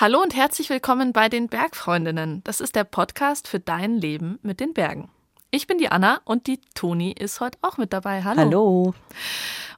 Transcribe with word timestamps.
Hallo 0.00 0.22
und 0.22 0.34
herzlich 0.34 0.70
willkommen 0.70 1.12
bei 1.12 1.28
den 1.28 1.48
Bergfreundinnen. 1.48 2.40
Das 2.44 2.62
ist 2.62 2.74
der 2.74 2.84
Podcast 2.84 3.46
für 3.46 3.60
dein 3.60 3.98
Leben 3.98 4.38
mit 4.40 4.58
den 4.58 4.72
Bergen. 4.72 5.10
Ich 5.50 5.66
bin 5.66 5.76
die 5.76 5.90
Anna 5.90 6.22
und 6.24 6.46
die 6.46 6.58
Toni 6.74 7.12
ist 7.12 7.40
heute 7.40 7.58
auch 7.60 7.76
mit 7.76 7.92
dabei. 7.92 8.24
Hallo. 8.24 8.40
Hallo. 8.40 8.94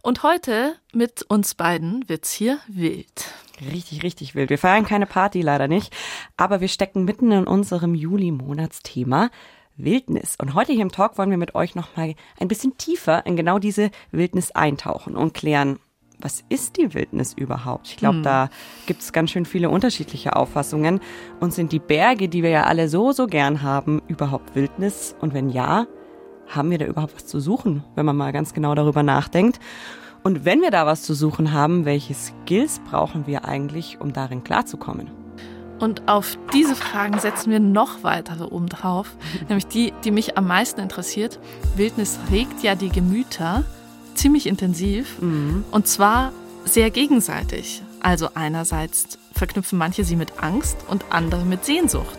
Und 0.01 0.23
heute 0.23 0.77
mit 0.93 1.23
uns 1.23 1.57
beiden 1.57 2.09
wird's 2.09 2.31
hier 2.31 2.61
wild. 2.69 3.35
Richtig, 3.73 4.05
richtig 4.05 4.37
wild. 4.37 4.51
Wir 4.51 4.59
feiern 4.59 4.87
keine 4.87 5.07
Party 5.07 5.43
leider 5.43 5.67
nicht, 5.67 5.93
aber 6.37 6.61
wir 6.61 6.69
stecken 6.69 7.05
mitten 7.05 7.33
in 7.33 7.49
unserem 7.49 7.97
Juli-Monatsthema 7.97 9.29
Wildnis. 9.77 10.37
Und 10.39 10.55
heute 10.55 10.73
hier 10.73 10.83
im 10.83 10.93
Talk 10.93 11.19
wollen 11.19 11.31
wir 11.31 11.37
mit 11.37 11.57
euch 11.57 11.75
nochmal 11.75 12.15
ein 12.39 12.47
bisschen 12.47 12.79
tiefer 12.79 13.27
in 13.27 13.35
genau 13.35 13.59
diese 13.59 13.91
Wildnis 14.13 14.53
eintauchen 14.53 15.17
und 15.17 15.35
klären, 15.35 15.81
was 16.23 16.45
ist 16.49 16.77
die 16.77 16.95
Wildnis 16.95 17.35
überhaupt? 17.35 17.89
Ich 17.89 17.97
glaube, 17.97 18.17
hm. 18.17 18.23
da 18.23 18.49
gibt 18.87 19.03
es 19.03 19.13
ganz 19.13 19.31
schön 19.31 19.45
viele 19.45 19.69
unterschiedliche 19.69 20.37
Auffassungen. 20.37 21.01
Und 21.41 21.53
sind 21.53 21.73
die 21.73 21.81
Berge, 21.81 22.29
die 22.29 22.43
wir 22.43 22.51
ja 22.51 22.65
alle 22.65 22.89
so, 22.89 23.13
so 23.13 23.27
gern 23.27 23.63
haben, 23.63 24.01
überhaupt 24.09 24.55
Wildnis? 24.55 25.17
Und 25.21 25.35
wenn 25.35 25.51
ja, 25.51 25.87
haben 26.49 26.71
wir 26.71 26.79
da 26.79 26.87
überhaupt 26.87 27.17
was 27.17 27.27
zu 27.27 27.41
suchen, 27.41 27.85
wenn 27.97 28.07
man 28.07 28.17
mal 28.17 28.33
ganz 28.33 28.55
genau 28.55 28.75
darüber 28.75 29.03
nachdenkt? 29.03 29.59
Und 30.23 30.45
wenn 30.45 30.61
wir 30.61 30.71
da 30.71 30.87
was 30.87 31.03
zu 31.03 31.15
suchen 31.15 31.53
haben, 31.53 31.85
welche 31.85 32.15
Skills 32.15 32.81
brauchen 32.89 33.27
wir 33.27 33.45
eigentlich, 33.45 34.01
um 34.01 34.13
darin 34.13 34.45
klarzukommen? 34.45 35.11
Und 35.81 36.09
auf 36.09 36.39
diese 36.55 36.77
Fragen 36.77 37.19
setzen 37.19 37.51
wir 37.51 37.59
noch 37.59 38.05
weitere 38.05 38.45
oben 38.45 38.69
drauf, 38.69 39.17
nämlich 39.49 39.67
die, 39.67 39.93
die 40.05 40.13
mich 40.13 40.39
am 40.39 40.47
meisten 40.47 40.81
interessiert. 40.81 41.41
Wildnis 41.75 42.21
regt 42.31 42.63
ja 42.63 42.77
die 42.77 42.91
Gemüter 42.91 43.65
ziemlich 44.15 44.47
intensiv 44.47 45.21
mhm. 45.21 45.65
und 45.71 45.87
zwar 45.87 46.33
sehr 46.65 46.91
gegenseitig. 46.91 47.83
Also 48.01 48.31
einerseits 48.35 49.19
verknüpfen 49.33 49.79
manche 49.79 50.05
sie 50.05 50.17
mit 50.17 50.43
Angst 50.43 50.77
und 50.89 51.05
andere 51.11 51.45
mit 51.45 51.65
Sehnsucht. 51.65 52.19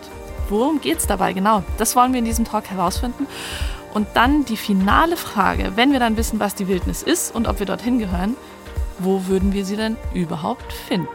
Worum 0.49 0.81
geht 0.81 0.99
es 0.99 1.08
dabei 1.08 1.33
genau? 1.33 1.64
Das 1.77 1.95
wollen 1.95 2.14
wir 2.14 2.19
in 2.19 2.25
diesem 2.25 2.45
Talk 2.45 2.69
herausfinden. 2.69 3.27
Und 3.94 4.08
dann 4.16 4.44
die 4.45 4.58
finale 4.58 5.17
Frage, 5.17 5.73
wenn 5.75 5.91
wir 5.91 5.99
dann 5.99 6.17
wissen, 6.17 6.39
was 6.39 6.55
die 6.55 6.67
Wildnis 6.67 7.03
ist 7.03 7.33
und 7.33 7.47
ob 7.47 7.59
wir 7.59 7.66
dorthin 7.66 7.99
gehören, 7.99 8.36
wo 8.99 9.27
würden 9.27 9.53
wir 9.53 9.66
sie 9.66 9.75
denn 9.75 9.97
überhaupt 10.14 10.73
finden? 10.73 11.08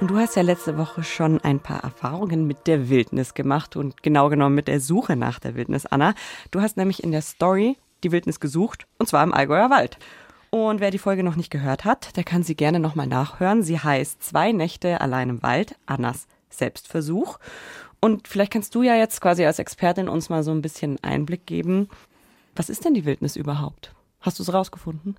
Und 0.00 0.08
du 0.10 0.18
hast 0.18 0.34
ja 0.34 0.42
letzte 0.42 0.78
Woche 0.78 1.04
schon 1.04 1.40
ein 1.42 1.60
paar 1.60 1.84
Erfahrungen 1.84 2.46
mit 2.46 2.66
der 2.66 2.88
Wildnis 2.88 3.34
gemacht 3.34 3.76
und 3.76 4.02
genau 4.02 4.30
genommen 4.30 4.56
mit 4.56 4.66
der 4.66 4.80
Suche 4.80 5.14
nach 5.14 5.38
der 5.38 5.54
Wildnis, 5.54 5.86
Anna. 5.86 6.14
Du 6.50 6.60
hast 6.60 6.76
nämlich 6.76 7.04
in 7.04 7.12
der 7.12 7.22
Story 7.22 7.76
die 8.04 8.12
Wildnis 8.12 8.40
gesucht, 8.40 8.86
und 8.98 9.08
zwar 9.08 9.22
im 9.22 9.32
Allgäuer 9.32 9.70
Wald. 9.70 9.98
Und 10.50 10.80
wer 10.80 10.90
die 10.90 10.98
Folge 10.98 11.22
noch 11.22 11.36
nicht 11.36 11.50
gehört 11.50 11.86
hat, 11.86 12.14
der 12.16 12.24
kann 12.24 12.42
sie 12.42 12.54
gerne 12.54 12.78
nochmal 12.78 13.06
nachhören. 13.06 13.62
Sie 13.62 13.78
heißt 13.78 14.22
Zwei 14.22 14.52
Nächte 14.52 15.00
allein 15.00 15.30
im 15.30 15.42
Wald, 15.42 15.76
Annas 15.86 16.26
Selbstversuch. 16.50 17.38
Und 18.00 18.28
vielleicht 18.28 18.52
kannst 18.52 18.74
du 18.74 18.82
ja 18.82 18.94
jetzt 18.94 19.20
quasi 19.20 19.46
als 19.46 19.58
Expertin 19.58 20.08
uns 20.08 20.28
mal 20.28 20.42
so 20.42 20.50
ein 20.50 20.60
bisschen 20.60 21.02
Einblick 21.02 21.46
geben. 21.46 21.88
Was 22.54 22.68
ist 22.68 22.84
denn 22.84 22.92
die 22.92 23.06
Wildnis 23.06 23.36
überhaupt? 23.36 23.94
Hast 24.20 24.38
du 24.38 24.42
es 24.42 24.52
rausgefunden? 24.52 25.16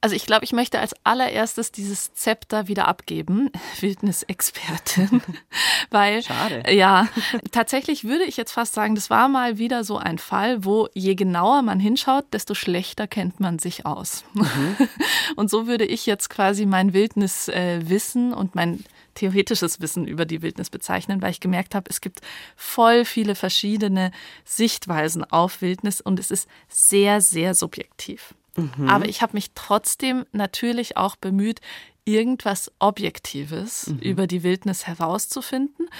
Also 0.00 0.14
ich 0.14 0.26
glaube, 0.26 0.44
ich 0.44 0.52
möchte 0.52 0.78
als 0.78 0.94
allererstes 1.04 1.72
dieses 1.72 2.14
Zepter 2.14 2.68
wieder 2.68 2.86
abgeben, 2.86 3.50
Wildnisexpertin, 3.80 5.22
weil 5.90 6.22
Schade. 6.22 6.72
ja, 6.72 7.08
tatsächlich 7.50 8.04
würde 8.04 8.24
ich 8.24 8.36
jetzt 8.36 8.52
fast 8.52 8.74
sagen, 8.74 8.94
das 8.94 9.10
war 9.10 9.28
mal 9.28 9.58
wieder 9.58 9.84
so 9.84 9.98
ein 9.98 10.18
Fall, 10.18 10.64
wo 10.64 10.88
je 10.94 11.14
genauer 11.14 11.62
man 11.62 11.80
hinschaut, 11.80 12.26
desto 12.32 12.54
schlechter 12.54 13.06
kennt 13.08 13.40
man 13.40 13.58
sich 13.58 13.86
aus. 13.86 14.24
Mhm. 14.34 14.76
Und 15.36 15.50
so 15.50 15.66
würde 15.66 15.84
ich 15.84 16.06
jetzt 16.06 16.30
quasi 16.30 16.66
mein 16.66 16.92
Wildniswissen 16.92 18.32
äh, 18.32 18.34
und 18.34 18.54
mein 18.54 18.84
theoretisches 19.14 19.80
Wissen 19.80 20.06
über 20.06 20.24
die 20.24 20.42
Wildnis 20.42 20.70
bezeichnen, 20.70 21.20
weil 21.20 21.32
ich 21.32 21.40
gemerkt 21.40 21.74
habe, 21.74 21.90
es 21.90 22.00
gibt 22.00 22.20
voll 22.56 23.04
viele 23.04 23.34
verschiedene 23.34 24.12
Sichtweisen 24.44 25.24
auf 25.24 25.60
Wildnis 25.60 26.00
und 26.00 26.20
es 26.20 26.30
ist 26.30 26.48
sehr, 26.68 27.20
sehr 27.20 27.54
subjektiv. 27.54 28.34
Mhm. 28.58 28.88
Aber 28.88 29.06
ich 29.08 29.22
habe 29.22 29.34
mich 29.34 29.52
trotzdem 29.54 30.26
natürlich 30.32 30.96
auch 30.96 31.16
bemüht, 31.16 31.60
irgendwas 32.08 32.72
Objektives 32.78 33.88
mhm. 33.88 33.98
über 33.98 34.26
die 34.26 34.42
Wildnis 34.42 34.86
herauszufinden 34.86 35.90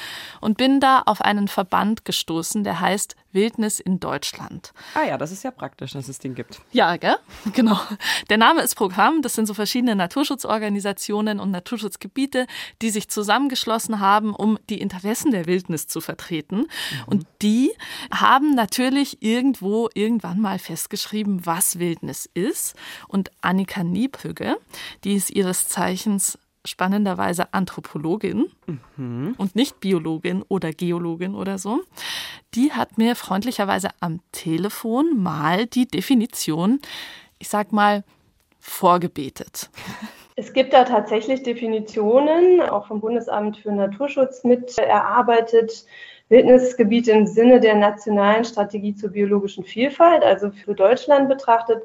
und 0.41 0.57
bin 0.57 0.81
da 0.81 1.03
auf 1.05 1.21
einen 1.21 1.49
Verband 1.49 2.07
gestoßen, 2.07 2.65
der 2.65 2.81
heißt 2.81 3.15
Wildnis 3.31 3.79
in 3.79 4.01
Deutschland. 4.01 4.73
Ah 4.95 5.05
ja, 5.05 5.19
das 5.19 5.33
ist 5.33 5.45
ja 5.45 5.51
praktisch, 5.51 5.93
dass 5.93 6.09
es 6.09 6.19
den 6.19 6.35
gibt. 6.35 6.61
Ja, 6.73 6.97
gell? 6.97 7.17
Genau. 7.53 7.79
Der 8.31 8.39
Name 8.39 8.63
ist 8.63 8.75
Programm. 8.75 9.21
Das 9.21 9.35
sind 9.35 9.47
so 9.47 9.53
verschiedene 9.53 9.95
Naturschutzorganisationen 9.97 11.41
und 11.41 11.51
Naturschutzgebiete, 11.51 12.47
die 12.81 12.91
sich 12.91 13.09
zusammengeschlossen 13.09 14.01
haben, 14.01 14.35
um 14.35 14.59
die 14.71 14.81
Interessen 14.81 15.31
der 15.31 15.47
Wildnis 15.47 15.89
zu 15.89 16.01
vertreten. 16.01 16.57
Mhm. 16.57 16.67
Und 17.07 17.27
die 17.43 17.73
haben 18.11 18.55
natürlich 18.55 19.23
irgendwo 19.23 19.91
irgendwann 19.93 20.41
mal 20.41 20.59
festgeschrieben, 20.59 21.45
was 21.45 21.79
Wildnis 21.79 22.31
ist. 22.33 22.77
Und 23.09 23.31
Annika 23.43 23.85
Niebhügge, 23.85 24.57
die 25.05 25.15
ist 25.15 25.31
ihres 25.31 25.69
Zeichens 25.69 25.98
spannenderweise 26.65 27.53
Anthropologin 27.53 28.51
mhm. 28.97 29.35
und 29.39 29.57
nicht 29.57 29.81
Biologin 29.81 30.43
oder 30.49 30.73
Geologin 30.73 31.35
oder 31.35 31.59
so. 31.59 31.81
Die 32.55 32.73
hat 32.73 32.99
mir 32.99 33.17
freundlicherweise 33.17 33.89
am 34.01 34.21
Telefon 34.33 35.23
mal 35.23 35.67
die 35.67 35.87
Definition, 35.87 36.81
ich 37.39 37.49
sag 37.49 37.73
mal, 37.73 38.05
vorgebetet. 38.61 39.71
Es 40.37 40.53
gibt 40.53 40.73
da 40.73 40.85
tatsächlich 40.85 41.43
Definitionen, 41.43 42.61
auch 42.61 42.87
vom 42.87 43.01
Bundesamt 43.01 43.57
für 43.57 43.73
Naturschutz 43.73 44.45
mit 44.45 44.79
erarbeitet. 44.79 45.85
Wildnisgebiete 46.29 47.11
im 47.11 47.27
Sinne 47.27 47.59
der 47.59 47.75
nationalen 47.75 48.45
Strategie 48.45 48.95
zur 48.95 49.11
biologischen 49.11 49.65
Vielfalt, 49.65 50.23
also 50.23 50.51
für 50.51 50.75
Deutschland 50.75 51.29
betrachtet, 51.29 51.83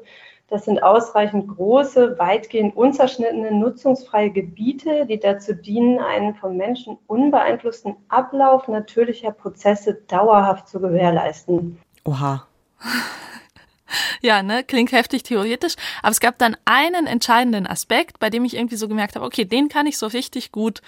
das 0.48 0.66
sind 0.66 0.82
ausreichend 0.82 1.48
große, 1.48 2.18
weitgehend 2.18 2.76
unzerschnittene, 2.76 3.52
nutzungsfreie 3.52 4.30
Gebiete, 4.30 5.06
die 5.06 5.18
dazu 5.18 5.54
dienen, 5.54 5.98
einen 5.98 6.34
vom 6.34 6.56
Menschen 6.56 6.98
unbeeinflussten 7.06 7.96
Ablauf 8.08 8.68
natürlicher 8.68 9.32
Prozesse 9.32 9.94
dauerhaft 10.06 10.68
zu 10.68 10.80
gewährleisten. 10.80 11.78
Oha. 12.04 12.46
Ja, 14.20 14.42
ne, 14.42 14.64
klingt 14.64 14.90
heftig 14.90 15.22
theoretisch, 15.22 15.74
aber 16.02 16.10
es 16.10 16.18
gab 16.18 16.38
dann 16.38 16.56
einen 16.64 17.06
entscheidenden 17.06 17.66
Aspekt, 17.66 18.18
bei 18.18 18.30
dem 18.30 18.44
ich 18.44 18.56
irgendwie 18.56 18.76
so 18.76 18.88
gemerkt 18.88 19.14
habe, 19.14 19.24
okay, 19.24 19.44
den 19.44 19.68
kann 19.68 19.86
ich 19.86 19.98
so 19.98 20.06
richtig 20.06 20.50
gut 20.50 20.80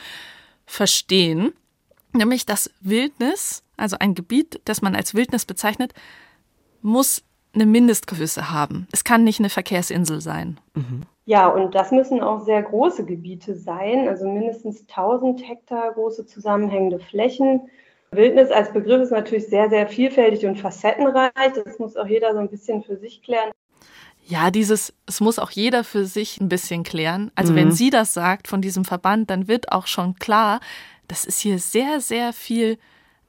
verstehen, 0.65 1.53
nämlich 2.13 2.47
dass 2.47 2.71
Wildnis, 2.81 3.63
also 3.77 3.97
ein 4.01 4.15
Gebiet, 4.15 4.61
das 4.65 4.83
man 4.83 4.97
als 4.97 5.15
Wildnis 5.15 5.45
bezeichnet, 5.45 5.93
muss 6.83 7.23
eine 7.57 7.67
Mindestgröße 7.67 8.51
haben. 8.53 8.87
Es 8.93 9.03
kann 9.03 9.25
nicht 9.25 9.41
eine 9.41 9.51
Verkehrsinsel 9.51 10.21
sein. 10.21 10.59
Mhm. 10.75 11.03
Ja, 11.25 11.49
und 11.49 11.75
das 11.75 11.91
müssen 11.91 12.23
auch 12.23 12.45
sehr 12.45 12.63
große 12.63 13.05
Gebiete 13.05 13.57
sein, 13.57 14.09
also 14.09 14.29
mindestens 14.29 14.83
1000 14.89 15.47
Hektar 15.47 15.93
große 15.93 16.25
zusammenhängende 16.27 17.01
Flächen. 17.01 17.63
Wildnis 18.13 18.51
als 18.53 18.73
Begriff 18.73 19.03
ist 19.03 19.11
natürlich 19.11 19.49
sehr, 19.49 19.69
sehr 19.69 19.89
vielfältig 19.89 20.47
und 20.47 20.57
facettenreich. 20.57 21.33
Das 21.65 21.81
muss 21.81 21.97
auch 21.97 22.07
jeder 22.07 22.33
so 22.33 22.39
ein 22.39 22.49
bisschen 22.49 22.85
für 22.85 22.97
sich 22.97 23.23
klären. 23.23 23.51
Ja, 24.25 24.51
dieses, 24.51 24.93
es 25.07 25.21
muss 25.21 25.39
auch 25.39 25.51
jeder 25.51 25.85
für 25.85 26.05
sich 26.05 26.41
ein 26.41 26.49
bisschen 26.49 26.85
klären. 26.85 27.31
Also 27.35 27.53
mhm. 27.53 27.57
wenn 27.57 27.73
sie 27.73 27.91
das 27.91 28.15
sagt 28.15 28.49
von 28.49 28.61
diesem 28.61 28.85
Verband, 28.85 29.31
dann 29.31 29.49
wird 29.49 29.73
auch 29.73 29.87
schon 29.87 30.17
klar, 30.17 30.61
das 31.09 31.25
ist 31.25 31.41
hier 31.41 31.59
sehr, 31.59 32.01
sehr 32.01 32.33
viel 32.33 32.79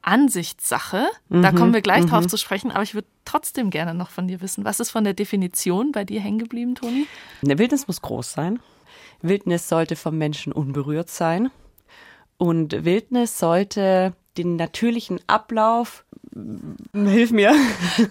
Ansichtssache. 0.02 1.06
Mhm, 1.28 1.42
da 1.42 1.52
kommen 1.52 1.74
wir 1.74 1.82
gleich 1.82 2.02
mhm. 2.02 2.08
drauf 2.08 2.26
zu 2.26 2.36
sprechen, 2.36 2.70
aber 2.70 2.82
ich 2.82 2.94
würde 2.94 3.06
trotzdem 3.28 3.70
gerne 3.70 3.94
noch 3.94 4.10
von 4.10 4.26
dir 4.26 4.40
wissen, 4.40 4.64
was 4.64 4.80
ist 4.80 4.90
von 4.90 5.04
der 5.04 5.14
Definition 5.14 5.92
bei 5.92 6.04
dir 6.04 6.20
hängen 6.20 6.38
geblieben, 6.38 6.74
Toni? 6.74 7.06
Eine 7.42 7.58
Wildnis 7.58 7.86
muss 7.86 8.00
groß 8.00 8.32
sein. 8.32 8.60
Wildnis 9.20 9.68
sollte 9.68 9.96
vom 9.96 10.16
Menschen 10.16 10.52
unberührt 10.52 11.10
sein. 11.10 11.50
Und 12.38 12.84
Wildnis 12.84 13.38
sollte 13.38 14.14
den 14.38 14.56
natürlichen 14.56 15.20
Ablauf 15.26 16.04
Hilf 16.92 17.30
mir. 17.30 17.54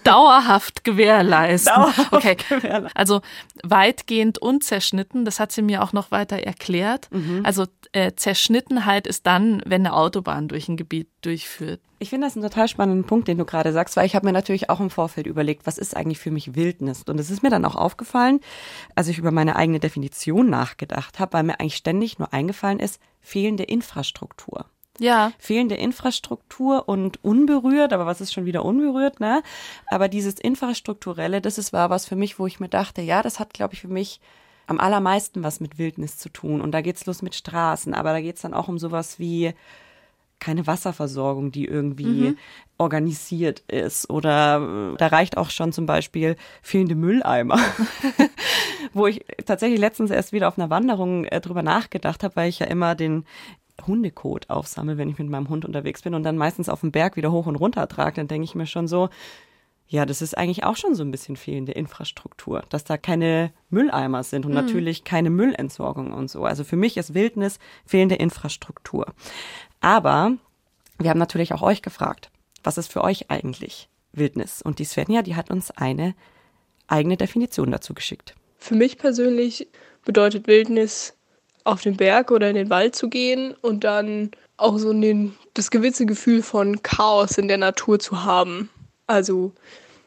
Dauerhaft 0.04 0.84
gewährleisten. 0.84 1.74
Dauerhaft 1.74 2.12
okay. 2.12 2.36
Gewährleisten. 2.48 2.96
Also 2.96 3.20
weitgehend 3.62 4.38
unzerschnitten, 4.38 5.24
das 5.24 5.40
hat 5.40 5.52
sie 5.52 5.62
mir 5.62 5.82
auch 5.82 5.92
noch 5.92 6.10
weiter 6.10 6.36
erklärt. 6.36 7.08
Mhm. 7.12 7.40
Also 7.44 7.66
äh, 7.92 8.12
Zerschnittenheit 8.14 9.06
ist 9.06 9.26
dann, 9.26 9.62
wenn 9.66 9.86
eine 9.86 9.94
Autobahn 9.94 10.48
durch 10.48 10.68
ein 10.68 10.76
Gebiet 10.76 11.08
durchführt. 11.22 11.80
Ich 12.00 12.10
finde 12.10 12.26
das 12.26 12.36
einen 12.36 12.44
total 12.44 12.68
spannenden 12.68 13.04
Punkt, 13.04 13.26
den 13.26 13.38
du 13.38 13.44
gerade 13.44 13.72
sagst, 13.72 13.96
weil 13.96 14.06
ich 14.06 14.14
habe 14.14 14.26
mir 14.26 14.32
natürlich 14.32 14.70
auch 14.70 14.80
im 14.80 14.90
Vorfeld 14.90 15.26
überlegt, 15.26 15.66
was 15.66 15.78
ist 15.78 15.96
eigentlich 15.96 16.20
für 16.20 16.30
mich 16.30 16.54
Wildnis? 16.54 17.02
Und 17.02 17.18
es 17.18 17.30
ist 17.30 17.42
mir 17.42 17.50
dann 17.50 17.64
auch 17.64 17.74
aufgefallen, 17.74 18.40
als 18.94 19.08
ich 19.08 19.18
über 19.18 19.32
meine 19.32 19.56
eigene 19.56 19.80
Definition 19.80 20.48
nachgedacht 20.48 21.18
habe, 21.18 21.32
weil 21.32 21.42
mir 21.42 21.58
eigentlich 21.58 21.76
ständig 21.76 22.18
nur 22.18 22.32
eingefallen 22.32 22.78
ist, 22.78 23.00
fehlende 23.20 23.64
Infrastruktur. 23.64 24.66
Ja. 24.98 25.32
Fehlende 25.38 25.76
Infrastruktur 25.76 26.88
und 26.88 27.22
unberührt, 27.24 27.92
aber 27.92 28.06
was 28.06 28.20
ist 28.20 28.32
schon 28.32 28.46
wieder 28.46 28.64
unberührt, 28.64 29.20
ne? 29.20 29.42
Aber 29.86 30.08
dieses 30.08 30.34
Infrastrukturelle, 30.34 31.40
das 31.40 31.58
ist 31.58 31.72
war 31.72 31.90
was 31.90 32.06
für 32.06 32.16
mich, 32.16 32.38
wo 32.38 32.46
ich 32.46 32.60
mir 32.60 32.68
dachte, 32.68 33.02
ja, 33.02 33.22
das 33.22 33.38
hat, 33.38 33.54
glaube 33.54 33.74
ich, 33.74 33.80
für 33.80 33.88
mich 33.88 34.20
am 34.66 34.80
allermeisten 34.80 35.42
was 35.42 35.60
mit 35.60 35.78
Wildnis 35.78 36.18
zu 36.18 36.28
tun. 36.28 36.60
Und 36.60 36.72
da 36.72 36.80
geht's 36.82 37.06
los 37.06 37.22
mit 37.22 37.34
Straßen, 37.34 37.94
aber 37.94 38.12
da 38.12 38.20
geht's 38.20 38.42
dann 38.42 38.54
auch 38.54 38.68
um 38.68 38.78
sowas 38.78 39.18
wie 39.18 39.54
keine 40.40 40.66
Wasserversorgung, 40.66 41.50
die 41.50 41.64
irgendwie 41.64 42.30
mhm. 42.30 42.38
organisiert 42.76 43.60
ist. 43.66 44.08
Oder 44.08 44.92
äh, 44.92 44.96
da 44.96 45.08
reicht 45.08 45.36
auch 45.36 45.50
schon 45.50 45.72
zum 45.72 45.86
Beispiel 45.86 46.36
fehlende 46.62 46.94
Mülleimer. 46.94 47.58
Wo 48.92 49.06
ich 49.06 49.24
tatsächlich 49.44 49.80
letztens 49.80 50.10
erst 50.10 50.32
wieder 50.32 50.48
auf 50.48 50.58
einer 50.58 50.70
Wanderung 50.70 51.24
äh, 51.24 51.40
drüber 51.40 51.62
nachgedacht 51.62 52.22
habe, 52.22 52.36
weil 52.36 52.48
ich 52.48 52.60
ja 52.60 52.66
immer 52.66 52.94
den 52.94 53.24
Hundekot 53.86 54.50
aufsammle, 54.50 54.98
wenn 54.98 55.08
ich 55.08 55.18
mit 55.18 55.28
meinem 55.28 55.48
Hund 55.48 55.64
unterwegs 55.64 56.02
bin 56.02 56.14
und 56.14 56.22
dann 56.22 56.36
meistens 56.36 56.68
auf 56.68 56.80
dem 56.80 56.90
Berg 56.90 57.16
wieder 57.16 57.32
hoch 57.32 57.46
und 57.46 57.56
runter 57.56 57.86
trage, 57.88 58.16
dann 58.16 58.28
denke 58.28 58.44
ich 58.44 58.54
mir 58.54 58.66
schon 58.66 58.88
so, 58.88 59.08
ja, 59.90 60.04
das 60.04 60.20
ist 60.20 60.36
eigentlich 60.36 60.64
auch 60.64 60.76
schon 60.76 60.94
so 60.94 61.02
ein 61.02 61.10
bisschen 61.10 61.36
fehlende 61.36 61.72
Infrastruktur, 61.72 62.62
dass 62.68 62.84
da 62.84 62.98
keine 62.98 63.52
Mülleimer 63.70 64.22
sind 64.22 64.44
und 64.44 64.52
mhm. 64.52 64.58
natürlich 64.58 65.02
keine 65.02 65.30
Müllentsorgung 65.30 66.12
und 66.12 66.30
so. 66.30 66.44
Also 66.44 66.62
für 66.62 66.76
mich 66.76 66.98
ist 66.98 67.14
Wildnis 67.14 67.58
fehlende 67.86 68.16
Infrastruktur. 68.16 69.14
Aber 69.80 70.32
wir 70.98 71.08
haben 71.08 71.18
natürlich 71.18 71.54
auch 71.54 71.62
euch 71.62 71.80
gefragt, 71.80 72.30
was 72.62 72.76
ist 72.76 72.92
für 72.92 73.02
euch 73.02 73.30
eigentlich 73.30 73.88
Wildnis? 74.12 74.60
Und 74.60 74.78
die 74.78 74.84
Svenja, 74.84 75.22
die 75.22 75.36
hat 75.36 75.50
uns 75.50 75.70
eine 75.70 76.14
eigene 76.86 77.16
Definition 77.16 77.70
dazu 77.70 77.94
geschickt. 77.94 78.34
Für 78.58 78.74
mich 78.74 78.98
persönlich 78.98 79.68
bedeutet 80.04 80.48
Wildnis, 80.48 81.17
auf 81.68 81.82
den 81.82 81.96
Berg 81.96 82.30
oder 82.30 82.48
in 82.48 82.56
den 82.56 82.70
Wald 82.70 82.96
zu 82.96 83.08
gehen 83.08 83.54
und 83.60 83.84
dann 83.84 84.30
auch 84.56 84.78
so 84.78 84.92
den, 84.92 85.36
das 85.54 85.70
gewisse 85.70 86.06
Gefühl 86.06 86.42
von 86.42 86.82
Chaos 86.82 87.38
in 87.38 87.48
der 87.48 87.58
Natur 87.58 87.98
zu 87.98 88.24
haben. 88.24 88.70
Also 89.06 89.52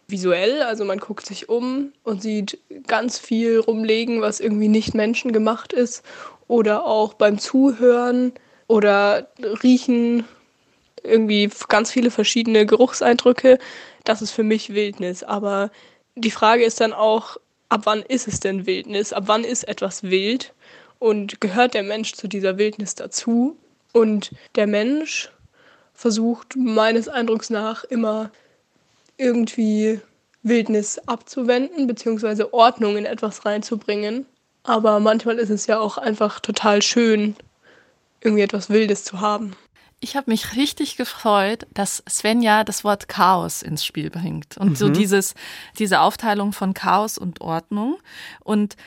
visuell, 0.08 0.62
also 0.64 0.84
man 0.86 1.00
guckt 1.00 1.26
sich 1.26 1.50
um 1.50 1.94
und 2.04 2.22
sieht 2.22 2.58
ganz 2.88 3.18
viel 3.18 3.60
rumlegen, 3.60 4.22
was 4.22 4.40
irgendwie 4.40 4.68
nicht 4.68 4.94
menschengemacht 4.94 5.72
ist. 5.72 6.04
Oder 6.48 6.86
auch 6.86 7.14
beim 7.14 7.40
Zuhören 7.40 8.34
oder 8.68 9.28
Riechen 9.64 10.26
irgendwie 11.04 11.50
ganz 11.70 11.92
viele 11.92 12.12
verschiedene 12.12 12.66
Geruchseindrücke. 12.66 13.58
Das 14.04 14.22
ist 14.22 14.32
für 14.32 14.44
mich 14.44 14.74
Wildnis. 14.74 15.24
Aber 15.24 15.72
die 16.16 16.32
Frage 16.32 16.66
ist 16.66 16.82
dann 16.82 16.92
auch, 16.92 17.38
ab 17.70 17.82
wann 17.86 18.02
ist 18.02 18.28
es 18.28 18.42
denn 18.42 18.66
Wildnis? 18.66 19.14
Ab 19.14 19.24
wann 19.28 19.44
ist 19.44 19.68
etwas 19.68 20.04
wild? 20.04 20.54
Und 21.02 21.42
gehört 21.42 21.74
der 21.74 21.82
Mensch 21.82 22.14
zu 22.14 22.28
dieser 22.28 22.60
Wildnis 22.60 22.94
dazu? 22.94 23.58
Und 23.92 24.30
der 24.54 24.68
Mensch 24.68 25.32
versucht 25.96 26.56
meines 26.56 27.08
Eindrucks 27.08 27.50
nach 27.50 27.84
immer 27.86 28.30
irgendwie 29.18 30.00
Wildnis 30.44 31.00
abzuwenden, 31.08 31.88
beziehungsweise 31.88 32.54
Ordnung 32.54 32.98
in 32.98 33.06
etwas 33.06 33.48
reinzubringen. 33.48 34.28
Aber 34.62 35.00
manchmal 35.00 35.40
ist 35.40 35.50
es 35.50 35.66
ja 35.66 35.80
auch 35.80 35.98
einfach 35.98 36.40
total 36.40 36.84
schön, 36.84 37.36
irgendwie 38.20 38.44
etwas 38.44 38.70
Wildes 38.70 39.04
zu 39.04 39.22
haben. 39.22 39.56
Ich 40.02 40.16
habe 40.16 40.30
mich 40.30 40.56
richtig 40.56 40.98
gefreut, 40.98 41.66
dass 41.74 42.04
Svenja 42.08 42.64
das 42.64 42.84
Wort 42.84 43.08
Chaos 43.08 43.64
ins 43.64 43.84
Spiel 43.84 44.12
bringt 44.12 44.56
und 44.58 44.70
mhm. 44.70 44.76
so 44.76 44.90
dieses 44.90 45.34
diese 45.80 46.02
Aufteilung 46.02 46.54
von 46.54 46.76
Chaos 46.76 47.18
und 47.18 47.42
Ordnung 47.42 47.98
und 48.44 48.78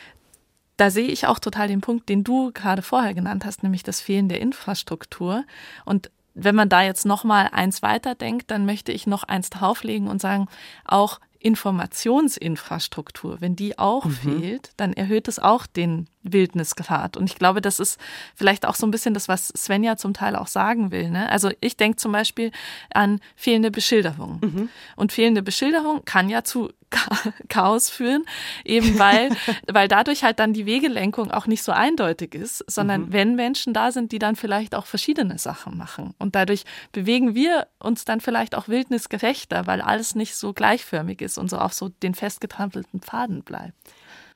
da 0.76 0.91
sehe 0.91 1.09
ich 1.09 1.26
auch 1.26 1.38
total 1.38 1.69
den 1.69 1.81
Punkt, 1.81 2.09
den 2.09 2.25
du 2.25 2.50
gerade 2.53 2.82
vorher 2.82 3.15
genannt 3.15 3.44
hast, 3.44 3.62
nämlich 3.62 3.82
das 3.82 4.00
Fehlen 4.00 4.29
der 4.29 4.41
Infrastruktur 4.41 5.44
und 5.85 6.11
wenn 6.35 6.56
man 6.56 6.69
da 6.69 6.82
jetzt 6.82 7.06
noch 7.06 7.23
mal 7.23 7.49
eins 7.53 7.81
weiterdenkt, 7.82 8.50
dann 8.50 8.67
möchte 8.67 8.91
ich 8.91 9.06
noch 9.06 9.23
eins 9.23 9.50
drauflegen 9.50 10.09
und 10.09 10.21
sagen, 10.21 10.49
auch 10.85 11.21
Informationsinfrastruktur, 11.38 13.41
wenn 13.41 13.55
die 13.55 13.79
auch 13.79 14.06
mhm. 14.06 14.12
fehlt, 14.12 14.73
dann 14.76 14.93
erhöht 14.93 15.29
es 15.29 15.38
auch 15.38 15.67
den 15.67 16.09
Wildnisgrad. 16.25 17.17
Und 17.17 17.31
ich 17.31 17.37
glaube, 17.37 17.61
das 17.61 17.79
ist 17.79 18.00
vielleicht 18.35 18.67
auch 18.67 18.75
so 18.75 18.87
ein 18.87 18.91
bisschen 18.91 19.15
das, 19.15 19.29
was 19.29 19.49
Svenja 19.49 19.97
zum 19.97 20.15
Teil 20.15 20.35
auch 20.35 20.49
sagen 20.49 20.91
will. 20.91 21.11
Ne? 21.11 21.31
Also 21.31 21.50
ich 21.61 21.76
denke 21.76 21.97
zum 21.97 22.12
Beispiel 22.12 22.50
an 22.93 23.21
fehlende 23.37 23.71
Beschilderung. 23.71 24.41
Mhm. 24.43 24.69
Und 24.97 25.12
fehlende 25.12 25.43
Beschilderung 25.43 26.05
kann 26.05 26.29
ja 26.29 26.43
zu 26.43 26.73
Chaos 27.49 27.91
führen, 27.91 28.25
eben 28.65 28.99
weil, 28.99 29.31
weil 29.71 29.88
dadurch 29.88 30.25
halt 30.25 30.38
dann 30.38 30.53
die 30.53 30.67
Wegelenkung 30.67 31.31
auch 31.31 31.47
nicht 31.47 31.62
so 31.62 31.73
eindeutig 31.73 32.35
ist, 32.35 32.65
sondern 32.71 33.03
mhm. 33.03 33.12
wenn 33.12 33.35
Menschen 33.37 33.75
da 33.75 33.93
sind, 33.93 34.12
die 34.12 34.19
dann 34.19 34.37
vielleicht 34.37 34.75
auch 34.75 34.87
verschiedene 34.87 35.38
Sachen 35.38 35.76
machen. 35.76 36.15
Und 36.19 36.35
dadurch 36.35 36.65
bewegen 36.93 37.35
wir 37.35 37.67
uns 37.79 38.05
dann 38.05 38.21
vielleicht 38.21 38.55
auch 38.55 38.69
wildnisgerechter, 38.69 39.67
weil 39.67 39.81
alles 39.81 40.15
nicht 40.15 40.37
so 40.37 40.53
gleichförmig 40.53 41.21
ist 41.21 41.38
und 41.38 41.50
so 41.50 41.59
auf 41.59 41.73
so 41.73 41.88
den 41.88 42.15
festgetrampelten 42.15 43.00
Pfaden 43.00 43.43
bleibt. 43.43 43.75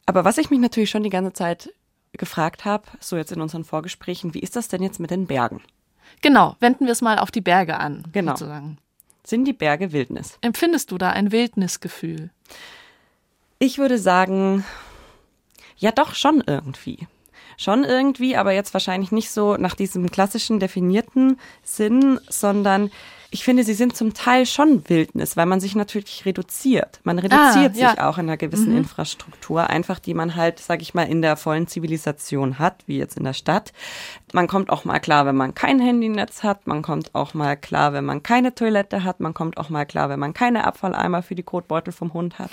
Aber 0.06 0.24
was 0.24 0.38
ich 0.38 0.48
mich 0.48 0.58
natürlich 0.58 0.88
schon 0.88 1.02
die 1.02 1.10
ganze 1.10 1.34
Zeit 1.34 1.70
gefragt 2.12 2.64
habe, 2.64 2.84
so 3.00 3.16
jetzt 3.16 3.32
in 3.32 3.40
unseren 3.40 3.64
Vorgesprächen, 3.64 4.34
wie 4.34 4.40
ist 4.40 4.56
das 4.56 4.68
denn 4.68 4.82
jetzt 4.82 5.00
mit 5.00 5.10
den 5.10 5.26
Bergen? 5.26 5.60
Genau, 6.22 6.56
wenden 6.60 6.86
wir 6.86 6.92
es 6.92 7.02
mal 7.02 7.18
auf 7.18 7.30
die 7.30 7.40
Berge 7.40 7.78
an. 7.78 8.04
Genau. 8.12 8.32
Sozusagen. 8.32 8.78
Sind 9.24 9.44
die 9.44 9.52
Berge 9.52 9.92
Wildnis? 9.92 10.38
Empfindest 10.40 10.90
du 10.90 10.98
da 10.98 11.10
ein 11.10 11.32
Wildnisgefühl? 11.32 12.30
Ich 13.58 13.78
würde 13.78 13.98
sagen, 13.98 14.64
ja 15.76 15.92
doch 15.92 16.14
schon 16.14 16.42
irgendwie. 16.46 17.06
Schon 17.56 17.84
irgendwie, 17.84 18.36
aber 18.36 18.52
jetzt 18.52 18.72
wahrscheinlich 18.72 19.10
nicht 19.10 19.30
so 19.30 19.56
nach 19.56 19.74
diesem 19.74 20.10
klassischen 20.10 20.60
definierten 20.60 21.38
Sinn, 21.62 22.20
sondern 22.28 22.90
ich 23.30 23.44
finde, 23.44 23.62
sie 23.62 23.74
sind 23.74 23.94
zum 23.94 24.14
Teil 24.14 24.46
schon 24.46 24.88
Wildnis, 24.88 25.36
weil 25.36 25.44
man 25.44 25.60
sich 25.60 25.76
natürlich 25.76 26.24
reduziert. 26.24 26.98
Man 27.04 27.18
reduziert 27.18 27.72
ah, 27.74 27.78
ja. 27.78 27.90
sich 27.90 28.00
auch 28.00 28.16
in 28.16 28.24
einer 28.24 28.38
gewissen 28.38 28.70
mhm. 28.70 28.78
Infrastruktur, 28.78 29.68
einfach 29.68 29.98
die 29.98 30.14
man 30.14 30.34
halt, 30.34 30.60
sag 30.60 30.80
ich 30.80 30.94
mal, 30.94 31.02
in 31.02 31.20
der 31.20 31.36
vollen 31.36 31.68
Zivilisation 31.68 32.58
hat, 32.58 32.84
wie 32.86 32.96
jetzt 32.96 33.18
in 33.18 33.24
der 33.24 33.34
Stadt. 33.34 33.74
Man 34.32 34.46
kommt 34.46 34.70
auch 34.70 34.86
mal 34.86 34.98
klar, 34.98 35.26
wenn 35.26 35.36
man 35.36 35.54
kein 35.54 35.78
Handynetz 35.78 36.42
hat. 36.42 36.66
Man 36.66 36.80
kommt 36.80 37.14
auch 37.14 37.34
mal 37.34 37.56
klar, 37.56 37.92
wenn 37.92 38.06
man 38.06 38.22
keine 38.22 38.54
Toilette 38.54 39.04
hat. 39.04 39.20
Man 39.20 39.34
kommt 39.34 39.58
auch 39.58 39.68
mal 39.68 39.84
klar, 39.84 40.08
wenn 40.08 40.20
man 40.20 40.32
keine 40.32 40.64
Abfalleimer 40.64 41.22
für 41.22 41.34
die 41.34 41.42
Kotbeutel 41.42 41.92
vom 41.92 42.14
Hund 42.14 42.38
hat. 42.38 42.50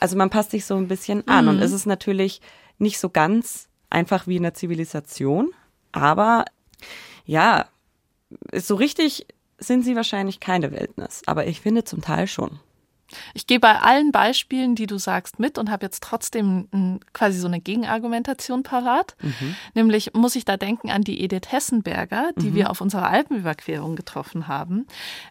Also 0.00 0.16
man 0.16 0.30
passt 0.30 0.52
sich 0.52 0.64
so 0.64 0.76
ein 0.76 0.88
bisschen 0.88 1.28
an. 1.28 1.44
Mhm. 1.44 1.50
Und 1.50 1.60
es 1.60 1.72
ist 1.72 1.84
natürlich 1.84 2.40
nicht 2.78 2.98
so 2.98 3.10
ganz 3.10 3.68
einfach 3.90 4.26
wie 4.26 4.36
in 4.36 4.44
der 4.44 4.54
Zivilisation, 4.54 5.52
aber 5.92 6.46
ja, 7.26 7.66
ist 8.50 8.66
so 8.66 8.74
richtig 8.74 9.26
sind 9.58 9.84
sie 9.84 9.96
wahrscheinlich 9.96 10.40
keine 10.40 10.72
Wildnis, 10.72 11.22
aber 11.26 11.46
ich 11.46 11.60
finde 11.60 11.84
zum 11.84 12.02
Teil 12.02 12.26
schon. 12.26 12.60
Ich 13.34 13.46
gehe 13.46 13.60
bei 13.60 13.80
allen 13.80 14.12
Beispielen, 14.12 14.74
die 14.74 14.86
du 14.86 14.98
sagst, 14.98 15.38
mit 15.38 15.58
und 15.58 15.70
habe 15.70 15.86
jetzt 15.86 16.02
trotzdem 16.02 17.00
quasi 17.12 17.38
so 17.38 17.46
eine 17.46 17.60
Gegenargumentation 17.60 18.62
parat. 18.62 19.16
Mhm. 19.22 19.56
Nämlich 19.74 20.14
muss 20.14 20.36
ich 20.36 20.44
da 20.44 20.56
denken 20.56 20.90
an 20.90 21.02
die 21.02 21.22
Edith 21.22 21.50
Hessenberger, 21.50 22.30
die 22.36 22.50
mhm. 22.50 22.54
wir 22.54 22.70
auf 22.70 22.80
unserer 22.80 23.08
Alpenüberquerung 23.08 23.96
getroffen 23.96 24.48
haben, 24.48 24.86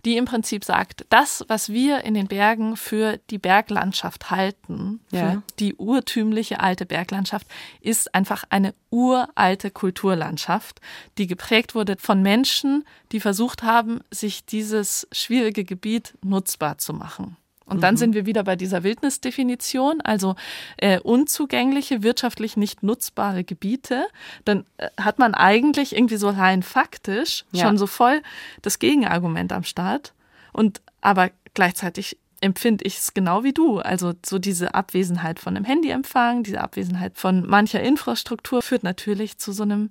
die 0.06 0.18
im 0.18 0.26
Prinzip 0.26 0.64
sagt, 0.64 1.06
das, 1.10 1.44
was 1.48 1.70
wir 1.70 2.04
in 2.04 2.14
den 2.14 2.28
Bergen 2.28 2.78
für 2.78 3.20
die 3.30 3.38
Berglandschaft 3.38 4.32
halten, 4.32 5.02
ja. 5.12 5.32
für 5.32 5.44
die 5.60 5.76
urtümliche 5.76 6.60
alte 6.60 6.86
Berglandschaft, 6.86 7.48
ist 7.82 8.16
einfach 8.16 8.44
eine 8.50 8.74
uralte 8.90 9.72
Kulturlandschaft, 9.72 10.80
die 11.18 11.28
geprägt 11.28 11.76
wurde 11.76 11.98
von 12.00 12.22
Menschen, 12.22 12.86
die 13.12 13.20
versucht 13.20 13.64
haben, 13.64 14.00
sich 14.12 14.46
dieses 14.46 15.08
schwierige 15.12 15.66
Gebiet 15.66 16.14
nutzbar 16.24 16.78
zu 16.78 16.94
machen. 16.94 17.38
Und 17.66 17.82
dann 17.82 17.96
mhm. 17.96 18.00
sind 18.00 18.14
wir 18.14 18.26
wieder 18.26 18.44
bei 18.44 18.56
dieser 18.56 18.84
Wildnisdefinition, 18.84 20.02
also 20.02 20.36
äh, 20.78 21.00
unzugängliche, 21.00 22.04
wirtschaftlich 22.04 22.58
nicht 22.58 22.84
nutzbare 22.84 23.44
Gebiete. 23.44 24.06
Dann 24.46 24.66
äh, 24.78 24.90
hat 25.00 25.18
man 25.18 25.34
eigentlich 25.34 25.96
irgendwie 25.96 26.18
so 26.18 26.30
rein 26.30 26.62
faktisch 26.62 27.46
ja. 27.52 27.66
schon 27.66 27.78
so 27.78 27.88
voll 27.88 28.22
das 28.62 28.80
Gegenargument 28.80 29.52
am 29.52 29.64
Start. 29.64 30.14
Und 30.54 30.82
aber 31.02 31.32
gleichzeitig 31.54 32.18
empfinde 32.42 32.86
ich 32.86 33.00
es 33.00 33.14
genau 33.14 33.44
wie 33.44 33.54
du. 33.54 33.80
Also 33.80 34.14
so 34.24 34.38
diese 34.38 34.76
Abwesenheit 34.76 35.40
von 35.40 35.56
einem 35.56 35.66
Handyempfang, 35.66 36.44
diese 36.44 36.62
Abwesenheit 36.62 37.18
von 37.18 37.48
mancher 37.48 37.82
Infrastruktur 37.82 38.62
führt 38.62 38.84
natürlich 38.84 39.40
zu 39.40 39.52
so 39.52 39.64
einem 39.64 39.90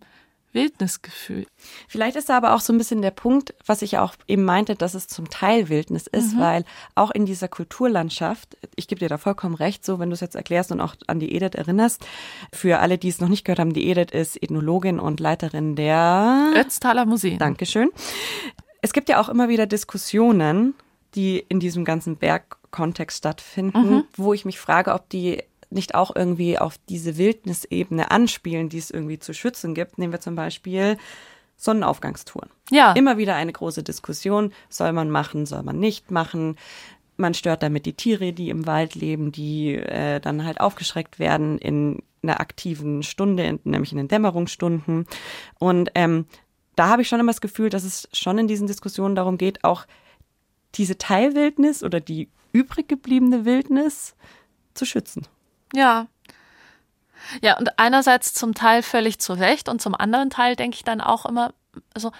Wildnisgefühl. 0.54 1.46
Vielleicht 1.88 2.16
ist 2.16 2.28
da 2.28 2.36
aber 2.36 2.54
auch 2.54 2.60
so 2.60 2.72
ein 2.72 2.78
bisschen 2.78 3.02
der 3.02 3.10
Punkt, 3.10 3.54
was 3.66 3.82
ich 3.82 3.98
auch 3.98 4.14
eben 4.26 4.44
meinte, 4.44 4.74
dass 4.74 4.94
es 4.94 5.08
zum 5.08 5.28
Teil 5.28 5.68
Wildnis 5.68 6.06
ist, 6.06 6.34
mhm. 6.34 6.40
weil 6.40 6.64
auch 6.94 7.10
in 7.10 7.26
dieser 7.26 7.48
Kulturlandschaft, 7.48 8.56
ich 8.76 8.88
gebe 8.88 9.00
dir 9.00 9.08
da 9.08 9.18
vollkommen 9.18 9.54
recht, 9.54 9.84
so 9.84 9.98
wenn 9.98 10.10
du 10.10 10.14
es 10.14 10.20
jetzt 10.20 10.36
erklärst 10.36 10.72
und 10.72 10.80
auch 10.80 10.94
an 11.06 11.20
die 11.20 11.34
Edith 11.34 11.54
erinnerst, 11.54 12.06
für 12.52 12.78
alle, 12.78 12.98
die 12.98 13.08
es 13.08 13.20
noch 13.20 13.28
nicht 13.28 13.44
gehört 13.44 13.58
haben, 13.58 13.74
die 13.74 13.90
Edith 13.90 14.12
ist 14.12 14.42
Ethnologin 14.42 15.00
und 15.00 15.20
Leiterin 15.20 15.76
der 15.76 16.52
Ötztaler 16.56 17.06
Museen. 17.06 17.38
Dankeschön. 17.38 17.90
Es 18.80 18.92
gibt 18.92 19.08
ja 19.08 19.20
auch 19.20 19.28
immer 19.28 19.48
wieder 19.48 19.66
Diskussionen, 19.66 20.74
die 21.14 21.38
in 21.48 21.60
diesem 21.60 21.84
ganzen 21.84 22.16
Bergkontext 22.16 23.18
stattfinden, 23.18 23.90
mhm. 23.90 24.04
wo 24.16 24.34
ich 24.34 24.44
mich 24.44 24.58
frage, 24.58 24.92
ob 24.92 25.08
die 25.08 25.42
nicht 25.74 25.94
auch 25.94 26.14
irgendwie 26.14 26.58
auf 26.58 26.78
diese 26.88 27.16
Wildnisebene 27.16 28.10
anspielen, 28.10 28.68
die 28.68 28.78
es 28.78 28.90
irgendwie 28.90 29.18
zu 29.18 29.34
schützen 29.34 29.74
gibt. 29.74 29.98
Nehmen 29.98 30.12
wir 30.12 30.20
zum 30.20 30.34
Beispiel 30.34 30.96
Sonnenaufgangstouren. 31.56 32.50
Ja. 32.70 32.92
Immer 32.92 33.18
wieder 33.18 33.34
eine 33.34 33.52
große 33.52 33.82
Diskussion. 33.82 34.52
Soll 34.68 34.92
man 34.92 35.10
machen, 35.10 35.46
soll 35.46 35.62
man 35.62 35.78
nicht 35.78 36.10
machen? 36.10 36.56
Man 37.16 37.34
stört 37.34 37.62
damit 37.62 37.86
die 37.86 37.92
Tiere, 37.92 38.32
die 38.32 38.50
im 38.50 38.66
Wald 38.66 38.94
leben, 38.94 39.30
die 39.30 39.74
äh, 39.74 40.20
dann 40.20 40.44
halt 40.44 40.60
aufgeschreckt 40.60 41.18
werden 41.18 41.58
in 41.58 42.02
einer 42.22 42.40
aktiven 42.40 43.02
Stunde, 43.02 43.60
nämlich 43.64 43.92
in 43.92 43.98
den 43.98 44.08
Dämmerungsstunden. 44.08 45.06
Und 45.58 45.90
ähm, 45.94 46.26
da 46.74 46.88
habe 46.88 47.02
ich 47.02 47.08
schon 47.08 47.20
immer 47.20 47.32
das 47.32 47.40
Gefühl, 47.40 47.70
dass 47.70 47.84
es 47.84 48.08
schon 48.12 48.38
in 48.38 48.48
diesen 48.48 48.66
Diskussionen 48.66 49.14
darum 49.14 49.38
geht, 49.38 49.62
auch 49.62 49.86
diese 50.74 50.98
Teilwildnis 50.98 51.84
oder 51.84 52.00
die 52.00 52.30
übrig 52.52 52.88
gebliebene 52.88 53.44
Wildnis 53.44 54.16
zu 54.74 54.84
schützen. 54.84 55.26
Ja. 55.72 56.06
Ja, 57.42 57.56
und 57.58 57.78
einerseits 57.78 58.34
zum 58.34 58.54
Teil 58.54 58.82
völlig 58.82 59.18
zu 59.18 59.32
Recht 59.32 59.68
und 59.68 59.80
zum 59.80 59.94
anderen 59.94 60.30
Teil 60.30 60.56
denke 60.56 60.76
ich 60.76 60.84
dann 60.84 61.00
auch 61.00 61.24
immer, 61.24 61.54
also 61.94 62.12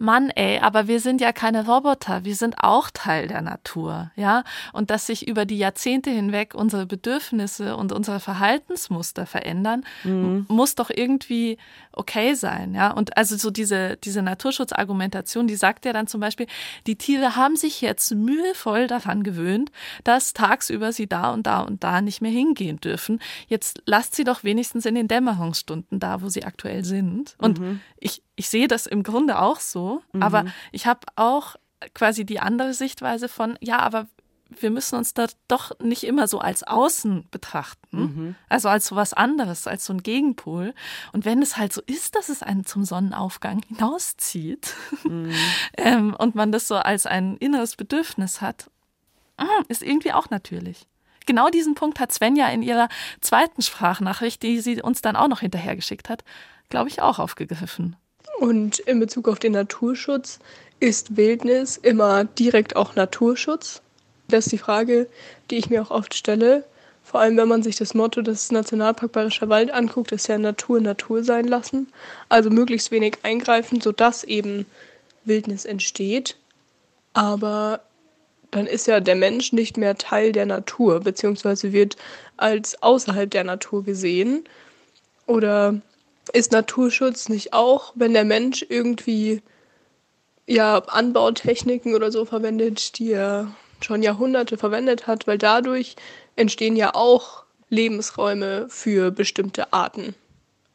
Mann, 0.00 0.30
ey, 0.30 0.60
aber 0.60 0.86
wir 0.86 1.00
sind 1.00 1.20
ja 1.20 1.32
keine 1.32 1.66
Roboter, 1.66 2.24
wir 2.24 2.36
sind 2.36 2.54
auch 2.58 2.88
Teil 2.88 3.26
der 3.26 3.42
Natur, 3.42 4.12
ja? 4.14 4.44
Und 4.72 4.90
dass 4.90 5.06
sich 5.06 5.26
über 5.26 5.44
die 5.44 5.58
Jahrzehnte 5.58 6.10
hinweg 6.10 6.54
unsere 6.54 6.86
Bedürfnisse 6.86 7.76
und 7.76 7.90
unsere 7.90 8.20
Verhaltensmuster 8.20 9.26
verändern, 9.26 9.84
mhm. 10.04 10.46
muss 10.48 10.76
doch 10.76 10.90
irgendwie 10.94 11.58
okay 11.90 12.34
sein, 12.34 12.74
ja? 12.74 12.92
Und 12.92 13.16
also 13.16 13.36
so 13.36 13.50
diese, 13.50 13.96
diese 13.96 14.22
Naturschutzargumentation, 14.22 15.48
die 15.48 15.56
sagt 15.56 15.84
ja 15.84 15.92
dann 15.92 16.06
zum 16.06 16.20
Beispiel, 16.20 16.46
die 16.86 16.94
Tiere 16.94 17.34
haben 17.34 17.56
sich 17.56 17.80
jetzt 17.80 18.14
mühevoll 18.14 18.86
daran 18.86 19.24
gewöhnt, 19.24 19.72
dass 20.04 20.32
tagsüber 20.32 20.92
sie 20.92 21.08
da 21.08 21.32
und 21.32 21.48
da 21.48 21.62
und 21.62 21.82
da 21.82 22.02
nicht 22.02 22.22
mehr 22.22 22.30
hingehen 22.30 22.78
dürfen. 22.78 23.20
Jetzt 23.48 23.82
lasst 23.84 24.14
sie 24.14 24.22
doch 24.22 24.44
wenigstens 24.44 24.86
in 24.86 24.94
den 24.94 25.08
Dämmerungsstunden 25.08 25.98
da, 25.98 26.22
wo 26.22 26.28
sie 26.28 26.44
aktuell 26.44 26.84
sind. 26.84 27.34
Und 27.38 27.58
mhm. 27.58 27.80
ich, 27.98 28.22
ich 28.38 28.48
sehe 28.48 28.68
das 28.68 28.86
im 28.86 29.02
Grunde 29.02 29.40
auch 29.40 29.58
so, 29.58 30.00
mhm. 30.12 30.22
aber 30.22 30.44
ich 30.70 30.86
habe 30.86 31.00
auch 31.16 31.56
quasi 31.92 32.24
die 32.24 32.38
andere 32.38 32.72
Sichtweise 32.72 33.28
von, 33.28 33.58
ja, 33.60 33.80
aber 33.80 34.06
wir 34.48 34.70
müssen 34.70 34.96
uns 34.96 35.12
da 35.12 35.26
doch 35.48 35.78
nicht 35.80 36.04
immer 36.04 36.28
so 36.28 36.38
als 36.38 36.62
Außen 36.62 37.26
betrachten, 37.30 37.98
mhm. 37.98 38.34
also 38.48 38.68
als 38.68 38.86
so 38.86 38.96
was 38.96 39.12
anderes, 39.12 39.66
als 39.66 39.84
so 39.84 39.92
ein 39.92 40.02
Gegenpol. 40.02 40.72
Und 41.12 41.24
wenn 41.24 41.42
es 41.42 41.56
halt 41.56 41.72
so 41.72 41.82
ist, 41.84 42.14
dass 42.14 42.28
es 42.28 42.42
einen 42.42 42.64
zum 42.64 42.84
Sonnenaufgang 42.84 43.60
hinauszieht 43.66 44.74
mhm. 45.02 45.32
ähm, 45.76 46.14
und 46.14 46.34
man 46.36 46.52
das 46.52 46.68
so 46.68 46.76
als 46.76 47.06
ein 47.06 47.36
inneres 47.38 47.74
Bedürfnis 47.74 48.40
hat, 48.40 48.70
mm, 49.38 49.64
ist 49.68 49.82
irgendwie 49.82 50.12
auch 50.12 50.30
natürlich. 50.30 50.86
Genau 51.26 51.50
diesen 51.50 51.74
Punkt 51.74 51.98
hat 52.00 52.12
Svenja 52.12 52.48
in 52.48 52.62
ihrer 52.62 52.88
zweiten 53.20 53.62
Sprachnachricht, 53.62 54.42
die 54.42 54.60
sie 54.60 54.80
uns 54.80 55.02
dann 55.02 55.16
auch 55.16 55.28
noch 55.28 55.40
hinterhergeschickt 55.40 56.08
hat, 56.08 56.24
glaube 56.70 56.88
ich, 56.88 57.02
auch 57.02 57.18
aufgegriffen. 57.18 57.96
Und 58.38 58.78
in 58.80 59.00
Bezug 59.00 59.28
auf 59.28 59.38
den 59.38 59.52
Naturschutz 59.52 60.38
ist 60.80 61.16
Wildnis 61.16 61.76
immer 61.76 62.24
direkt 62.24 62.76
auch 62.76 62.94
Naturschutz? 62.94 63.82
Das 64.28 64.46
ist 64.46 64.52
die 64.52 64.58
Frage, 64.58 65.08
die 65.50 65.56
ich 65.56 65.70
mir 65.70 65.82
auch 65.82 65.90
oft 65.90 66.14
stelle. 66.14 66.64
Vor 67.02 67.20
allem, 67.20 67.36
wenn 67.36 67.48
man 67.48 67.62
sich 67.62 67.76
das 67.76 67.94
Motto 67.94 68.22
des 68.22 68.52
Nationalpark 68.52 69.12
Bayerischer 69.12 69.48
Wald 69.48 69.70
anguckt, 69.72 70.12
ist 70.12 70.28
ja 70.28 70.38
Natur 70.38 70.80
Natur 70.80 71.24
sein 71.24 71.46
lassen. 71.46 71.88
Also 72.28 72.50
möglichst 72.50 72.90
wenig 72.90 73.16
eingreifen, 73.22 73.80
sodass 73.80 74.24
eben 74.24 74.66
Wildnis 75.24 75.64
entsteht. 75.64 76.36
Aber 77.14 77.80
dann 78.50 78.66
ist 78.66 78.86
ja 78.86 79.00
der 79.00 79.16
Mensch 79.16 79.52
nicht 79.52 79.76
mehr 79.76 79.96
Teil 79.96 80.32
der 80.32 80.46
Natur, 80.46 81.00
beziehungsweise 81.00 81.72
wird 81.72 81.96
als 82.36 82.82
außerhalb 82.82 83.30
der 83.30 83.44
Natur 83.44 83.84
gesehen. 83.84 84.44
Oder 85.26 85.80
ist 86.28 86.52
Naturschutz 86.52 87.28
nicht 87.28 87.52
auch, 87.52 87.92
wenn 87.94 88.12
der 88.12 88.24
Mensch 88.24 88.64
irgendwie 88.68 89.42
ja, 90.46 90.78
Anbautechniken 90.78 91.94
oder 91.94 92.10
so 92.10 92.24
verwendet, 92.24 92.98
die 92.98 93.12
er 93.12 93.54
schon 93.80 94.02
Jahrhunderte 94.02 94.56
verwendet 94.56 95.06
hat, 95.06 95.26
weil 95.26 95.38
dadurch 95.38 95.96
entstehen 96.36 96.74
ja 96.74 96.94
auch 96.94 97.44
Lebensräume 97.68 98.66
für 98.68 99.10
bestimmte 99.10 99.72
Arten. 99.72 100.14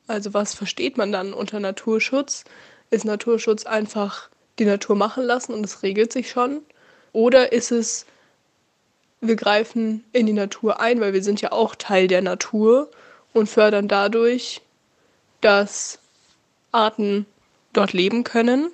Also 0.07 0.33
was 0.33 0.53
versteht 0.53 0.97
man 0.97 1.11
dann 1.11 1.33
unter 1.33 1.59
Naturschutz? 1.59 2.43
Ist 2.91 3.05
Naturschutz 3.05 3.65
einfach 3.65 4.29
die 4.59 4.65
Natur 4.65 4.95
machen 4.95 5.23
lassen 5.23 5.53
und 5.53 5.65
es 5.65 5.81
regelt 5.81 6.13
sich 6.13 6.29
schon? 6.29 6.61
Oder 7.11 7.51
ist 7.51 7.71
es, 7.71 8.05
wir 9.21 9.35
greifen 9.35 10.03
in 10.11 10.25
die 10.25 10.33
Natur 10.33 10.79
ein, 10.79 11.01
weil 11.01 11.13
wir 11.13 11.23
sind 11.23 11.41
ja 11.41 11.51
auch 11.51 11.75
Teil 11.75 12.07
der 12.07 12.21
Natur 12.21 12.89
und 13.33 13.49
fördern 13.49 13.87
dadurch 13.87 14.61
dass 15.43 15.99
Arten 16.71 17.25
dort 17.73 17.93
leben 17.93 18.23
können. 18.23 18.71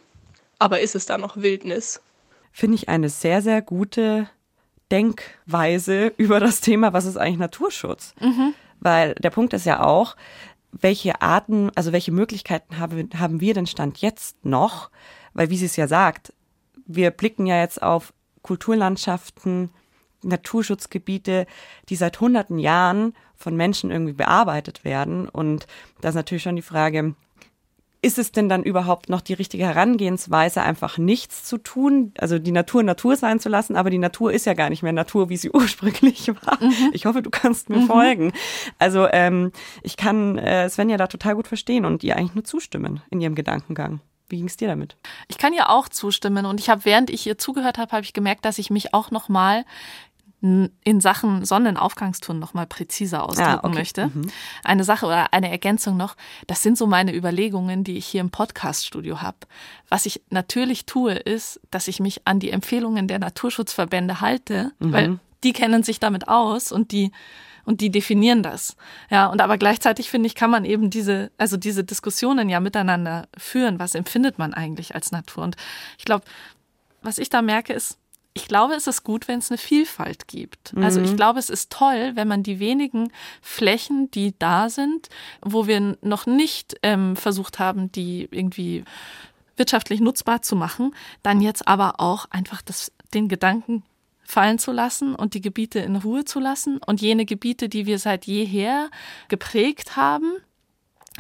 Aber 0.60 0.82
ist 0.82 0.96
es 0.96 1.06
da 1.06 1.18
noch 1.18 1.38
Wildnis? 1.38 2.02
Finde 2.52 2.76
ich 2.76 2.90
eine 2.90 3.10
sehr, 3.10 3.42
sehr 3.42 3.62
gute 3.62 4.30
Denkweise 4.92 6.08
über 6.18 6.40
das 6.40 6.62
Thema, 6.62 6.94
was 6.94 7.06
ist 7.06 7.18
eigentlich 7.18 7.38
Naturschutz? 7.38 8.14
Mhm. 8.20 8.54
Weil 8.80 9.16
der 9.16 9.30
Punkt 9.30 9.54
ist 9.54 9.66
ja 9.66 9.84
auch, 9.84 10.16
welche 10.72 11.22
Arten, 11.22 11.72
also 11.76 11.92
welche 11.92 12.12
Möglichkeiten 12.12 12.78
haben, 12.78 13.10
haben 13.18 13.42
wir 13.42 13.54
denn 13.54 13.66
Stand 13.66 14.00
jetzt 14.00 14.46
noch? 14.46 14.90
Weil, 15.34 15.50
wie 15.50 15.58
sie 15.58 15.66
es 15.66 15.76
ja 15.76 15.88
sagt, 15.88 16.34
wir 16.86 17.12
blicken 17.12 17.46
ja 17.46 17.60
jetzt 17.60 17.82
auf 17.82 18.14
Kulturlandschaften, 18.42 19.72
Naturschutzgebiete, 20.24 21.46
die 21.90 21.96
seit 21.96 22.20
hunderten 22.20 22.60
Jahren 22.60 23.14
von 23.36 23.56
Menschen 23.56 23.92
irgendwie 23.92 24.14
bearbeitet 24.14 24.84
werden. 24.84 25.30
Und 25.30 25.68
da 26.02 26.10
ist 26.10 26.16
natürlich 26.16 26.44
schon 26.44 26.56
die 26.56 26.62
Frage, 26.62 27.16
ist 28.02 28.18
es 28.18 28.32
denn 28.32 28.48
dann 28.48 28.64
überhaupt 28.64 29.10
noch 29.10 29.22
die 29.22 29.34
richtige 29.34 29.66
Herangehensweise, 29.66 30.62
einfach 30.62 30.98
nichts 30.98 31.44
zu 31.44 31.58
tun, 31.58 32.14
also 32.18 32.40
die 32.40 32.52
Natur 32.52 32.82
Natur 32.84 33.16
sein 33.18 33.40
zu 33.40 33.50
lassen, 33.50 33.76
aber 33.76 33.90
die 33.90 33.98
Natur 33.98 34.32
ist 34.32 34.46
ja 34.46 34.54
gar 34.54 34.70
nicht 34.70 34.84
mehr 34.84 34.94
Natur, 34.94 35.30
wie 35.30 35.38
sie 35.38 35.52
ursprünglich 35.54 36.30
war. 36.30 36.58
Mhm. 36.62 36.92
Ich 36.94 37.06
hoffe, 37.06 37.22
du 37.22 37.30
kannst 37.30 37.70
mir 37.70 37.80
mhm. 37.80 37.88
folgen. 37.88 38.34
Also 38.78 39.08
ähm, 39.12 39.52
ich 39.84 39.98
kann 39.98 40.38
äh, 40.38 40.70
Svenja 40.70 40.98
da 40.98 41.08
total 41.08 41.36
gut 41.36 41.48
verstehen 41.48 41.86
und 41.86 42.04
ihr 42.04 42.16
eigentlich 42.16 42.36
nur 42.36 42.46
zustimmen 42.46 43.02
in 43.10 43.20
ihrem 43.20 43.36
Gedankengang. 43.36 44.00
Wie 44.30 44.38
ging 44.38 44.46
es 44.46 44.58
dir 44.58 44.68
damit? 44.68 44.96
Ich 45.28 45.40
kann 45.40 45.54
ihr 45.54 45.70
auch 45.70 45.90
zustimmen 45.90 46.46
und 46.46 46.60
ich 46.60 46.70
habe, 46.70 46.86
während 46.86 47.10
ich 47.10 47.26
ihr 47.26 47.40
zugehört 47.40 47.80
habe, 47.80 47.92
habe 47.92 48.04
ich 48.04 48.14
gemerkt, 48.14 48.46
dass 48.46 48.60
ich 48.60 48.70
mich 48.70 48.94
auch 48.94 49.10
noch 49.10 49.28
mal 49.28 49.66
in 50.42 51.02
Sachen 51.02 51.44
Sonnenaufgangsturm 51.44 52.40
noch 52.40 52.54
mal 52.54 52.66
präziser 52.66 53.24
ausdrücken 53.24 53.50
ah, 53.50 53.60
okay. 53.64 53.76
möchte. 53.76 54.08
Mhm. 54.08 54.32
Eine 54.64 54.86
Sache 54.86 55.06
oder 55.06 55.34
eine 55.34 55.52
Ergänzung 55.52 55.98
noch, 55.98 56.16
das 56.48 56.64
sind 56.64 56.78
so 56.78 56.88
meine 56.88 57.14
Überlegungen, 57.14 57.84
die 57.84 57.98
ich 57.98 58.06
hier 58.06 58.22
im 58.22 58.30
Podcaststudio 58.30 59.22
habe. 59.22 59.38
Was 59.90 60.06
ich 60.06 60.22
natürlich 60.30 60.86
tue, 60.86 61.14
ist, 61.14 61.60
dass 61.72 61.90
ich 61.90 62.00
mich 62.00 62.26
an 62.26 62.40
die 62.40 62.52
Empfehlungen 62.52 63.08
der 63.10 63.20
Naturschutzverbände 63.20 64.22
halte, 64.22 64.72
mhm. 64.80 64.94
weil 64.94 65.20
die 65.44 65.52
kennen 65.52 65.84
sich 65.84 66.00
damit 66.00 66.28
aus 66.30 66.72
und 66.72 66.92
die 66.92 67.12
und 67.66 67.82
die 67.82 67.92
definieren 67.92 68.42
das. 68.42 68.76
Ja, 69.12 69.28
und 69.28 69.42
aber 69.42 69.60
gleichzeitig 69.60 70.10
finde 70.10 70.26
ich, 70.26 70.34
kann 70.34 70.50
man 70.50 70.66
eben 70.66 70.90
diese, 70.90 71.32
also 71.38 71.56
diese 71.56 71.84
Diskussionen 71.84 72.50
ja 72.50 72.60
miteinander 72.60 73.28
führen. 73.38 73.78
Was 73.78 73.94
empfindet 73.94 74.40
man 74.40 74.56
eigentlich 74.56 74.96
als 74.96 75.12
Natur? 75.12 75.44
Und 75.44 75.56
ich 76.00 76.06
glaube, 76.06 76.26
was 77.04 77.20
ich 77.20 77.30
da 77.30 77.44
merke, 77.44 77.74
ist, 77.74 78.00
ich 78.40 78.48
glaube, 78.48 78.74
es 78.74 78.88
ist 78.88 79.04
gut, 79.04 79.28
wenn 79.28 79.40
es 79.40 79.52
eine 79.52 79.58
Vielfalt 79.58 80.28
gibt. 80.28 80.74
Mhm. 80.74 80.84
Also 80.84 81.02
ich 81.02 81.12
mhm. 81.12 81.18
glaube, 81.18 81.40
es 81.40 81.50
ist 81.50 81.72
toll, 81.72 82.12
wenn 82.16 82.28
man 82.28 82.42
die 82.42 82.60
wenigen 82.60 83.12
Flächen, 83.42 84.10
die 84.12 84.34
da 84.40 84.70
sind, 84.70 85.10
wo 85.42 85.68
wir 85.68 85.98
noch 86.02 86.26
nicht 86.26 86.78
ähm, 86.82 87.16
versucht 87.18 87.60
haben, 87.60 87.92
die 87.92 88.30
irgendwie 88.32 88.86
wirtschaftlich 89.58 90.00
nutzbar 90.00 90.42
zu 90.42 90.56
machen, 90.56 90.96
dann 91.22 91.42
jetzt 91.42 91.68
aber 91.68 92.00
auch 92.00 92.26
einfach 92.30 92.62
das, 92.62 92.94
den 93.14 93.28
Gedanken 93.28 93.84
fallen 94.24 94.58
zu 94.58 94.72
lassen 94.72 95.16
und 95.16 95.34
die 95.34 95.42
Gebiete 95.42 95.80
in 95.80 95.98
Ruhe 95.98 96.24
zu 96.24 96.40
lassen 96.40 96.80
und 96.86 97.02
jene 97.02 97.26
Gebiete, 97.26 97.68
die 97.68 97.86
wir 97.86 98.00
seit 98.00 98.26
jeher 98.26 98.90
geprägt 99.28 99.98
haben, 99.98 100.32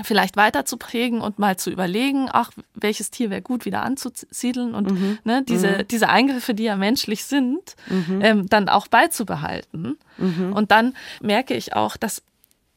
vielleicht 0.03 0.37
weiter 0.37 0.65
zu 0.65 0.77
prägen 0.77 1.21
und 1.21 1.39
mal 1.39 1.57
zu 1.57 1.69
überlegen, 1.69 2.29
ach, 2.31 2.51
welches 2.73 3.11
Tier 3.11 3.29
wäre 3.29 3.41
gut 3.41 3.65
wieder 3.65 3.83
anzusiedeln 3.83 4.73
und 4.75 4.91
mhm. 4.91 5.17
ne, 5.23 5.43
diese, 5.43 5.69
mhm. 5.69 5.87
diese 5.87 6.09
Eingriffe, 6.09 6.53
die 6.53 6.63
ja 6.63 6.75
menschlich 6.75 7.25
sind, 7.25 7.75
mhm. 7.87 8.21
ähm, 8.21 8.49
dann 8.49 8.69
auch 8.69 8.87
beizubehalten. 8.87 9.97
Mhm. 10.17 10.53
Und 10.53 10.71
dann 10.71 10.95
merke 11.21 11.53
ich 11.53 11.73
auch, 11.75 11.97
dass 11.97 12.21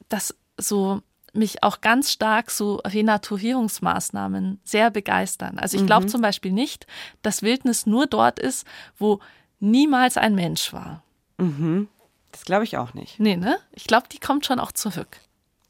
das 0.08 0.34
so 0.56 1.02
mich 1.32 1.62
auch 1.62 1.80
ganz 1.80 2.12
stark 2.12 2.50
so 2.50 2.76
Renaturierungsmaßnahmen 2.84 4.60
sehr 4.64 4.90
begeistern. 4.90 5.58
Also 5.58 5.78
ich 5.78 5.86
glaube 5.86 6.04
mhm. 6.04 6.10
zum 6.10 6.20
Beispiel 6.20 6.52
nicht, 6.52 6.86
dass 7.22 7.42
Wildnis 7.42 7.86
nur 7.86 8.06
dort 8.06 8.38
ist, 8.38 8.66
wo 8.98 9.20
niemals 9.58 10.16
ein 10.16 10.34
Mensch 10.34 10.72
war. 10.72 11.02
Mhm. 11.38 11.88
Das 12.32 12.44
glaube 12.44 12.64
ich 12.64 12.76
auch 12.76 12.94
nicht. 12.94 13.18
Nee, 13.20 13.36
ne? 13.36 13.56
Ich 13.72 13.84
glaube, 13.84 14.08
die 14.10 14.18
kommt 14.18 14.46
schon 14.46 14.58
auch 14.58 14.72
zurück. 14.72 15.18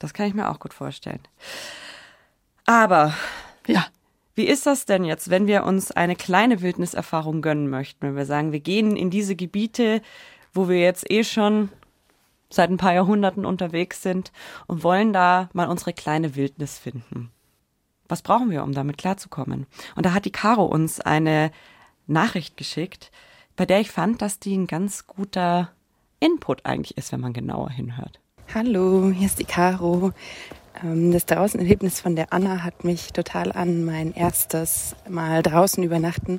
Das 0.02 0.14
kann 0.14 0.26
ich 0.26 0.34
mir 0.34 0.50
auch 0.50 0.58
gut 0.58 0.74
vorstellen. 0.74 1.20
Aber 2.66 3.14
ja, 3.66 3.86
wie 4.34 4.46
ist 4.46 4.66
das 4.66 4.86
denn 4.86 5.04
jetzt, 5.04 5.30
wenn 5.30 5.46
wir 5.46 5.64
uns 5.64 5.92
eine 5.92 6.16
kleine 6.16 6.60
Wildniserfahrung 6.60 7.42
gönnen 7.42 7.68
möchten? 7.70 8.06
Wenn 8.06 8.16
wir 8.16 8.26
sagen, 8.26 8.50
wir 8.50 8.60
gehen 8.60 8.96
in 8.96 9.10
diese 9.10 9.36
Gebiete, 9.36 10.02
wo 10.52 10.68
wir 10.68 10.80
jetzt 10.80 11.08
eh 11.10 11.22
schon 11.22 11.68
seit 12.50 12.70
ein 12.70 12.78
paar 12.78 12.94
Jahrhunderten 12.94 13.46
unterwegs 13.46 14.02
sind 14.02 14.32
und 14.66 14.82
wollen 14.82 15.12
da 15.12 15.48
mal 15.52 15.68
unsere 15.68 15.92
kleine 15.92 16.34
Wildnis 16.34 16.78
finden. 16.78 17.30
Was 18.08 18.22
brauchen 18.22 18.50
wir, 18.50 18.62
um 18.62 18.72
damit 18.72 18.98
klarzukommen? 18.98 19.66
Und 19.96 20.04
da 20.04 20.12
hat 20.12 20.24
die 20.24 20.32
Caro 20.32 20.64
uns 20.64 21.00
eine 21.00 21.50
Nachricht 22.06 22.56
geschickt, 22.56 23.10
bei 23.54 23.66
der 23.66 23.80
ich 23.80 23.90
fand, 23.90 24.20
dass 24.20 24.38
die 24.38 24.56
ein 24.56 24.66
ganz 24.66 25.06
guter 25.06 25.70
Input 26.20 26.66
eigentlich 26.66 26.96
ist, 26.98 27.12
wenn 27.12 27.20
man 27.20 27.32
genauer 27.32 27.70
hinhört. 27.70 28.21
Hallo, 28.54 29.10
hier 29.10 29.28
ist 29.28 29.38
die 29.38 29.46
Caro. 29.46 30.12
Ähm, 30.84 31.10
das 31.10 31.24
Draußenerlebnis 31.24 32.00
von 32.00 32.16
der 32.16 32.34
Anna 32.34 32.62
hat 32.62 32.84
mich 32.84 33.14
total 33.14 33.50
an 33.50 33.82
mein 33.82 34.12
erstes 34.12 34.94
Mal 35.08 35.42
draußen 35.42 35.82
übernachten 35.82 36.38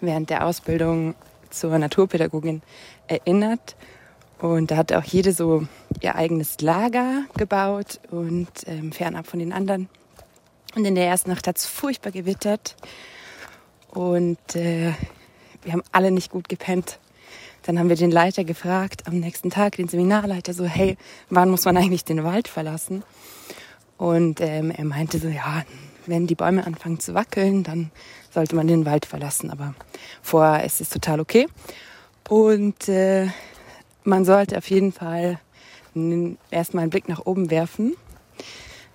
während 0.00 0.30
der 0.30 0.46
Ausbildung 0.46 1.14
zur 1.50 1.78
Naturpädagogin 1.78 2.62
erinnert. 3.06 3.76
Und 4.38 4.70
da 4.70 4.78
hat 4.78 4.94
auch 4.94 5.04
jede 5.04 5.34
so 5.34 5.66
ihr 6.00 6.14
eigenes 6.14 6.58
Lager 6.62 7.24
gebaut 7.36 8.00
und 8.10 8.48
ähm, 8.64 8.90
fernab 8.90 9.26
von 9.26 9.38
den 9.38 9.52
anderen. 9.52 9.90
Und 10.74 10.86
in 10.86 10.94
der 10.94 11.06
ersten 11.06 11.28
Nacht 11.28 11.46
hat 11.46 11.58
es 11.58 11.66
furchtbar 11.66 12.12
gewittert. 12.12 12.76
Und 13.90 14.56
äh, 14.56 14.94
wir 15.64 15.72
haben 15.74 15.82
alle 15.92 16.12
nicht 16.12 16.30
gut 16.30 16.48
gepennt. 16.48 16.98
Dann 17.62 17.78
haben 17.78 17.88
wir 17.88 17.96
den 17.96 18.10
Leiter 18.10 18.44
gefragt, 18.44 19.06
am 19.06 19.20
nächsten 19.20 19.50
Tag, 19.50 19.76
den 19.76 19.88
Seminarleiter, 19.88 20.52
so, 20.52 20.64
hey, 20.64 20.96
wann 21.30 21.50
muss 21.50 21.64
man 21.64 21.76
eigentlich 21.76 22.04
den 22.04 22.24
Wald 22.24 22.48
verlassen? 22.48 23.02
Und 23.98 24.40
ähm, 24.40 24.70
er 24.70 24.84
meinte 24.84 25.18
so, 25.18 25.28
ja, 25.28 25.62
wenn 26.06 26.26
die 26.26 26.34
Bäume 26.34 26.66
anfangen 26.66 26.98
zu 26.98 27.14
wackeln, 27.14 27.62
dann 27.62 27.90
sollte 28.30 28.56
man 28.56 28.66
den 28.66 28.84
Wald 28.84 29.06
verlassen. 29.06 29.50
Aber 29.50 29.74
vorher 30.22 30.64
ist 30.64 30.80
es 30.80 30.88
total 30.88 31.20
okay. 31.20 31.46
Und 32.28 32.88
äh, 32.88 33.28
man 34.04 34.24
sollte 34.24 34.58
auf 34.58 34.68
jeden 34.70 34.92
Fall 34.92 35.38
erstmal 36.50 36.82
einen 36.82 36.90
Blick 36.90 37.08
nach 37.08 37.26
oben 37.26 37.50
werfen, 37.50 37.94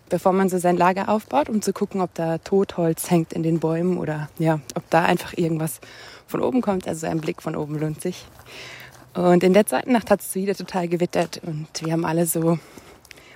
bevor 0.09 0.33
man 0.33 0.49
so 0.49 0.57
sein 0.57 0.77
Lager 0.77 1.09
aufbaut, 1.09 1.47
um 1.47 1.61
zu 1.61 1.73
gucken, 1.73 2.01
ob 2.01 2.13
da 2.15 2.39
Totholz 2.39 3.11
hängt 3.11 3.33
in 3.33 3.43
den 3.43 3.59
Bäumen 3.59 3.97
oder 3.97 4.29
ja, 4.39 4.59
ob 4.75 4.89
da 4.89 5.03
einfach 5.03 5.33
irgendwas 5.37 5.79
von 6.27 6.41
oben 6.41 6.61
kommt. 6.61 6.87
Also 6.87 7.07
ein 7.07 7.21
Blick 7.21 7.41
von 7.41 7.55
oben 7.55 7.79
lohnt 7.79 8.01
sich. 8.01 8.25
Und 9.13 9.43
in 9.43 9.53
der 9.53 9.65
zweiten 9.65 9.93
Nacht 9.93 10.11
hat 10.11 10.21
es 10.21 10.35
wieder 10.35 10.53
total 10.53 10.87
gewittert 10.87 11.41
und 11.43 11.67
wir 11.83 11.91
haben 11.91 12.05
alle 12.05 12.27
so 12.27 12.59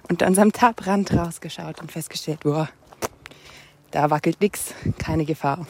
unter 0.07 0.27
unserem 0.27 0.51
Tabrand 0.51 1.11
rausgeschaut 1.11 1.81
und 1.81 1.91
festgestellt, 1.91 2.41
boah, 2.41 2.69
da 3.89 4.09
wackelt 4.09 4.39
nichts, 4.41 4.75
keine 4.99 5.25
Gefahr. 5.25 5.65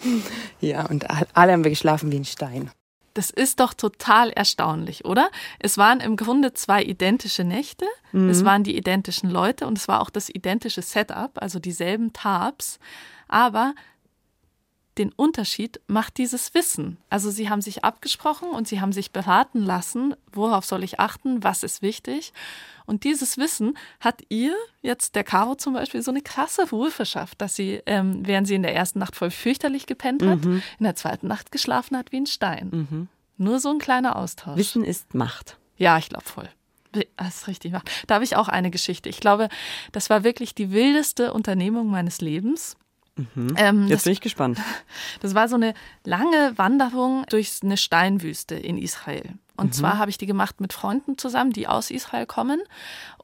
ja, 0.60 0.84
und 0.86 1.06
alle 1.34 1.52
haben 1.52 1.64
wir 1.64 1.70
geschlafen 1.70 2.12
wie 2.12 2.16
ein 2.16 2.24
Stein. 2.24 2.70
Das 3.14 3.30
ist 3.30 3.60
doch 3.60 3.74
total 3.74 4.30
erstaunlich, 4.30 5.04
oder? 5.04 5.30
Es 5.58 5.76
waren 5.76 6.00
im 6.00 6.16
Grunde 6.16 6.54
zwei 6.54 6.82
identische 6.82 7.44
Nächte, 7.44 7.86
mhm. 8.12 8.30
es 8.30 8.44
waren 8.44 8.64
die 8.64 8.76
identischen 8.76 9.30
Leute 9.30 9.66
und 9.66 9.76
es 9.76 9.86
war 9.86 10.00
auch 10.00 10.10
das 10.10 10.28
identische 10.28 10.82
Setup, 10.82 11.30
also 11.34 11.58
dieselben 11.58 12.12
Tabs, 12.12 12.78
aber 13.28 13.74
den 14.98 15.12
Unterschied 15.12 15.80
macht 15.86 16.18
dieses 16.18 16.54
Wissen. 16.54 16.98
Also 17.08 17.30
sie 17.30 17.48
haben 17.48 17.62
sich 17.62 17.84
abgesprochen 17.84 18.50
und 18.50 18.68
sie 18.68 18.80
haben 18.80 18.92
sich 18.92 19.12
beraten 19.12 19.62
lassen, 19.62 20.14
worauf 20.32 20.64
soll 20.64 20.84
ich 20.84 21.00
achten, 21.00 21.42
was 21.42 21.62
ist 21.62 21.80
wichtig. 21.82 22.32
Und 22.84 23.04
dieses 23.04 23.38
Wissen 23.38 23.78
hat 24.00 24.22
ihr, 24.28 24.54
jetzt 24.82 25.14
der 25.14 25.24
Caro 25.24 25.54
zum 25.54 25.72
Beispiel, 25.72 26.02
so 26.02 26.10
eine 26.10 26.20
krasse 26.20 26.68
Ruhe 26.70 26.90
verschafft, 26.90 27.40
dass 27.40 27.56
sie, 27.56 27.80
ähm, 27.86 28.26
während 28.26 28.46
sie 28.46 28.54
in 28.54 28.62
der 28.62 28.74
ersten 28.74 28.98
Nacht 28.98 29.16
voll 29.16 29.30
fürchterlich 29.30 29.86
gepennt 29.86 30.22
hat, 30.22 30.44
mhm. 30.44 30.62
in 30.78 30.84
der 30.84 30.96
zweiten 30.96 31.26
Nacht 31.26 31.52
geschlafen 31.52 31.96
hat 31.96 32.12
wie 32.12 32.18
ein 32.18 32.26
Stein. 32.26 32.68
Mhm. 32.70 33.08
Nur 33.38 33.60
so 33.60 33.70
ein 33.70 33.78
kleiner 33.78 34.16
Austausch. 34.16 34.56
Wissen 34.56 34.84
ist 34.84 35.14
Macht. 35.14 35.56
Ja, 35.76 35.96
ich 35.98 36.08
glaube 36.08 36.24
voll. 36.24 36.48
Das 37.16 37.36
ist 37.36 37.48
richtig. 37.48 37.72
Da 38.06 38.14
habe 38.14 38.24
ich 38.24 38.36
auch 38.36 38.48
eine 38.48 38.70
Geschichte. 38.70 39.08
Ich 39.08 39.20
glaube, 39.20 39.48
das 39.92 40.10
war 40.10 40.24
wirklich 40.24 40.54
die 40.54 40.72
wildeste 40.72 41.32
Unternehmung 41.32 41.88
meines 41.88 42.20
Lebens. 42.20 42.76
Mhm. 43.16 43.54
Ähm, 43.56 43.82
Jetzt 43.88 44.00
das, 44.00 44.04
bin 44.04 44.12
ich 44.14 44.20
gespannt. 44.20 44.58
Das 45.20 45.34
war 45.34 45.48
so 45.48 45.56
eine 45.56 45.74
lange 46.04 46.52
Wanderung 46.56 47.24
durch 47.28 47.60
eine 47.62 47.76
Steinwüste 47.76 48.54
in 48.54 48.78
Israel. 48.78 49.34
Und 49.56 49.66
mhm. 49.66 49.72
zwar 49.72 49.98
habe 49.98 50.10
ich 50.10 50.18
die 50.18 50.26
gemacht 50.26 50.60
mit 50.60 50.72
Freunden 50.72 51.18
zusammen, 51.18 51.52
die 51.52 51.68
aus 51.68 51.90
Israel 51.90 52.26
kommen. 52.26 52.62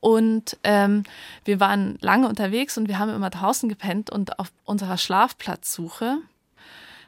Und 0.00 0.59
ähm, 0.62 1.04
wir 1.45 1.59
waren 1.59 1.99
lange 2.00 2.28
unterwegs 2.28 2.76
und 2.76 2.88
wir 2.88 2.99
haben 2.99 3.12
immer 3.12 3.30
draußen 3.30 3.68
gepennt 3.68 4.11
und 4.11 4.38
auf 4.38 4.52
unserer 4.64 4.98
Schlafplatzsuche 4.98 6.18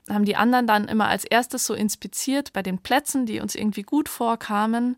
haben 0.09 0.25
die 0.25 0.37
anderen 0.37 0.66
dann 0.66 0.88
immer 0.88 1.09
als 1.09 1.25
erstes 1.25 1.66
so 1.66 1.75
inspiziert 1.75 2.53
bei 2.53 2.62
den 2.62 2.79
Plätzen, 2.79 3.27
die 3.27 3.40
uns 3.40 3.55
irgendwie 3.55 3.83
gut 3.83 4.09
vorkamen, 4.09 4.97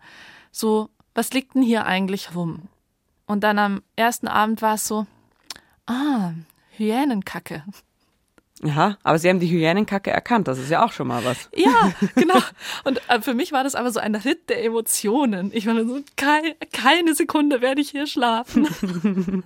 so, 0.51 0.89
was 1.15 1.33
liegt 1.33 1.55
denn 1.55 1.63
hier 1.63 1.85
eigentlich 1.85 2.35
rum? 2.35 2.69
Und 3.27 3.45
dann 3.45 3.59
am 3.59 3.83
ersten 3.97 4.29
Abend 4.29 4.63
war 4.63 4.75
es 4.75 4.87
so, 4.87 5.07
ah, 5.87 6.33
Hyänenkacke. 6.83 7.65
Ja, 8.65 8.97
aber 9.03 9.19
Sie 9.19 9.29
haben 9.29 9.41
die 9.41 9.51
Hyänenkacke 9.51 10.11
erkannt, 10.11 10.47
das 10.47 10.59
ist 10.59 10.71
ja 10.71 10.85
auch 10.85 10.93
schon 10.93 11.09
mal 11.09 11.25
was. 11.25 11.49
Ja, 11.55 11.93
genau. 12.15 12.39
Und 12.85 13.01
äh, 13.09 13.21
für 13.21 13.35
mich 13.35 13.51
war 13.51 13.65
das 13.65 13.75
aber 13.75 13.91
so 13.91 13.99
ein 13.99 14.15
Ritt 14.15 14.49
der 14.51 14.65
Emotionen. 14.65 15.51
Ich 15.53 15.67
war 15.67 15.75
so, 15.85 16.01
keine, 16.17 16.55
keine 16.73 17.15
Sekunde 17.15 17.61
werde 17.61 17.81
ich 17.81 17.91
hier 17.91 18.07
schlafen. 18.07 18.69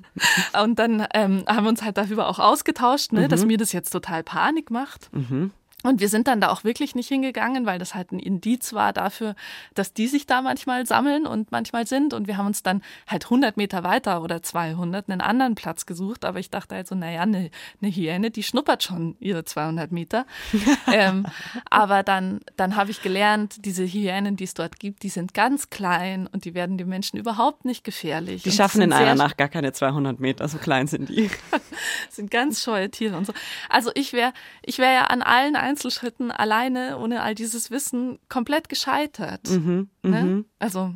Und 0.62 0.79
dann 0.79 1.07
ähm, 1.14 1.44
haben 1.46 1.64
wir 1.64 1.70
uns 1.70 1.83
halt 1.83 1.96
darüber 1.96 2.29
auch 2.29 2.38
ausgetauscht, 2.38 3.12
ne, 3.12 3.22
mhm. 3.22 3.29
dass 3.29 3.46
mir 3.46 3.57
das 3.57 3.72
jetzt 3.72 3.90
total 3.90 4.22
Panik 4.22 4.70
macht. 4.70 5.09
Mhm. 5.14 5.51
Und 5.87 6.01
wir 6.01 6.09
sind 6.09 6.27
dann 6.27 6.40
da 6.40 6.49
auch 6.49 6.64
wirklich 6.64 6.96
nicht 6.96 7.07
hingegangen, 7.07 7.64
weil 7.64 7.79
das 7.79 7.94
halt 7.94 8.11
ein 8.11 8.18
Indiz 8.18 8.72
war 8.72 8.92
dafür, 8.92 9.37
dass 9.75 9.92
die 9.92 10.09
sich 10.09 10.27
da 10.27 10.42
manchmal 10.42 10.85
sammeln 10.85 11.27
und 11.27 11.53
manchmal 11.53 11.87
sind. 11.87 12.12
Und 12.12 12.27
wir 12.27 12.37
haben 12.37 12.46
uns 12.46 12.64
dann 12.64 12.83
halt 13.07 13.27
100 13.27 13.57
Meter 13.57 13.85
weiter 13.85 14.20
oder 14.20 14.42
200 14.42 15.09
einen 15.09 15.20
anderen 15.20 15.55
Platz 15.55 15.87
gesucht. 15.87 16.25
Aber 16.25 16.40
ich 16.40 16.51
dachte 16.51 16.75
halt 16.75 16.88
so, 16.88 16.96
naja, 16.96 17.20
eine, 17.22 17.51
eine 17.81 17.92
Hyäne, 17.92 18.33
die 18.33 18.42
schnuppert 18.42 18.83
schon 18.83 19.14
ihre 19.20 19.44
200 19.44 19.92
Meter. 19.92 20.27
ähm, 20.92 21.25
aber 21.70 22.03
dann, 22.03 22.40
dann 22.57 22.75
habe 22.75 22.90
ich 22.90 23.01
gelernt, 23.01 23.64
diese 23.64 23.85
Hyänen, 23.85 24.35
die 24.35 24.44
es 24.44 24.55
dort 24.55 24.81
gibt, 24.81 25.05
die 25.05 25.09
sind 25.09 25.35
ganz 25.35 25.70
klein 25.70 26.27
und 26.27 26.44
die 26.44 26.55
werden 26.55 26.79
den 26.79 26.88
Menschen 26.88 27.16
überhaupt 27.16 27.64
nicht 27.64 27.85
gefährlich. 27.85 28.42
Die 28.42 28.51
schaffen 28.51 28.83
in 28.83 28.92
einer 28.92 29.14
Nacht 29.14 29.38
gar 29.38 29.49
keine 29.49 29.72
200 29.72 30.18
Meter, 30.18 30.49
so 30.49 30.59
klein 30.59 30.88
sind 30.88 31.11
die. 31.11 31.31
sind 32.11 32.33
ganz 32.33 32.64
scheue 32.64 32.90
Tiere 32.90 33.16
und 33.16 33.25
so. 33.25 33.33
Also 33.68 33.92
ich 33.94 34.12
wäre 34.12 34.33
ich 34.62 34.79
wäre 34.79 34.92
ja 34.92 35.05
an 35.05 35.22
allen 35.22 35.55
Einzelschritten 35.77 36.31
alleine, 36.31 36.99
ohne 36.99 37.23
all 37.23 37.35
dieses 37.35 37.71
Wissen, 37.71 38.19
komplett 38.31 38.71
gescheitert. 38.71 39.49
Mhm, 39.51 39.91
ne? 40.03 40.23
Mhm. 40.23 40.45
Also. 40.59 40.95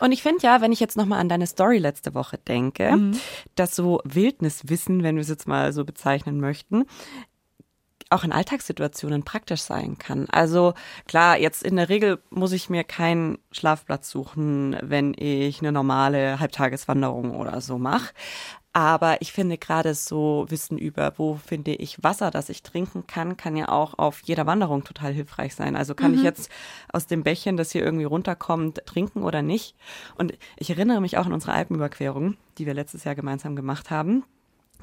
Und 0.00 0.12
ich 0.12 0.22
finde 0.22 0.42
ja, 0.42 0.60
wenn 0.62 0.72
ich 0.72 0.80
jetzt 0.80 0.96
nochmal 0.96 1.20
an 1.20 1.28
deine 1.28 1.46
Story 1.46 1.78
letzte 1.78 2.14
Woche 2.14 2.38
denke, 2.38 2.96
mhm. 2.96 3.20
dass 3.54 3.76
so 3.76 4.00
Wildniswissen, 4.04 5.02
wenn 5.02 5.16
wir 5.16 5.22
es 5.22 5.28
jetzt 5.28 5.46
mal 5.46 5.72
so 5.74 5.84
bezeichnen 5.84 6.40
möchten, 6.40 6.86
auch 8.10 8.24
in 8.24 8.32
Alltagssituationen 8.32 9.24
praktisch 9.24 9.62
sein 9.62 9.98
kann. 9.98 10.26
Also 10.30 10.72
klar, 11.06 11.38
jetzt 11.38 11.62
in 11.62 11.76
der 11.76 11.88
Regel 11.88 12.22
muss 12.30 12.52
ich 12.52 12.70
mir 12.70 12.84
keinen 12.84 13.38
Schlafplatz 13.50 14.10
suchen, 14.10 14.76
wenn 14.80 15.14
ich 15.16 15.60
eine 15.60 15.72
normale 15.72 16.40
Halbtageswanderung 16.40 17.34
oder 17.34 17.60
so 17.60 17.78
mache. 17.78 18.12
Aber 18.76 19.22
ich 19.22 19.32
finde 19.32 19.56
gerade 19.56 19.94
so 19.94 20.46
Wissen 20.48 20.78
über, 20.78 21.12
wo 21.16 21.36
finde 21.36 21.76
ich 21.76 22.02
Wasser, 22.02 22.32
das 22.32 22.48
ich 22.48 22.64
trinken 22.64 23.06
kann, 23.06 23.36
kann 23.36 23.56
ja 23.56 23.68
auch 23.68 23.96
auf 24.00 24.20
jeder 24.24 24.46
Wanderung 24.46 24.82
total 24.82 25.12
hilfreich 25.12 25.54
sein. 25.54 25.76
Also 25.76 25.94
kann 25.94 26.10
mhm. 26.10 26.18
ich 26.18 26.24
jetzt 26.24 26.50
aus 26.92 27.06
dem 27.06 27.22
Bächchen, 27.22 27.56
das 27.56 27.70
hier 27.70 27.84
irgendwie 27.84 28.04
runterkommt, 28.04 28.84
trinken 28.84 29.22
oder 29.22 29.42
nicht? 29.42 29.76
Und 30.16 30.36
ich 30.56 30.70
erinnere 30.70 31.00
mich 31.00 31.16
auch 31.16 31.26
an 31.26 31.32
unsere 31.32 31.52
Alpenüberquerung, 31.52 32.36
die 32.58 32.66
wir 32.66 32.74
letztes 32.74 33.04
Jahr 33.04 33.14
gemeinsam 33.14 33.54
gemacht 33.54 33.90
haben. 33.90 34.24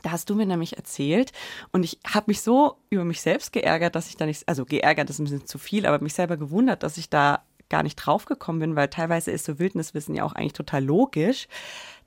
Da 0.03 0.11
hast 0.11 0.29
du 0.29 0.35
mir 0.35 0.45
nämlich 0.45 0.77
erzählt 0.77 1.33
und 1.73 1.83
ich 1.83 1.99
habe 2.07 2.27
mich 2.27 2.41
so 2.41 2.77
über 2.89 3.03
mich 3.03 3.21
selbst 3.21 3.51
geärgert, 3.51 3.95
dass 3.95 4.07
ich 4.07 4.15
da 4.15 4.25
nicht, 4.25 4.47
also 4.47 4.63
geärgert 4.63 5.09
ist 5.09 5.19
ein 5.19 5.25
bisschen 5.25 5.45
zu 5.45 5.57
viel, 5.57 5.85
aber 5.85 6.01
mich 6.01 6.13
selber 6.13 6.37
gewundert, 6.37 6.83
dass 6.83 6.97
ich 6.97 7.09
da 7.09 7.43
gar 7.67 7.83
nicht 7.83 7.97
draufgekommen 7.97 8.61
bin, 8.61 8.75
weil 8.77 8.87
teilweise 8.87 9.31
ist 9.31 9.45
so 9.45 9.59
Wildniswissen 9.59 10.15
ja 10.15 10.23
auch 10.23 10.33
eigentlich 10.33 10.53
total 10.53 10.83
logisch, 10.83 11.49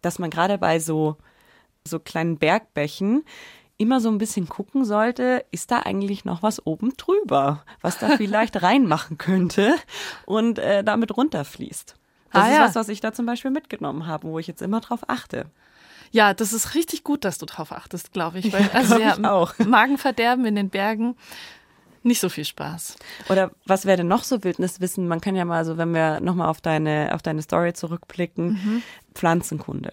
dass 0.00 0.18
man 0.18 0.30
gerade 0.30 0.56
bei 0.56 0.80
so 0.80 1.18
so 1.86 1.98
kleinen 1.98 2.38
Bergbächen 2.38 3.24
immer 3.76 4.00
so 4.00 4.08
ein 4.08 4.18
bisschen 4.18 4.48
gucken 4.48 4.84
sollte, 4.84 5.44
ist 5.50 5.70
da 5.70 5.80
eigentlich 5.80 6.24
noch 6.24 6.42
was 6.42 6.64
oben 6.64 6.96
drüber, 6.96 7.64
was 7.80 7.98
da 7.98 8.08
vielleicht 8.16 8.62
reinmachen 8.62 9.18
könnte 9.18 9.74
und 10.26 10.58
äh, 10.58 10.84
damit 10.84 11.16
runterfließt. 11.16 11.96
Das 12.32 12.42
ah, 12.42 12.48
ist 12.48 12.56
ja. 12.56 12.64
was, 12.64 12.74
was 12.74 12.88
ich 12.88 13.00
da 13.00 13.12
zum 13.12 13.26
Beispiel 13.26 13.50
mitgenommen 13.50 14.06
habe, 14.06 14.28
wo 14.28 14.38
ich 14.38 14.46
jetzt 14.46 14.62
immer 14.62 14.80
drauf 14.80 15.00
achte. 15.08 15.46
Ja, 16.10 16.34
das 16.34 16.52
ist 16.52 16.74
richtig 16.74 17.02
gut, 17.04 17.24
dass 17.24 17.38
du 17.38 17.46
drauf 17.46 17.72
achtest, 17.72 18.12
glaube 18.12 18.38
ich. 18.38 18.52
Weil, 18.52 18.70
also 18.72 18.98
ja, 18.98 19.16
ich 19.18 19.24
auch. 19.24 19.58
Magenverderben 19.66 20.44
in 20.44 20.54
den 20.54 20.70
Bergen, 20.70 21.16
nicht 22.02 22.20
so 22.20 22.28
viel 22.28 22.44
Spaß. 22.44 22.96
Oder 23.28 23.50
was 23.66 23.86
wäre 23.86 23.98
denn 23.98 24.08
noch 24.08 24.24
so 24.24 24.44
Wildniswissen? 24.44 25.08
Man 25.08 25.20
kann 25.20 25.36
ja 25.36 25.44
mal 25.44 25.64
so, 25.64 25.78
wenn 25.78 25.92
wir 25.94 26.20
nochmal 26.20 26.48
auf 26.48 26.60
deine, 26.60 27.10
auf 27.14 27.22
deine 27.22 27.42
Story 27.42 27.72
zurückblicken, 27.72 28.46
mhm. 28.46 28.82
Pflanzenkunde 29.14 29.92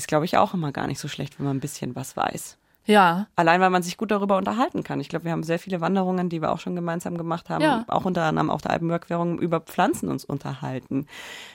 ist, 0.00 0.08
glaube 0.08 0.24
ich, 0.24 0.36
auch 0.36 0.54
immer 0.54 0.72
gar 0.72 0.86
nicht 0.86 0.98
so 0.98 1.08
schlecht, 1.08 1.38
wenn 1.38 1.46
man 1.46 1.56
ein 1.56 1.60
bisschen 1.60 1.94
was 1.94 2.16
weiß. 2.16 2.56
Ja. 2.86 3.26
Allein, 3.36 3.60
weil 3.60 3.70
man 3.70 3.82
sich 3.82 3.96
gut 3.96 4.10
darüber 4.10 4.36
unterhalten 4.36 4.82
kann. 4.82 5.00
Ich 5.00 5.08
glaube, 5.08 5.26
wir 5.26 5.32
haben 5.32 5.42
sehr 5.42 5.58
viele 5.58 5.80
Wanderungen, 5.80 6.28
die 6.28 6.40
wir 6.40 6.50
auch 6.50 6.58
schon 6.58 6.74
gemeinsam 6.74 7.16
gemacht 7.16 7.50
haben, 7.50 7.62
ja. 7.62 7.84
auch 7.88 8.04
unter 8.04 8.22
anderem 8.24 8.50
auf 8.50 8.62
der 8.62 8.72
Alpenüberquerung 8.72 9.38
über 9.38 9.60
Pflanzen 9.60 10.08
uns 10.08 10.24
unterhalten. 10.24 11.06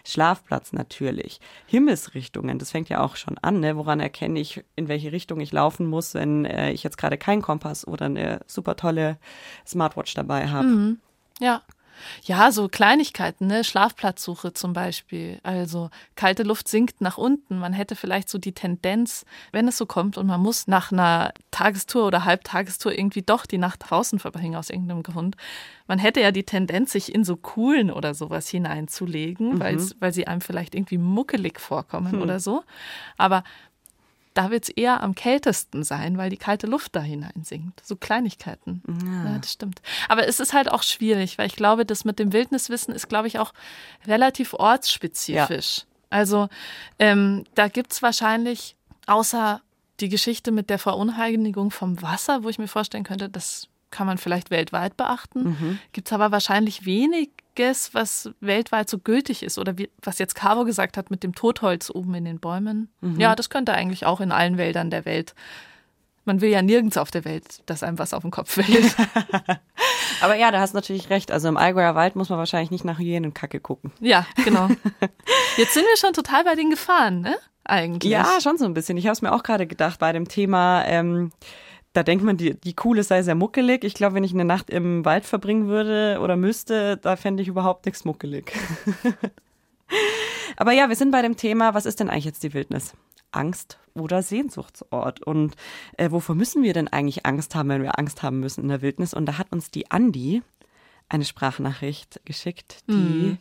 Schlafplatz 0.05 0.71
natürlich. 0.71 1.41
Himmelsrichtungen, 1.65 2.59
das 2.59 2.71
fängt 2.71 2.89
ja 2.89 3.01
auch 3.01 3.15
schon 3.15 3.37
an. 3.39 3.59
Ne? 3.59 3.75
Woran 3.75 3.99
erkenne 3.99 4.39
ich, 4.39 4.63
in 4.75 4.87
welche 4.87 5.11
Richtung 5.11 5.39
ich 5.39 5.51
laufen 5.51 5.87
muss, 5.87 6.13
wenn 6.13 6.45
äh, 6.45 6.71
ich 6.71 6.83
jetzt 6.83 6.97
gerade 6.97 7.17
keinen 7.17 7.41
Kompass 7.41 7.87
oder 7.87 8.05
eine 8.05 8.41
super 8.45 8.75
tolle 8.75 9.17
Smartwatch 9.67 10.13
dabei 10.13 10.47
habe? 10.47 10.67
Mhm. 10.67 10.99
Ja. 11.39 11.63
Ja, 12.23 12.51
so 12.51 12.67
Kleinigkeiten, 12.67 13.47
ne? 13.47 13.63
Schlafplatzsuche 13.63 14.53
zum 14.53 14.73
Beispiel. 14.73 15.39
Also 15.43 15.89
kalte 16.15 16.43
Luft 16.43 16.67
sinkt 16.67 17.01
nach 17.01 17.17
unten. 17.17 17.57
Man 17.57 17.73
hätte 17.73 17.95
vielleicht 17.95 18.29
so 18.29 18.37
die 18.37 18.53
Tendenz, 18.53 19.25
wenn 19.51 19.67
es 19.67 19.77
so 19.77 19.85
kommt 19.85 20.17
und 20.17 20.27
man 20.27 20.41
muss 20.41 20.67
nach 20.67 20.91
einer 20.91 21.33
Tagestour 21.51 22.07
oder 22.07 22.25
Halbtagestour 22.25 22.97
irgendwie 22.97 23.21
doch 23.21 23.45
die 23.45 23.57
Nacht 23.57 23.83
draußen 23.89 24.19
verbringen 24.19 24.55
aus 24.55 24.69
irgendeinem 24.69 25.03
Grund. 25.03 25.35
Man 25.87 25.99
hätte 25.99 26.21
ja 26.21 26.31
die 26.31 26.43
Tendenz, 26.43 26.91
sich 26.91 27.13
in 27.13 27.23
so 27.23 27.35
Kuhlen 27.35 27.91
oder 27.91 28.13
sowas 28.13 28.47
hineinzulegen, 28.47 29.55
mhm. 29.55 29.95
weil 29.99 30.13
sie 30.13 30.27
einem 30.27 30.41
vielleicht 30.41 30.75
irgendwie 30.75 30.97
muckelig 30.97 31.59
vorkommen 31.59 32.13
hm. 32.13 32.21
oder 32.21 32.39
so. 32.39 32.63
Aber 33.17 33.43
da 34.35 34.51
wird 34.51 34.65
es 34.65 34.69
eher 34.69 35.01
am 35.01 35.15
kältesten 35.15 35.83
sein, 35.83 36.17
weil 36.17 36.29
die 36.29 36.37
kalte 36.37 36.67
Luft 36.67 36.95
da 36.95 36.99
hineinsinkt. 36.99 37.81
So 37.83 37.95
Kleinigkeiten. 37.95 38.83
Ja. 39.03 39.31
ja. 39.31 39.37
das 39.39 39.53
stimmt. 39.53 39.81
Aber 40.09 40.27
es 40.27 40.39
ist 40.39 40.53
halt 40.53 40.69
auch 40.69 40.83
schwierig, 40.83 41.37
weil 41.37 41.47
ich 41.47 41.55
glaube, 41.55 41.85
das 41.85 42.05
mit 42.05 42.19
dem 42.19 42.33
Wildniswissen 42.33 42.93
ist, 42.93 43.07
glaube 43.07 43.27
ich, 43.27 43.39
auch 43.39 43.53
relativ 44.05 44.53
ortsspezifisch. 44.53 45.77
Ja. 45.79 45.83
Also 46.09 46.49
ähm, 46.99 47.45
da 47.55 47.69
gibt 47.69 47.93
es 47.93 48.01
wahrscheinlich, 48.03 48.75
außer 49.07 49.61
die 50.01 50.09
Geschichte 50.09 50.51
mit 50.51 50.69
der 50.69 50.79
Verunheiligung 50.79 51.71
vom 51.71 52.01
Wasser, 52.01 52.43
wo 52.43 52.49
ich 52.49 52.59
mir 52.59 52.67
vorstellen 52.67 53.05
könnte, 53.05 53.29
das 53.29 53.69
kann 53.89 54.05
man 54.05 54.17
vielleicht 54.17 54.51
weltweit 54.51 54.97
beachten, 54.97 55.43
mhm. 55.43 55.79
gibt 55.93 56.09
es 56.09 56.13
aber 56.13 56.31
wahrscheinlich 56.31 56.85
wenig 56.85 57.29
was 57.93 58.31
weltweit 58.41 58.89
so 58.89 58.99
gültig 58.99 59.43
ist 59.43 59.57
oder 59.57 59.77
wie, 59.77 59.89
was 60.01 60.19
jetzt 60.19 60.35
Caro 60.35 60.65
gesagt 60.65 60.97
hat 60.97 61.11
mit 61.11 61.23
dem 61.23 61.35
Totholz 61.35 61.89
oben 61.89 62.13
in 62.15 62.25
den 62.25 62.39
Bäumen. 62.39 62.89
Mhm. 63.01 63.19
Ja, 63.19 63.35
das 63.35 63.49
könnte 63.49 63.73
eigentlich 63.73 64.05
auch 64.05 64.21
in 64.21 64.31
allen 64.31 64.57
Wäldern 64.57 64.89
der 64.89 65.05
Welt. 65.05 65.33
Man 66.25 66.41
will 66.41 66.49
ja 66.49 66.61
nirgends 66.61 66.97
auf 66.97 67.11
der 67.11 67.23
Welt, 67.23 67.61
dass 67.67 67.83
einem 67.83 67.99
was 67.99 68.13
auf 68.13 68.23
den 68.23 68.31
Kopf 68.31 68.51
fällt. 68.53 68.95
Aber 70.21 70.35
ja, 70.35 70.51
da 70.51 70.59
hast 70.59 70.73
du 70.73 70.77
natürlich 70.77 71.09
recht. 71.09 71.31
Also 71.31 71.47
im 71.47 71.57
Allgäuer 71.57 71.95
Wald 71.95 72.15
muss 72.15 72.29
man 72.29 72.39
wahrscheinlich 72.39 72.71
nicht 72.71 72.85
nach 72.85 72.99
Hyänenkacke 72.99 73.59
gucken. 73.59 73.91
Ja, 73.99 74.25
genau. 74.43 74.69
Jetzt 75.57 75.73
sind 75.73 75.83
wir 75.83 75.97
schon 75.97 76.13
total 76.13 76.43
bei 76.43 76.55
den 76.55 76.69
Gefahren, 76.69 77.21
ne? 77.21 77.35
Eigentlich. 77.63 78.11
Ja, 78.11 78.39
schon 78.41 78.57
so 78.57 78.65
ein 78.65 78.73
bisschen. 78.73 78.97
Ich 78.97 79.05
habe 79.05 79.13
es 79.13 79.21
mir 79.21 79.33
auch 79.33 79.43
gerade 79.43 79.65
gedacht 79.65 79.99
bei 79.99 80.11
dem 80.11 80.27
Thema 80.27 80.83
ähm, 80.85 81.31
da 81.95 82.03
denkt 82.03 82.25
man, 82.25 82.35
die, 82.35 82.59
die 82.59 82.73
Kuhle 82.73 83.03
sei 83.03 83.23
sehr 83.23 83.35
muckelig. 83.35 83.85
Ich 83.85 83.93
glaube, 83.93 84.15
wenn 84.15 84.23
ich 84.25 84.33
eine 84.33 84.43
Nacht 84.43 84.69
im 84.69 85.05
Wald 85.05 85.25
verbringen 85.25 85.67
würde 85.67 86.19
oder 86.21 86.35
müsste, 86.35 86.97
da 86.97 87.15
fände 87.15 87.41
ich 87.41 87.47
überhaupt 87.47 87.85
nichts 87.85 88.03
muckelig. 88.03 88.51
Aber 90.57 90.73
ja, 90.73 90.89
wir 90.89 90.97
sind 90.97 91.11
bei 91.11 91.21
dem 91.21 91.37
Thema, 91.37 91.73
was 91.73 91.85
ist 91.85 92.01
denn 92.01 92.09
eigentlich 92.09 92.25
jetzt 92.25 92.43
die 92.43 92.53
Wildnis? 92.53 92.93
Angst 93.31 93.79
oder 93.93 94.21
Sehnsuchtsort? 94.21 95.21
Und 95.21 95.55
äh, 95.97 96.11
wovor 96.11 96.35
müssen 96.35 96.63
wir 96.63 96.73
denn 96.73 96.89
eigentlich 96.89 97.25
Angst 97.25 97.55
haben, 97.55 97.69
wenn 97.69 97.81
wir 97.83 97.97
Angst 97.97 98.23
haben 98.23 98.41
müssen 98.41 98.63
in 98.63 98.69
der 98.69 98.81
Wildnis? 98.81 99.13
Und 99.13 99.25
da 99.25 99.37
hat 99.37 99.53
uns 99.53 99.71
die 99.71 99.89
Andi 99.89 100.41
eine 101.07 101.23
Sprachnachricht 101.23 102.19
geschickt, 102.25 102.83
die 102.89 102.93
mhm. 102.93 103.37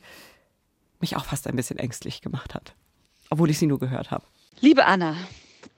mich 1.01 1.17
auch 1.17 1.25
fast 1.25 1.49
ein 1.49 1.57
bisschen 1.57 1.79
ängstlich 1.79 2.21
gemacht 2.21 2.55
hat, 2.55 2.77
obwohl 3.31 3.51
ich 3.51 3.59
sie 3.59 3.67
nur 3.67 3.81
gehört 3.81 4.13
habe. 4.13 4.25
Liebe 4.61 4.85
Anna, 4.85 5.17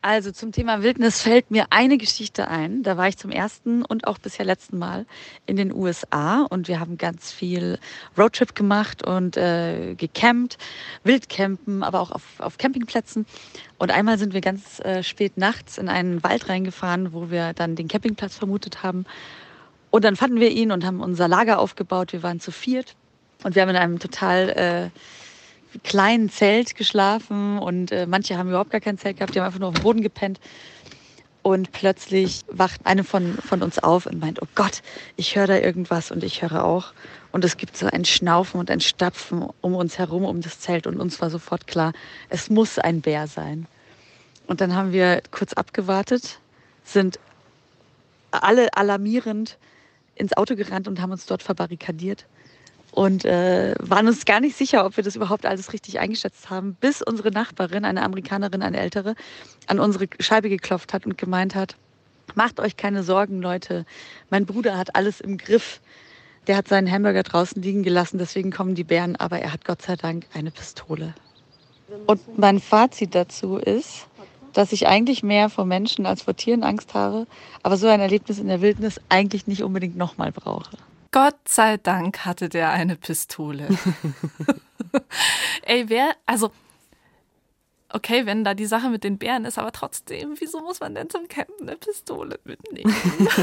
also 0.03 0.33
zum 0.33 0.53
Thema 0.53 0.83
Wildnis 0.83 1.23
fällt 1.23 1.51
mir 1.51 1.67
eine 1.71 1.99
Geschichte 1.99 2.49
ein. 2.49 2.83
Da 2.83 2.97
war 2.97 3.09
ich 3.09 3.17
zum 3.17 3.31
ersten 3.31 3.85
und 3.85 4.07
auch 4.07 4.19
bisher 4.19 4.45
letzten 4.45 4.79
Mal 4.79 5.07
in 5.47 5.57
den 5.57 5.73
USA 5.73 6.43
und 6.43 6.69
wir 6.69 6.81
haben 6.81 6.99
ganz 6.99 7.33
viel 7.33 7.79
Roadtrip 8.17 8.55
gemacht 8.55 9.07
und 9.07 9.37
äh, 9.37 9.95
gecampt, 9.95 10.59
Wildcampen, 11.05 11.83
aber 11.83 12.01
auch 12.01 12.11
auf, 12.11 12.23
auf 12.39 12.59
Campingplätzen. 12.59 13.27
Und 13.79 13.91
einmal 13.91 14.19
sind 14.19 14.35
wir 14.35 14.41
ganz 14.41 14.81
äh, 14.81 15.03
spät 15.03 15.37
nachts 15.37 15.79
in 15.79 15.89
einen 15.89 16.23
Wald 16.23 16.49
reingefahren, 16.49 17.13
wo 17.13 17.31
wir 17.31 17.53
dann 17.53 17.77
den 17.77 17.89
Campingplatz 17.89 18.37
vermutet 18.37 18.83
haben. 18.83 19.07
Und 19.91 20.05
dann 20.05 20.17
fanden 20.17 20.41
wir 20.41 20.51
ihn 20.51 20.73
und 20.73 20.85
haben 20.85 21.01
unser 21.01 21.29
Lager 21.29 21.59
aufgebaut. 21.59 22.13
Wir 22.13 22.23
waren 22.23 22.41
zu 22.41 22.53
viert 22.53 22.97
und 23.45 23.55
wir 23.55 23.63
haben 23.63 23.71
in 23.71 23.77
einem 23.77 23.99
total 23.99 24.51
äh, 24.51 24.99
kleinen 25.83 26.31
Zelt 26.31 26.75
geschlafen 26.75 27.59
und 27.59 27.93
äh, 27.93 28.07
manche 28.07 28.37
haben 28.37 28.49
überhaupt 28.49 28.71
gar 28.71 28.81
kein 28.81 28.99
Zelt 28.99 29.17
gehabt, 29.19 29.35
die 29.35 29.41
haben 29.41 29.47
einfach 29.47 29.61
nur 29.61 29.69
auf 29.69 29.75
dem 29.75 29.83
Boden 29.83 30.03
gepennt. 30.03 30.41
Und 31.43 31.71
plötzlich 31.71 32.41
wacht 32.49 32.81
eine 32.85 33.05
von, 33.05 33.35
von 33.35 33.63
uns 33.63 33.79
auf 33.79 34.07
und 34.07 34.19
meint, 34.19 34.43
oh 34.43 34.49
Gott, 34.57 34.83
ich 35.15 35.37
höre 35.37 35.47
da 35.47 35.57
irgendwas 35.57 36.11
und 36.11 36.25
ich 36.25 36.43
höre 36.43 36.65
auch. 36.65 36.93
Und 37.31 37.45
es 37.45 37.57
gibt 37.57 37.77
so 37.77 37.87
ein 37.87 38.05
Schnaufen 38.05 38.59
und 38.59 38.69
ein 38.69 38.81
Stapfen 38.81 39.47
um 39.61 39.77
uns 39.77 39.97
herum, 39.97 40.25
um 40.25 40.41
das 40.41 40.59
Zelt. 40.59 40.89
Und 40.89 40.99
uns 40.99 41.21
war 41.21 41.31
sofort 41.31 41.69
klar, 41.69 41.93
es 42.31 42.51
muss 42.51 42.81
ein 42.81 43.01
Bär 43.01 43.29
sein. 43.29 43.69
Und 44.49 44.61
dann 44.61 44.75
haben 44.75 44.93
wir 44.93 45.23
kurz 45.31 45.53
abgewartet, 45.53 46.41
sind 46.83 47.21
alle 48.33 48.77
alarmierend 48.77 49.57
ins 50.17 50.37
Auto 50.37 50.57
gerannt 50.57 50.89
und 50.89 51.01
haben 51.01 51.13
uns 51.13 51.27
dort 51.27 51.45
verbarrikadiert 51.45 52.27
und 52.97 53.27
äh, 53.27 53.75
waren 53.79 54.09
uns 54.09 54.25
gar 54.25 54.41
nicht 54.41 54.57
sicher, 54.57 54.87
ob 54.87 54.97
wir 54.97 55.05
das 55.05 55.17
überhaupt 55.17 55.45
alles 55.45 55.75
richtig 55.75 56.01
eingeschätzt 56.01 56.49
haben, 56.49 56.77
bis 56.81 57.03
unsere 57.03 57.31
Nachbarin, 57.31 57.85
eine 57.85 58.03
Amerikanerin, 58.03 58.63
eine 58.63 58.81
ältere, 58.81 59.15
an 59.67 59.79
unsere 59.81 60.09
Scheibe 60.19 60.49
geklopft 60.49 60.95
hat 60.95 61.05
und 61.05 61.19
gemeint 61.19 61.55
hat, 61.55 61.77
macht 62.35 62.59
euch 62.59 62.79
keine 62.79 63.03
Sorgen, 63.03 63.43
Leute, 63.43 63.85
mein 64.31 64.47
Bruder 64.47 64.79
hat 64.79 64.97
alles 64.97 65.21
im 65.21 65.37
Griff. 65.37 65.83
Der 66.47 66.57
hat 66.57 66.69
seinen 66.69 66.91
Hamburger 66.91 67.23
draußen 67.23 67.61
liegen 67.61 67.83
gelassen, 67.83 68.17
deswegen 68.17 68.51
kommen 68.51 68.75
die 68.75 68.85
Bären, 68.85 69.17
aber 69.17 69.41
er 69.41 69.53
hat 69.53 69.67
Gott 69.67 69.83
sei 69.83 69.97
Dank 69.97 70.25
eine 70.33 70.51
Pistole. 70.51 71.15
Und 72.07 72.39
mein 72.39 72.61
Fazit 72.61 73.15
dazu 73.15 73.59
ist, 73.59 74.07
dass 74.55 74.73
ich 74.73 74.87
eigentlich 74.87 75.23
mehr 75.23 75.51
vor 75.51 75.67
Menschen 75.67 76.07
als 76.07 76.23
vor 76.23 76.35
Tieren 76.35 76.63
Angst 76.63 76.95
habe, 76.95 77.27
aber 77.63 77.77
so 77.77 77.89
ein 77.89 78.01
Erlebnis 78.01 78.39
in 78.39 78.49
der 78.49 78.63
Wildnis 78.63 78.99
eigentlich 79.11 79.47
nicht 79.47 79.63
unbedingt 79.63 79.99
nochmal 79.99 80.33
brauche. 80.33 80.79
Gott 81.13 81.49
sei 81.49 81.77
Dank 81.77 82.25
hatte 82.25 82.49
der 82.49 82.71
eine 82.71 82.97
Pistole. 82.97 83.69
Ey, 85.63 85.89
wer, 85.89 86.15
also 86.27 86.51
okay, 87.89 88.27
wenn 88.27 88.45
da 88.45 88.55
die 88.55 88.67
Sache 88.67 88.91
mit 88.91 89.05
den 89.05 89.19
Bären 89.19 89.45
ist, 89.45 89.59
aber 89.59 89.73
trotzdem, 89.73 90.35
wieso 90.39 90.61
muss 90.61 90.81
man 90.81 90.95
denn 90.95 91.09
zum 91.09 91.29
Campen 91.29 91.69
eine 91.69 91.77
Pistole 91.77 92.39
mitnehmen? 92.45 92.95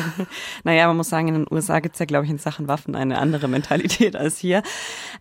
naja, 0.64 0.88
man 0.88 0.98
muss 0.98 1.10
sagen, 1.10 1.30
in 1.30 1.34
den 1.34 1.48
USA 1.50 1.80
gibt 1.80 1.96
es 1.96 2.00
ja, 2.00 2.06
glaube 2.06 2.26
ich, 2.26 2.32
in 2.32 2.38
Sachen 2.38 2.68
Waffen 2.68 2.96
eine 2.96 3.20
andere 3.20 3.48
Mentalität 3.48 4.16
als 4.16 4.38
hier. 4.38 4.62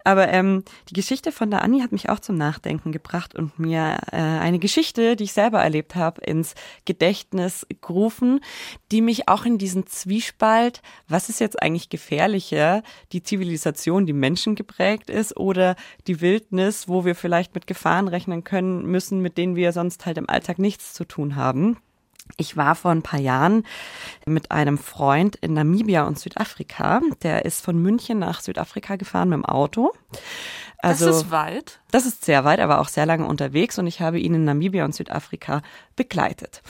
Aber 0.04 0.28
ähm, 0.28 0.64
die 0.88 0.94
Geschichte 0.94 1.30
von 1.30 1.50
der 1.50 1.62
Anni 1.62 1.80
hat 1.80 1.92
mich 1.92 2.08
auch 2.08 2.18
zum 2.18 2.36
Nachdenken 2.36 2.90
gebracht 2.90 3.34
und 3.34 3.58
mir 3.58 3.98
äh, 4.10 4.16
eine 4.16 4.58
Geschichte, 4.58 5.14
die 5.16 5.24
ich 5.24 5.32
selber 5.32 5.62
erlebt 5.62 5.94
habe, 5.94 6.20
ins 6.22 6.54
Gedächtnis 6.84 7.66
gerufen, 7.80 8.40
die 8.90 9.02
mich 9.02 9.28
auch 9.28 9.44
in 9.44 9.58
diesen 9.58 9.86
Zwiespalt, 9.86 10.82
was 11.08 11.28
ist 11.28 11.40
jetzt 11.40 11.62
eigentlich 11.62 11.88
gefährlicher, 11.90 12.82
die 13.12 13.22
Zivilisation, 13.22 14.06
die 14.06 14.12
Menschen 14.12 14.54
geprägt 14.54 15.10
ist 15.10 15.36
oder 15.36 15.76
die 16.06 16.20
Wildnis, 16.20 16.88
wo 16.88 17.04
wir 17.04 17.14
vielleicht 17.14 17.54
mit 17.54 17.66
Gefahren 17.66 18.08
rechnen 18.08 18.44
können 18.44 18.86
müssen, 18.86 19.11
müssen, 19.12 19.22
mit 19.22 19.38
denen 19.38 19.56
wir 19.56 19.72
sonst 19.72 20.06
halt 20.06 20.18
im 20.18 20.28
Alltag 20.28 20.58
nichts 20.58 20.94
zu 20.94 21.04
tun 21.04 21.36
haben. 21.36 21.76
Ich 22.36 22.56
war 22.56 22.74
vor 22.74 22.92
ein 22.92 23.02
paar 23.02 23.20
Jahren 23.20 23.64
mit 24.26 24.50
einem 24.50 24.78
Freund 24.78 25.36
in 25.36 25.54
Namibia 25.54 26.06
und 26.06 26.18
Südafrika. 26.18 27.00
Der 27.22 27.44
ist 27.44 27.62
von 27.62 27.76
München 27.76 28.20
nach 28.20 28.40
Südafrika 28.40 28.96
gefahren 28.96 29.28
mit 29.28 29.38
dem 29.38 29.44
Auto. 29.44 29.92
Also, 30.78 31.06
das 31.06 31.16
ist 31.16 31.30
weit. 31.30 31.80
Das 31.90 32.06
ist 32.06 32.24
sehr 32.24 32.44
weit, 32.44 32.60
aber 32.60 32.80
auch 32.80 32.88
sehr 32.88 33.06
lange 33.06 33.26
unterwegs 33.26 33.78
und 33.78 33.86
ich 33.86 34.00
habe 34.00 34.18
ihn 34.18 34.34
in 34.34 34.44
Namibia 34.44 34.84
und 34.84 34.94
Südafrika 34.94 35.62
begleitet. 35.94 36.62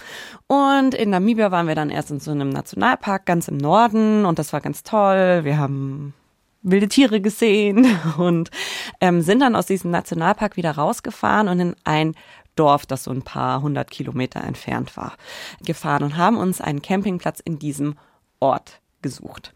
Und 0.48 0.94
in 0.94 1.10
Namibia 1.10 1.50
waren 1.50 1.68
wir 1.68 1.74
dann 1.74 1.90
erst 1.90 2.10
in 2.10 2.20
so 2.20 2.30
einem 2.30 2.48
Nationalpark 2.48 3.24
ganz 3.24 3.48
im 3.48 3.56
Norden 3.56 4.24
und 4.24 4.38
das 4.38 4.52
war 4.52 4.60
ganz 4.60 4.82
toll. 4.82 5.44
Wir 5.44 5.58
haben 5.58 6.14
wilde 6.62 6.88
Tiere 6.88 7.20
gesehen 7.20 7.86
und 8.18 8.50
ähm, 9.00 9.22
sind 9.22 9.40
dann 9.40 9.56
aus 9.56 9.66
diesem 9.66 9.90
Nationalpark 9.90 10.56
wieder 10.56 10.72
rausgefahren 10.72 11.48
und 11.48 11.60
in 11.60 11.76
ein 11.84 12.14
Dorf, 12.56 12.84
das 12.84 13.04
so 13.04 13.10
ein 13.10 13.22
paar 13.22 13.62
hundert 13.62 13.90
Kilometer 13.90 14.42
entfernt 14.44 14.96
war, 14.96 15.14
gefahren 15.64 16.02
und 16.02 16.16
haben 16.16 16.36
uns 16.36 16.60
einen 16.60 16.82
Campingplatz 16.82 17.40
in 17.40 17.58
diesem 17.58 17.96
Ort 18.40 18.82
gesucht. 19.02 19.52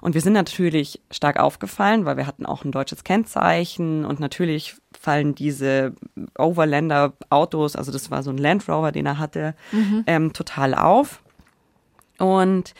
Und 0.00 0.14
wir 0.14 0.20
sind 0.20 0.32
natürlich 0.32 1.00
stark 1.10 1.38
aufgefallen, 1.38 2.04
weil 2.04 2.16
wir 2.16 2.26
hatten 2.26 2.46
auch 2.46 2.64
ein 2.64 2.72
deutsches 2.72 3.04
Kennzeichen 3.04 4.04
und 4.04 4.20
natürlich 4.20 4.76
fallen 4.98 5.34
diese 5.34 5.94
Overlander-Autos, 6.38 7.76
also 7.76 7.92
das 7.92 8.10
war 8.10 8.22
so 8.22 8.30
ein 8.30 8.38
Land 8.38 8.68
Rover, 8.68 8.92
den 8.92 9.06
er 9.06 9.18
hatte, 9.18 9.54
mhm. 9.70 10.04
ähm, 10.06 10.32
total 10.32 10.74
auf. 10.74 11.22
Und 12.18 12.74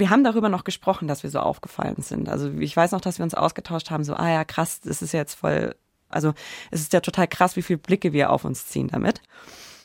wir 0.00 0.10
haben 0.10 0.24
darüber 0.24 0.48
noch 0.48 0.64
gesprochen, 0.64 1.06
dass 1.06 1.22
wir 1.22 1.30
so 1.30 1.38
aufgefallen 1.38 2.02
sind. 2.02 2.28
Also 2.28 2.50
ich 2.58 2.76
weiß 2.76 2.90
noch, 2.92 3.00
dass 3.00 3.18
wir 3.18 3.24
uns 3.24 3.34
ausgetauscht 3.34 3.90
haben, 3.90 4.02
so, 4.02 4.14
ah 4.14 4.28
ja, 4.28 4.44
krass, 4.44 4.80
das 4.80 5.02
ist 5.02 5.12
jetzt 5.12 5.34
voll, 5.34 5.76
also 6.08 6.32
es 6.72 6.80
ist 6.80 6.92
ja 6.92 7.00
total 7.00 7.28
krass, 7.28 7.54
wie 7.54 7.62
viele 7.62 7.78
Blicke 7.78 8.12
wir 8.12 8.30
auf 8.30 8.44
uns 8.44 8.66
ziehen 8.66 8.88
damit. 8.88 9.20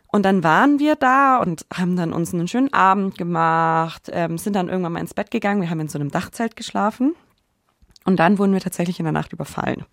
Und 0.08 0.24
dann 0.24 0.44
waren 0.44 0.80
wir 0.80 0.96
da 0.96 1.38
und 1.38 1.66
haben 1.74 1.96
dann 1.96 2.14
uns 2.14 2.34
einen 2.34 2.48
schönen 2.48 2.74
Abend 2.74 3.18
gemacht, 3.18 4.10
ähm, 4.12 4.38
sind 4.38 4.56
dann 4.56 4.70
irgendwann 4.70 4.94
mal 4.94 5.02
ins 5.02 5.14
Bett 5.14 5.30
gegangen. 5.30 5.62
Wir 5.62 5.70
haben 5.70 5.82
in 5.82 5.90
so 5.90 6.00
einem 6.00 6.10
Dachzelt 6.10 6.56
geschlafen 6.56 7.16
und 8.06 8.18
dann 8.18 8.40
wurden 8.40 8.54
wir 8.54 8.62
tatsächlich 8.62 9.00
in 9.00 9.06
der 9.06 9.12
Nacht 9.12 9.34
überfallen. 9.34 9.86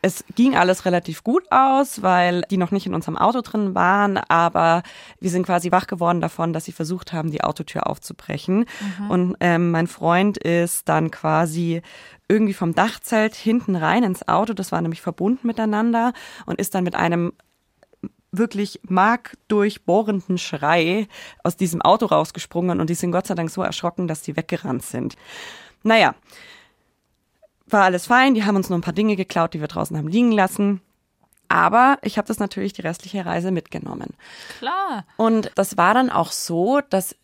Es 0.00 0.24
ging 0.34 0.56
alles 0.56 0.84
relativ 0.84 1.24
gut 1.24 1.44
aus, 1.50 2.02
weil 2.02 2.42
die 2.50 2.56
noch 2.56 2.70
nicht 2.70 2.86
in 2.86 2.94
unserem 2.94 3.16
Auto 3.16 3.40
drin 3.40 3.74
waren, 3.74 4.16
aber 4.16 4.82
wir 5.20 5.30
sind 5.30 5.44
quasi 5.44 5.72
wach 5.72 5.86
geworden 5.86 6.20
davon, 6.20 6.52
dass 6.52 6.64
sie 6.64 6.72
versucht 6.72 7.12
haben, 7.12 7.30
die 7.30 7.42
Autotür 7.42 7.88
aufzubrechen. 7.88 8.66
Mhm. 9.00 9.10
Und 9.10 9.36
ähm, 9.40 9.70
mein 9.70 9.86
Freund 9.88 10.38
ist 10.38 10.88
dann 10.88 11.10
quasi 11.10 11.82
irgendwie 12.28 12.54
vom 12.54 12.74
Dachzelt 12.74 13.34
hinten 13.34 13.74
rein 13.74 14.04
ins 14.04 14.28
Auto, 14.28 14.52
das 14.52 14.70
war 14.70 14.80
nämlich 14.80 15.00
verbunden 15.00 15.46
miteinander 15.46 16.12
und 16.46 16.60
ist 16.60 16.74
dann 16.74 16.84
mit 16.84 16.94
einem 16.94 17.32
wirklich 18.30 18.80
markdurchbohrenden 18.86 20.38
Schrei 20.38 21.08
aus 21.42 21.56
diesem 21.56 21.80
Auto 21.82 22.06
rausgesprungen 22.06 22.80
und 22.80 22.90
die 22.90 22.94
sind 22.94 23.10
Gott 23.10 23.26
sei 23.26 23.34
Dank 23.34 23.50
so 23.50 23.62
erschrocken, 23.62 24.06
dass 24.06 24.22
die 24.22 24.36
weggerannt 24.36 24.82
sind. 24.82 25.16
Naja, 25.82 26.14
war 27.72 27.84
alles 27.84 28.06
fein, 28.06 28.34
die 28.34 28.44
haben 28.44 28.56
uns 28.56 28.68
nur 28.68 28.78
ein 28.78 28.82
paar 28.82 28.92
Dinge 28.92 29.16
geklaut, 29.16 29.54
die 29.54 29.60
wir 29.60 29.68
draußen 29.68 29.96
haben 29.96 30.08
liegen 30.08 30.32
lassen. 30.32 30.80
Aber 31.48 31.98
ich 32.02 32.18
habe 32.18 32.28
das 32.28 32.38
natürlich 32.38 32.74
die 32.74 32.82
restliche 32.82 33.24
Reise 33.24 33.50
mitgenommen. 33.50 34.14
Klar. 34.58 35.06
Und 35.16 35.50
das 35.54 35.76
war 35.76 35.94
dann 35.94 36.10
auch 36.10 36.30
so, 36.30 36.80
dass 36.90 37.16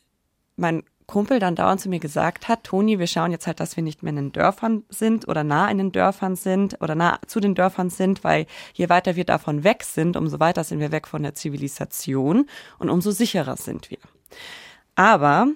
mein 0.57 0.83
Kumpel 1.07 1.39
dann 1.39 1.55
dauernd 1.55 1.81
zu 1.81 1.91
mir 1.91 2.01
gesagt 2.01 2.49
hat, 2.49 2.65
Toni, 2.65 2.99
wir 2.99 3.07
schauen 3.07 3.31
jetzt 3.31 3.47
halt, 3.47 3.61
dass 3.61 3.77
wir 3.77 3.83
nicht 3.83 4.03
mehr 4.03 4.11
in 4.11 4.17
den 4.17 4.33
Dörfern 4.33 4.85
sind 4.89 5.29
oder 5.29 5.45
nah 5.45 5.71
in 5.71 5.77
den 5.77 5.93
Dörfern 5.93 6.37
sind 6.37 6.81
oder 6.81 6.95
nah 6.95 7.19
zu 7.27 7.41
den 7.41 7.55
Dörfern 7.55 7.91
sind, 7.91 8.25
weil 8.25 8.47
je 8.73 8.89
weiter 8.89 9.15
wir 9.15 9.25
davon 9.25 9.65
weg 9.65 9.83
sind, 9.83 10.17
umso 10.17 10.41
weiter 10.41 10.65
sind 10.65 10.81
wir 10.81 10.93
weg 10.93 11.07
von 11.07 11.23
der 11.23 11.35
Zivilisation 11.35 12.49
und 12.79 12.89
umso 12.89 13.11
sicherer 13.11 13.57
sind 13.57 13.91
wir. 13.91 13.99
Aber 14.95 15.49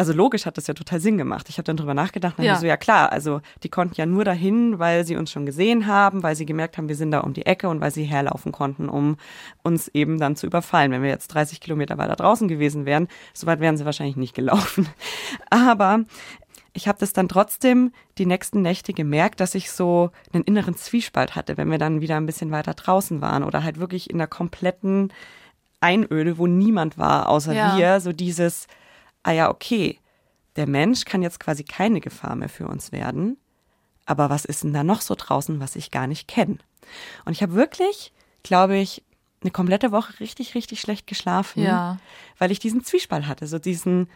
also 0.00 0.14
logisch 0.14 0.46
hat 0.46 0.56
das 0.56 0.66
ja 0.66 0.72
total 0.72 0.98
Sinn 0.98 1.18
gemacht. 1.18 1.50
Ich 1.50 1.58
habe 1.58 1.64
dann 1.64 1.76
drüber 1.76 1.92
nachgedacht 1.92 2.38
und 2.38 2.44
ja. 2.46 2.56
so, 2.56 2.64
ja 2.64 2.78
klar, 2.78 3.12
also 3.12 3.42
die 3.62 3.68
konnten 3.68 3.96
ja 3.96 4.06
nur 4.06 4.24
dahin, 4.24 4.78
weil 4.78 5.04
sie 5.04 5.14
uns 5.14 5.30
schon 5.30 5.44
gesehen 5.44 5.86
haben, 5.86 6.22
weil 6.22 6.34
sie 6.36 6.46
gemerkt 6.46 6.78
haben, 6.78 6.88
wir 6.88 6.96
sind 6.96 7.10
da 7.10 7.20
um 7.20 7.34
die 7.34 7.44
Ecke 7.44 7.68
und 7.68 7.82
weil 7.82 7.90
sie 7.90 8.04
herlaufen 8.04 8.50
konnten, 8.50 8.88
um 8.88 9.18
uns 9.62 9.88
eben 9.88 10.18
dann 10.18 10.36
zu 10.36 10.46
überfallen. 10.46 10.90
Wenn 10.90 11.02
wir 11.02 11.10
jetzt 11.10 11.28
30 11.28 11.60
Kilometer 11.60 11.98
weiter 11.98 12.16
draußen 12.16 12.48
gewesen 12.48 12.86
wären, 12.86 13.08
so 13.34 13.46
weit 13.46 13.60
wären 13.60 13.76
sie 13.76 13.84
wahrscheinlich 13.84 14.16
nicht 14.16 14.34
gelaufen. 14.34 14.88
Aber 15.50 16.06
ich 16.72 16.88
habe 16.88 16.98
das 16.98 17.12
dann 17.12 17.28
trotzdem 17.28 17.92
die 18.16 18.24
nächsten 18.24 18.62
Nächte 18.62 18.94
gemerkt, 18.94 19.40
dass 19.40 19.54
ich 19.54 19.70
so 19.70 20.12
einen 20.32 20.44
inneren 20.44 20.76
Zwiespalt 20.76 21.36
hatte, 21.36 21.58
wenn 21.58 21.70
wir 21.70 21.76
dann 21.76 22.00
wieder 22.00 22.16
ein 22.16 22.24
bisschen 22.24 22.52
weiter 22.52 22.72
draußen 22.72 23.20
waren 23.20 23.44
oder 23.44 23.62
halt 23.64 23.78
wirklich 23.78 24.08
in 24.08 24.16
der 24.16 24.28
kompletten 24.28 25.12
Einöde, 25.80 26.38
wo 26.38 26.46
niemand 26.46 26.96
war, 26.96 27.28
außer 27.28 27.52
ja. 27.52 27.76
wir, 27.76 28.00
so 28.00 28.14
dieses, 28.14 28.66
ah 29.22 29.32
ja, 29.32 29.50
okay, 29.50 29.98
der 30.56 30.66
Mensch 30.66 31.04
kann 31.04 31.22
jetzt 31.22 31.40
quasi 31.40 31.64
keine 31.64 32.00
Gefahr 32.00 32.36
mehr 32.36 32.48
für 32.48 32.66
uns 32.66 32.92
werden, 32.92 33.36
aber 34.06 34.30
was 34.30 34.44
ist 34.44 34.64
denn 34.64 34.72
da 34.72 34.82
noch 34.82 35.00
so 35.00 35.14
draußen, 35.16 35.60
was 35.60 35.76
ich 35.76 35.90
gar 35.90 36.06
nicht 36.06 36.28
kenne? 36.28 36.58
Und 37.24 37.32
ich 37.32 37.42
habe 37.42 37.54
wirklich, 37.54 38.12
glaube 38.42 38.76
ich, 38.76 39.02
eine 39.42 39.50
komplette 39.50 39.92
Woche 39.92 40.20
richtig, 40.20 40.54
richtig 40.54 40.80
schlecht 40.80 41.06
geschlafen, 41.06 41.62
ja. 41.62 41.98
weil 42.38 42.50
ich 42.50 42.58
diesen 42.58 42.84
Zwiespalt 42.84 43.26
hatte, 43.26 43.46
so 43.46 43.58
diesen, 43.58 44.08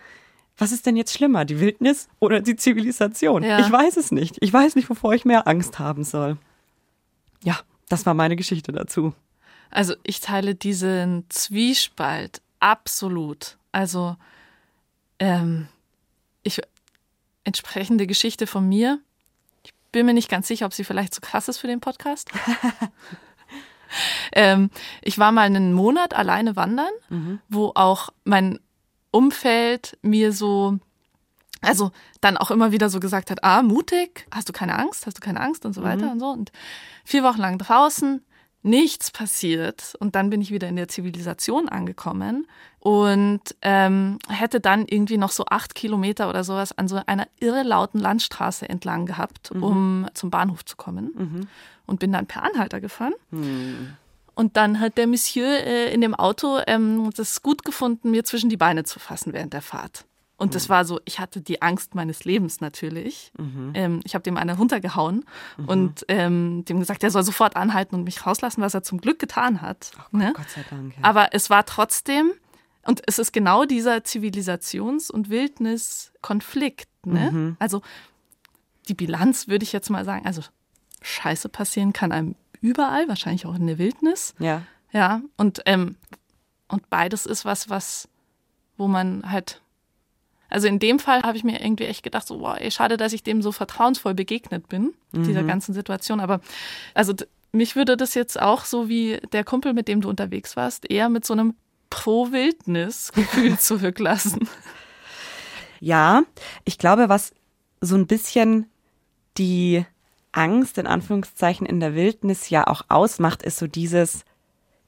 was 0.59 0.73
ist 0.73 0.87
denn 0.87 0.97
jetzt 0.97 1.15
schlimmer, 1.15 1.45
die 1.45 1.61
Wildnis 1.61 2.09
oder 2.19 2.41
die 2.41 2.57
Zivilisation? 2.57 3.43
Ja. 3.43 3.61
Ich 3.61 3.71
weiß 3.71 3.97
es 3.97 4.11
nicht. 4.11 4.37
Ich 4.41 4.53
weiß 4.53 4.77
nicht, 4.77 4.91
wovor 4.91 5.15
ich 5.15 5.25
mehr 5.25 5.49
Angst 5.49 5.79
haben 5.79 6.05
soll. 6.05 6.37
Ja, 7.43 7.59
das 7.89 8.05
war 8.07 8.15
meine 8.15 8.37
Geschichte 8.37 8.73
dazu. 8.73 9.15
Also 9.71 9.95
ich 10.03 10.21
teile 10.21 10.55
diesen 10.55 11.25
Zwiespalt 11.31 12.43
absolut. 12.61 13.59
Also 13.73 14.17
ähm, 15.19 15.69
ich, 16.43 16.61
entsprechende 17.45 18.07
Geschichte 18.07 18.47
von 18.47 18.69
mir. 18.69 18.99
Ich 19.63 19.73
bin 19.93 20.07
mir 20.07 20.15
nicht 20.15 20.29
ganz 20.29 20.49
sicher, 20.49 20.67
ob 20.67 20.73
sie 20.73 20.85
vielleicht 20.85 21.15
zu 21.15 21.21
krass 21.21 21.49
ist 21.49 21.59
für 21.59 21.67
den 21.67 21.81
Podcast. 21.81 22.31
ähm, 24.33 24.71
ich 25.03 25.19
war 25.19 25.31
mal 25.31 25.43
einen 25.43 25.73
Monat 25.73 26.15
alleine 26.15 26.57
wandern, 26.57 26.93
mhm. 27.11 27.41
wo 27.49 27.73
auch 27.75 28.11
mein 28.25 28.59
Umfeld 29.11 29.97
mir 30.03 30.33
so, 30.33 30.79
also 31.61 31.93
dann 32.21 32.37
auch 32.37 32.51
immer 32.51 32.73
wieder 32.73 32.91
so 32.91 32.99
gesagt 32.99 33.31
hat, 33.31 33.45
ah, 33.45 33.63
mutig, 33.63 34.27
hast 34.33 34.49
du 34.49 34.53
keine 34.53 34.77
Angst, 34.79 35.07
hast 35.07 35.19
du 35.19 35.21
keine 35.21 35.41
Angst 35.41 35.65
und 35.65 35.73
so 35.73 35.83
weiter 35.83 36.07
mhm. 36.07 36.13
und 36.13 36.21
so. 36.21 36.27
Und 36.31 36.53
vier 37.05 37.23
Wochen 37.23 37.41
lang 37.41 37.59
draußen, 37.59 38.25
nichts 38.65 39.11
passiert. 39.11 39.95
Und 40.01 40.17
dann 40.17 40.31
bin 40.31 40.41
ich 40.41 40.51
wieder 40.51 40.69
in 40.69 40.77
der 40.77 40.89
Zivilisation 40.89 41.69
angekommen 41.69 42.47
und 42.81 43.41
ähm, 43.63 44.19
hätte 44.29 44.59
dann 44.59 44.87
irgendwie 44.89 45.19
noch 45.19 45.31
so 45.31 45.45
acht 45.47 45.75
Kilometer 45.75 46.29
oder 46.29 46.45
sowas 46.45 46.77
an 46.77 46.89
so 46.89 47.01
einer 47.07 47.29
irrelauten 47.39 48.01
Landstraße 48.01 48.69
entlang 48.69 49.07
gehabt, 49.07 49.55
mhm. 49.55 49.63
um 49.63 50.07
zum 50.15 50.31
Bahnhof 50.31 50.65
zu 50.65 50.77
kommen. 50.77 51.13
Mhm. 51.15 51.49
Und 51.87 52.01
bin 52.01 52.13
dann 52.13 52.27
per 52.27 52.43
Anhalter 52.43 52.81
gefahren. 52.81 53.15
Mhm. 53.31 53.97
Und 54.35 54.57
dann 54.57 54.81
hat 54.81 54.97
der 54.97 55.07
Monsieur 55.07 55.47
äh, 55.47 55.93
in 55.93 56.01
dem 56.01 56.15
Auto 56.15 56.59
ähm, 56.67 57.11
das 57.15 57.43
gut 57.43 57.65
gefunden, 57.65 58.11
mir 58.11 58.25
zwischen 58.25 58.49
die 58.49 58.57
Beine 58.57 58.85
zu 58.85 58.99
fassen 58.99 59.33
während 59.33 59.53
der 59.53 59.63
Fahrt. 59.63 60.07
Und 60.37 60.49
mhm. 60.49 60.53
das 60.53 60.69
war 60.69 60.85
so, 60.85 61.01
ich 61.05 61.21
hatte 61.21 61.41
die 61.41 61.63
Angst 61.63 61.95
meines 61.95 62.25
Lebens 62.25 62.61
natürlich. 62.61 63.33
Mhm. 63.39 63.73
Ähm, 63.75 64.01
ich 64.05 64.15
habe 64.15 64.23
dem 64.23 64.37
eine 64.37 64.57
runtergehauen 64.57 65.25
mhm. 65.57 65.69
und 65.69 66.05
ähm, 66.09 66.65
dem 66.65 66.81
gesagt, 66.81 67.05
er 67.05 67.11
soll 67.11 67.23
sofort 67.23 67.57
anhalten 67.57 67.95
und 67.95 68.05
mich 68.05 68.27
rauslassen, 68.27 68.61
was 68.61 68.75
er 68.75 68.83
zum 68.83 69.01
Glück 69.01 69.19
getan 69.19 69.63
hat. 69.63 69.93
Oh, 70.13 70.17
ne? 70.17 70.33
Gott 70.37 70.51
sei 70.51 70.65
Dank. 70.69 70.97
Ja. 70.97 71.05
Aber 71.05 71.29
es 71.33 71.51
war 71.51 71.65
trotzdem, 71.65 72.33
und 72.85 73.03
es 73.07 73.19
ist 73.19 73.33
genau 73.33 73.65
dieser 73.65 73.99
Zivilisations- 73.99 75.11
und 75.11 75.31
Wildniskonflikt. 75.31 76.89
Ne? 77.07 77.31
Mhm. 77.31 77.57
Also 77.61 77.83
die 78.89 78.95
Bilanz 78.95 79.49
würde 79.49 79.63
ich 79.63 79.73
jetzt 79.73 79.89
mal 79.89 80.05
sagen, 80.05 80.27
also 80.27 80.43
Scheiße 81.03 81.49
passieren 81.49 81.93
kann 81.93 82.13
einem 82.13 82.35
überall, 82.61 83.09
wahrscheinlich 83.09 83.47
auch 83.47 83.55
in 83.55 83.67
der 83.67 83.79
Wildnis. 83.79 84.35
Ja. 84.39 84.63
Ja, 84.91 85.23
und, 85.37 85.61
ähm, 85.67 85.97
und 86.69 86.89
beides 86.89 87.27
ist 87.27 87.45
was, 87.45 87.69
was, 87.69 88.09
wo 88.77 88.87
man 88.87 89.31
halt 89.31 89.61
also 90.51 90.69
in 90.69 90.79
dem 90.79 90.99
Fall 90.99 91.23
habe 91.23 91.37
ich 91.37 91.45
mir 91.45 91.61
irgendwie 91.61 91.85
echt 91.85 92.03
gedacht, 92.03 92.27
so, 92.27 92.41
wow, 92.41 92.57
ey, 92.59 92.71
schade, 92.71 92.97
dass 92.97 93.13
ich 93.13 93.23
dem 93.23 93.43
so 93.43 93.53
vertrauensvoll 93.53 94.15
begegnet 94.15 94.69
bin, 94.69 94.95
mhm. 95.13 95.25
dieser 95.25 95.43
ganzen 95.43 95.75
Situation. 95.75 96.21
Aber 96.21 96.41
also 96.95 97.15
mich 97.53 97.77
würde 97.77 97.97
das 97.97 98.15
jetzt 98.15 98.41
auch 98.41 98.65
so 98.65 98.89
wie 98.89 99.21
der 99.33 99.45
Kumpel, 99.45 99.73
mit 99.73 99.89
dem 99.89 100.01
du 100.01 100.09
unterwegs 100.09 100.57
warst, 100.57 100.91
eher 100.91 101.09
mit 101.09 101.25
so 101.25 101.35
einem 101.35 101.55
Pro-Wildnis-Gefühl 101.91 103.59
zurücklassen. 103.59 104.49
Ja, 105.81 106.23
ich 106.65 106.79
glaube, 106.79 107.09
was 107.09 107.33
so 107.81 107.95
ein 107.95 108.07
bisschen 108.07 108.67
die 109.37 109.85
Angst 110.33 110.79
in 110.79 110.87
Anführungszeichen 110.87 111.67
in 111.67 111.81
der 111.81 111.95
Wildnis 111.95 112.51
ja 112.51 112.67
auch 112.67 112.83
ausmacht, 112.89 113.43
ist 113.43 113.59
so 113.59 113.67
dieses, 113.67 114.25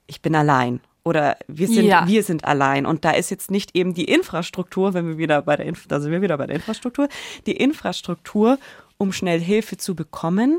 ich 0.07 0.21
bin 0.21 0.35
allein 0.35 0.81
oder 1.07 1.37
wir 1.47 1.69
sind, 1.69 1.85
ja. 1.85 2.07
wir 2.07 2.25
sind 2.25 2.45
allein. 2.45 2.85
Und 2.85 3.05
da 3.05 3.13
ist 3.13 3.31
jetzt 3.31 3.49
nicht 3.49 3.77
eben 3.77 3.95
die 3.95 4.07
Infrastruktur, 4.07 4.93
wenn 4.93 5.07
wir 5.07 5.19
wieder 5.19 5.41
bei 5.43 5.57
der, 5.57 5.65
Inf 5.65 5.87
da 5.87 6.01
sind 6.01 6.11
wir 6.11 6.21
wieder 6.21 6.37
bei 6.37 6.47
der 6.47 6.57
Infrastruktur, 6.57 7.09
die 7.47 7.57
Infrastruktur, 7.57 8.59
um 8.99 9.13
schnell 9.13 9.41
Hilfe 9.41 9.77
zu 9.77 9.95
bekommen 9.95 10.59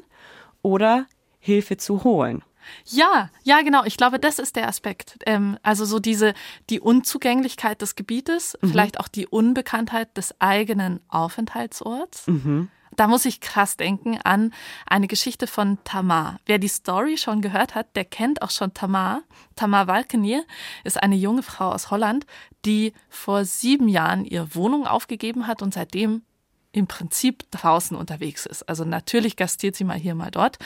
oder 0.62 1.06
Hilfe 1.40 1.76
zu 1.76 2.06
holen. 2.06 2.44
Ja, 2.86 3.30
ja, 3.44 3.62
genau. 3.62 3.84
Ich 3.84 3.98
glaube, 3.98 4.20
das 4.20 4.40
ist 4.40 4.56
der 4.56 4.70
Aspekt. 4.70 5.18
Ähm, 5.26 5.58
also 5.64 5.84
so 5.84 6.00
diese, 6.00 6.34
die 6.70 6.80
Unzugänglichkeit 6.80 7.82
des 7.82 7.96
Gebietes, 7.96 8.58
mhm. 8.62 8.70
vielleicht 8.70 9.00
auch 9.02 9.10
die 9.10 9.28
Unbekanntheit 9.28 10.16
des 10.16 10.34
eigenen 10.40 11.02
Aufenthaltsorts. 11.10 12.28
Mhm. 12.28 12.70
Da 12.98 13.08
muss 13.08 13.26
ich 13.26 13.42
krass 13.42 13.78
denken 13.78 14.20
an 14.24 14.54
eine 14.88 15.08
Geschichte 15.08 15.46
von 15.46 15.78
Tamar. 15.84 16.40
Wer 16.48 16.58
die 16.58 16.68
Story 16.68 17.16
schon 17.16 17.44
gehört 17.44 17.76
hat, 17.76 17.96
der 17.96 18.04
kennt 18.04 18.42
auch 18.42 18.50
schon 18.50 18.74
Tamar. 18.74 19.22
Tamar 19.56 19.88
Walkenier 19.88 20.44
ist 20.84 21.02
eine 21.02 21.16
junge 21.16 21.44
Frau 21.44 21.72
aus 21.72 21.92
Holland, 21.92 22.26
die 22.66 22.94
vor 23.08 23.46
sieben 23.46 23.88
Jahren 23.88 24.26
ihre 24.26 24.56
Wohnung 24.56 24.88
aufgegeben 24.88 25.46
hat 25.46 25.62
und 25.62 25.76
seitdem 25.76 26.24
im 26.72 26.88
Prinzip 26.88 27.50
draußen 27.52 27.96
unterwegs 27.96 28.48
ist. 28.48 28.68
Also 28.68 28.84
natürlich 28.84 29.36
gastiert 29.36 29.76
sie 29.76 29.84
mal 29.84 30.00
hier, 30.00 30.16
mal 30.16 30.32
dort. 30.32 30.58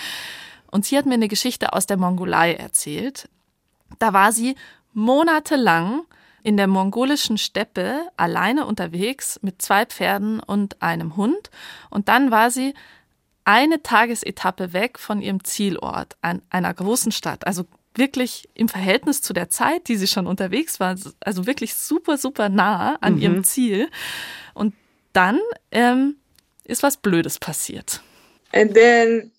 Und 0.72 0.86
sie 0.86 0.98
hat 0.98 1.06
mir 1.06 1.15
eine 1.15 1.28
Geschichte 1.28 1.74
aus 1.74 1.86
der 1.86 1.98
Mongolei 1.98 2.54
erzählt. 2.54 3.28
Da 4.00 4.13
war 4.13 4.32
sie 4.32 4.56
monatelang 4.94 6.04
in 6.43 6.58
der 6.58 6.67
mongolischen 6.67 7.38
Steppe 7.38 8.08
alleine 8.17 8.65
unterwegs 8.65 9.39
mit 9.41 9.62
zwei 9.62 9.86
Pferden 9.86 10.39
und 10.39 10.82
einem 10.82 11.15
Hund. 11.15 11.49
Und 11.89 12.08
dann 12.08 12.32
war 12.32 12.51
sie 12.51 12.73
eine 13.43 13.82
Tagesetappe 13.82 14.73
weg 14.73 14.99
von 14.99 15.21
ihrem 15.21 15.43
Zielort, 15.43 16.15
an 16.21 16.41
einer 16.49 16.73
großen 16.73 17.12
Stadt. 17.12 17.47
Also 17.47 17.65
wirklich 17.95 18.47
im 18.54 18.69
Verhältnis 18.69 19.21
zu 19.21 19.34
der 19.34 19.49
Zeit, 19.49 19.88
die 19.88 19.97
sie 19.97 20.08
schon 20.08 20.27
unterwegs 20.27 20.80
war, 20.80 20.95
also 21.19 21.45
wirklich 21.47 21.73
super, 21.75 22.17
super 22.17 22.49
nah 22.49 22.95
an 23.01 23.15
mhm. 23.15 23.21
ihrem 23.21 23.43
Ziel. 23.43 23.89
Und 24.54 24.73
dann 25.13 25.39
ähm, 25.71 26.15
ist 26.63 26.84
was 26.84 26.97
Blödes 26.97 27.39
passiert. 27.39 28.01
And 28.54 28.73
then 28.73 29.32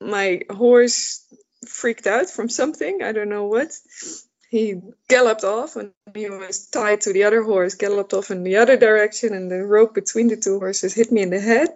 my 0.00 0.46
horse 0.50 1.22
freaked 1.66 2.06
out 2.06 2.30
from 2.30 2.48
something, 2.48 3.00
I 3.00 3.12
don't 3.12 3.26
know 3.26 3.48
what. 3.48 3.68
He 4.48 4.80
galloped 5.08 5.44
off 5.44 5.76
and 5.76 5.92
he 6.14 6.28
was 6.30 6.66
tied 6.66 7.02
to 7.02 7.12
the 7.12 7.24
other 7.24 7.42
horse, 7.42 7.74
galloped 7.74 8.14
off 8.14 8.30
in 8.30 8.42
the 8.44 8.56
other 8.56 8.76
direction, 8.76 9.34
and 9.34 9.50
the 9.50 9.64
rope 9.64 9.94
between 9.94 10.28
the 10.28 10.36
two 10.36 10.58
horses 10.58 10.94
hit 10.94 11.12
me 11.12 11.22
in 11.22 11.30
the 11.30 11.40
head, 11.40 11.68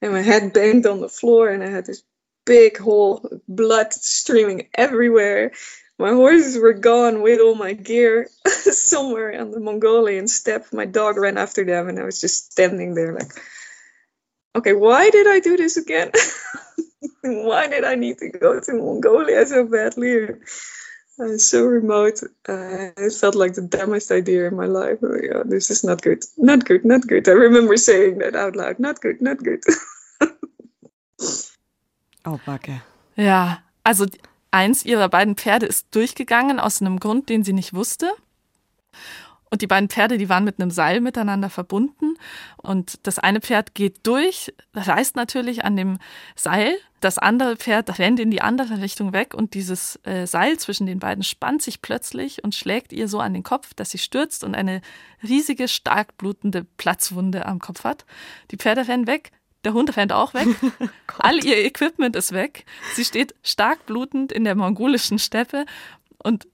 and 0.00 0.12
my 0.12 0.22
head 0.22 0.52
banged 0.52 0.86
on 0.86 1.00
the 1.00 1.08
floor, 1.08 1.48
and 1.50 1.62
I 1.62 1.68
had 1.68 1.86
this 1.86 2.02
big 2.46 2.78
hole, 2.78 3.40
blood 3.46 3.92
streaming 3.92 4.68
everywhere. 4.74 5.52
My 5.98 6.10
horses 6.10 6.58
were 6.58 6.72
gone 6.72 7.22
with 7.22 7.40
all 7.40 7.54
my 7.54 7.72
gear 7.74 8.28
somewhere 8.46 9.38
on 9.38 9.50
the 9.50 9.60
Mongolian 9.60 10.26
steppe. 10.26 10.72
My 10.72 10.86
dog 10.86 11.16
ran 11.18 11.38
after 11.38 11.64
them, 11.64 11.88
and 11.88 11.98
I 11.98 12.04
was 12.04 12.20
just 12.20 12.52
standing 12.52 12.94
there 12.94 13.12
like, 13.12 13.32
okay, 14.56 14.72
why 14.72 15.10
did 15.10 15.26
I 15.26 15.40
do 15.40 15.56
this 15.56 15.76
again? 15.76 16.10
why 17.22 17.68
did 17.68 17.84
I 17.84 17.96
need 17.96 18.18
to 18.18 18.30
go 18.30 18.58
to 18.60 18.72
Mongolia 18.72 19.46
so 19.46 19.66
badly? 19.66 20.28
Uh, 21.18 21.38
so 21.38 21.64
remote. 21.64 22.22
Uh, 22.48 22.90
it 22.96 23.12
felt 23.12 23.34
like 23.34 23.54
the 23.54 23.62
dumbest 23.62 24.10
idea 24.10 24.48
in 24.48 24.56
my 24.56 24.66
life. 24.66 24.98
Oh, 25.02 25.14
yeah, 25.14 25.42
this 25.44 25.70
is 25.70 25.84
not 25.84 26.02
good. 26.02 26.24
Not 26.36 26.64
good, 26.64 26.84
not 26.84 27.06
good. 27.06 27.28
I 27.28 27.32
remember 27.32 27.76
saying 27.76 28.18
that 28.18 28.34
out 28.34 28.56
loud. 28.56 28.78
Not 28.78 29.00
good, 29.00 29.20
not 29.22 29.38
good. 29.38 29.62
oh, 32.24 32.40
Backe. 32.44 32.82
Ja, 33.16 33.62
also 33.84 34.06
eins 34.50 34.84
ihrer 34.84 35.08
beiden 35.08 35.36
Pferde 35.36 35.66
ist 35.66 35.86
durchgegangen 35.92 36.58
aus 36.58 36.80
einem 36.80 36.98
Grund, 36.98 37.28
den 37.28 37.44
sie 37.44 37.52
nicht 37.52 37.74
wusste. 37.74 38.12
Und 39.54 39.62
die 39.62 39.68
beiden 39.68 39.88
Pferde, 39.88 40.18
die 40.18 40.28
waren 40.28 40.42
mit 40.42 40.60
einem 40.60 40.72
Seil 40.72 41.00
miteinander 41.00 41.48
verbunden. 41.48 42.16
Und 42.56 43.06
das 43.06 43.20
eine 43.20 43.40
Pferd 43.40 43.76
geht 43.76 44.04
durch, 44.04 44.52
reißt 44.74 45.14
natürlich 45.14 45.64
an 45.64 45.76
dem 45.76 45.98
Seil. 46.34 46.76
Das 46.98 47.18
andere 47.18 47.54
Pferd 47.54 48.00
rennt 48.00 48.18
in 48.18 48.32
die 48.32 48.42
andere 48.42 48.80
Richtung 48.80 49.12
weg 49.12 49.32
und 49.32 49.54
dieses 49.54 50.00
äh, 50.02 50.26
Seil 50.26 50.58
zwischen 50.58 50.86
den 50.86 50.98
beiden 50.98 51.22
spannt 51.22 51.62
sich 51.62 51.82
plötzlich 51.82 52.42
und 52.42 52.52
schlägt 52.52 52.92
ihr 52.92 53.06
so 53.06 53.20
an 53.20 53.32
den 53.32 53.44
Kopf, 53.44 53.74
dass 53.74 53.92
sie 53.92 53.98
stürzt 53.98 54.42
und 54.42 54.56
eine 54.56 54.80
riesige, 55.22 55.68
stark 55.68 56.18
blutende 56.18 56.66
Platzwunde 56.76 57.46
am 57.46 57.60
Kopf 57.60 57.84
hat. 57.84 58.04
Die 58.50 58.56
Pferde 58.56 58.88
rennen 58.88 59.06
weg, 59.06 59.30
der 59.62 59.72
Hund 59.72 59.96
rennt 59.96 60.12
auch 60.12 60.34
weg. 60.34 60.48
All 61.18 61.44
ihr 61.44 61.64
Equipment 61.64 62.16
ist 62.16 62.32
weg. 62.32 62.64
Sie 62.94 63.04
steht 63.04 63.36
stark 63.44 63.86
blutend 63.86 64.32
in 64.32 64.42
der 64.42 64.56
mongolischen 64.56 65.20
Steppe 65.20 65.64
und 66.18 66.48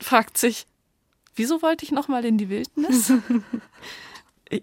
fragt 0.00 0.38
sich, 0.38 0.68
Wieso 1.38 1.62
wollte 1.62 1.84
ich 1.84 1.92
nochmal 1.92 2.24
in 2.24 2.36
die 2.38 2.48
Wildnis? 2.48 3.12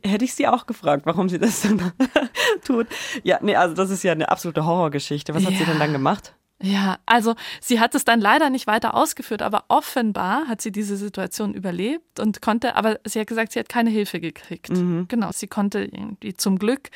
Hätte 0.04 0.26
ich 0.26 0.34
sie 0.34 0.48
auch 0.48 0.66
gefragt, 0.66 1.06
warum 1.06 1.30
sie 1.30 1.38
das 1.38 1.62
dann 1.62 1.94
tut. 2.66 2.88
Ja, 3.24 3.40
nee, 3.42 3.56
also 3.56 3.76
das 3.76 3.92
ist 3.92 4.04
ja 4.04 4.12
eine 4.12 4.30
absolute 4.30 4.66
Horrorgeschichte. 4.66 5.34
Was 5.34 5.46
hat 5.46 5.54
ja. 5.54 5.60
sie 5.60 5.66
denn 5.66 5.80
dann 5.80 5.94
gemacht? 5.94 6.34
Ja, 6.62 6.98
also 7.06 7.36
sie 7.62 7.80
hat 7.80 7.96
es 7.96 8.06
dann 8.06 8.22
leider 8.22 8.50
nicht 8.50 8.66
weiter 8.66 8.96
ausgeführt, 8.96 9.42
aber 9.42 9.66
offenbar 9.68 10.48
hat 10.48 10.62
sie 10.62 10.72
diese 10.72 10.96
Situation 10.96 11.54
überlebt 11.54 12.20
und 12.20 12.42
konnte, 12.42 12.76
aber 12.76 13.00
sie 13.06 13.20
hat 13.20 13.28
gesagt, 13.28 13.52
sie 13.52 13.60
hat 13.60 13.70
keine 13.70 13.90
Hilfe 13.90 14.20
gekriegt. 14.20 14.72
Mhm. 14.72 15.08
Genau, 15.08 15.32
sie 15.32 15.48
konnte 15.48 15.84
irgendwie 15.84 16.34
zum 16.34 16.58
Glück 16.58 16.90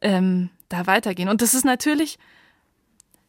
ähm, 0.00 0.50
da 0.70 0.86
weitergehen. 0.86 1.28
Und 1.28 1.42
das 1.42 1.54
ist 1.54 1.64
natürlich, 1.64 2.18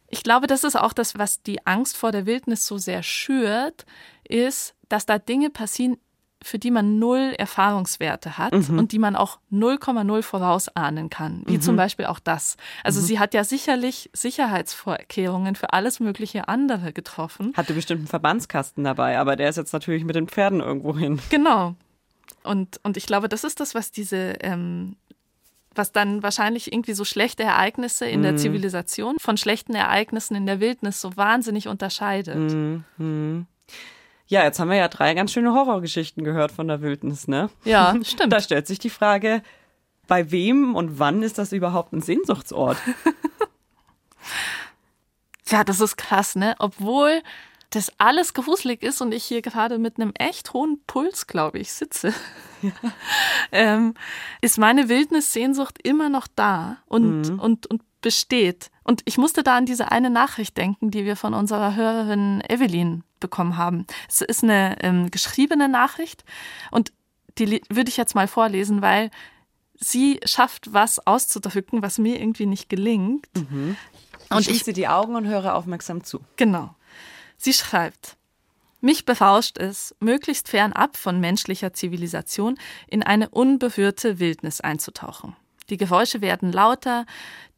ich 0.08 0.22
glaube, 0.22 0.46
das 0.46 0.64
ist 0.64 0.76
auch 0.76 0.94
das, 0.94 1.18
was 1.18 1.42
die 1.42 1.66
Angst 1.66 1.96
vor 1.96 2.10
der 2.10 2.24
Wildnis 2.26 2.66
so 2.66 2.78
sehr 2.78 3.02
schürt, 3.02 3.84
ist, 4.28 4.74
dass 4.88 5.06
da 5.06 5.18
Dinge 5.18 5.50
passieren, 5.50 5.96
für 6.44 6.58
die 6.58 6.70
man 6.70 6.98
null 6.98 7.34
Erfahrungswerte 7.38 8.36
hat 8.36 8.52
mhm. 8.52 8.78
und 8.78 8.92
die 8.92 8.98
man 8.98 9.16
auch 9.16 9.38
0,0 9.50 10.22
vorausahnen 10.22 11.08
kann, 11.08 11.42
wie 11.46 11.54
mhm. 11.54 11.62
zum 11.62 11.76
Beispiel 11.76 12.04
auch 12.04 12.18
das. 12.18 12.56
Also 12.82 13.00
mhm. 13.00 13.04
sie 13.06 13.18
hat 13.18 13.32
ja 13.32 13.44
sicherlich 13.44 14.10
Sicherheitsvorkehrungen 14.12 15.54
für 15.54 15.72
alles 15.72 16.00
mögliche 16.00 16.46
andere 16.48 16.92
getroffen. 16.92 17.54
Hatte 17.56 17.72
bestimmt 17.72 18.00
einen 18.00 18.08
Verbandskasten 18.08 18.84
dabei, 18.84 19.18
aber 19.18 19.36
der 19.36 19.48
ist 19.48 19.56
jetzt 19.56 19.72
natürlich 19.72 20.04
mit 20.04 20.16
den 20.16 20.28
Pferden 20.28 20.60
irgendwo 20.60 20.96
hin. 20.96 21.18
Genau. 21.30 21.74
Und, 22.42 22.78
und 22.82 22.98
ich 22.98 23.06
glaube, 23.06 23.30
das 23.30 23.42
ist 23.42 23.58
das, 23.60 23.74
was 23.74 23.90
diese, 23.90 24.34
ähm, 24.40 24.96
was 25.74 25.92
dann 25.92 26.22
wahrscheinlich 26.22 26.72
irgendwie 26.72 26.92
so 26.92 27.06
schlechte 27.06 27.42
Ereignisse 27.42 28.06
in 28.06 28.22
der 28.22 28.32
mhm. 28.32 28.38
Zivilisation 28.38 29.16
von 29.18 29.38
schlechten 29.38 29.74
Ereignissen 29.74 30.34
in 30.34 30.44
der 30.44 30.60
Wildnis 30.60 31.00
so 31.00 31.16
wahnsinnig 31.16 31.68
unterscheidet. 31.68 32.36
Mhm. 32.98 33.46
Ja, 34.26 34.42
jetzt 34.44 34.58
haben 34.58 34.70
wir 34.70 34.76
ja 34.76 34.88
drei 34.88 35.14
ganz 35.14 35.32
schöne 35.32 35.52
Horrorgeschichten 35.52 36.24
gehört 36.24 36.50
von 36.50 36.68
der 36.68 36.80
Wildnis, 36.80 37.28
ne? 37.28 37.50
Ja, 37.64 37.94
stimmt. 38.02 38.32
Da 38.32 38.40
stellt 38.40 38.66
sich 38.66 38.78
die 38.78 38.90
Frage, 38.90 39.42
bei 40.06 40.30
wem 40.30 40.74
und 40.74 40.98
wann 40.98 41.22
ist 41.22 41.38
das 41.38 41.52
überhaupt 41.52 41.92
ein 41.92 42.02
Sehnsuchtsort? 42.02 42.78
ja, 45.48 45.64
das 45.64 45.80
ist 45.80 45.96
krass, 45.96 46.36
ne? 46.36 46.54
Obwohl 46.58 47.22
das 47.70 47.92
alles 47.98 48.34
gewuselig 48.34 48.82
ist 48.82 49.00
und 49.00 49.12
ich 49.12 49.24
hier 49.24 49.42
gerade 49.42 49.78
mit 49.78 49.98
einem 49.98 50.12
echt 50.14 50.52
hohen 50.52 50.80
Puls, 50.86 51.26
glaube 51.26 51.58
ich, 51.58 51.72
sitze, 51.72 52.14
ja. 52.62 52.70
ähm, 53.52 53.94
ist 54.40 54.58
meine 54.58 54.88
Wildnissehnsucht 54.88 55.78
immer 55.86 56.08
noch 56.08 56.28
da 56.34 56.78
und, 56.86 57.30
mhm. 57.30 57.38
und, 57.40 57.66
und 57.66 57.82
besteht. 58.00 58.70
Und 58.84 59.02
ich 59.06 59.18
musste 59.18 59.42
da 59.42 59.56
an 59.56 59.66
diese 59.66 59.90
eine 59.90 60.10
Nachricht 60.10 60.56
denken, 60.56 60.90
die 60.90 61.04
wir 61.04 61.16
von 61.16 61.34
unserer 61.34 61.74
Hörerin 61.74 62.42
Evelyn 62.48 63.02
bekommen 63.24 63.56
haben. 63.56 63.86
Es 64.08 64.20
ist 64.20 64.44
eine 64.44 64.76
ähm, 64.82 65.10
geschriebene 65.10 65.68
Nachricht 65.68 66.24
und 66.70 66.92
die 67.38 67.62
würde 67.68 67.88
ich 67.88 67.96
jetzt 67.96 68.14
mal 68.14 68.28
vorlesen, 68.28 68.82
weil 68.82 69.10
sie 69.74 70.20
schafft, 70.24 70.72
was 70.72 71.04
auszudrücken, 71.06 71.82
was 71.82 71.98
mir 71.98 72.20
irgendwie 72.20 72.46
nicht 72.46 72.68
gelingt. 72.68 73.26
Mhm. 73.34 73.76
Und 74.30 74.40
ich 74.40 74.46
schließe 74.46 74.72
die 74.72 74.88
Augen 74.88 75.16
und 75.16 75.26
höre 75.26 75.54
aufmerksam 75.54 76.04
zu. 76.04 76.20
Genau. 76.36 76.74
Sie 77.36 77.52
schreibt, 77.52 78.16
mich 78.80 79.04
berauscht 79.06 79.58
es, 79.58 79.94
möglichst 80.00 80.48
fernab 80.48 80.96
von 80.96 81.18
menschlicher 81.18 81.72
Zivilisation 81.72 82.58
in 82.86 83.02
eine 83.02 83.30
unberührte 83.30 84.18
Wildnis 84.18 84.60
einzutauchen. 84.60 85.34
Die 85.70 85.76
Geräusche 85.76 86.20
werden 86.20 86.52
lauter, 86.52 87.06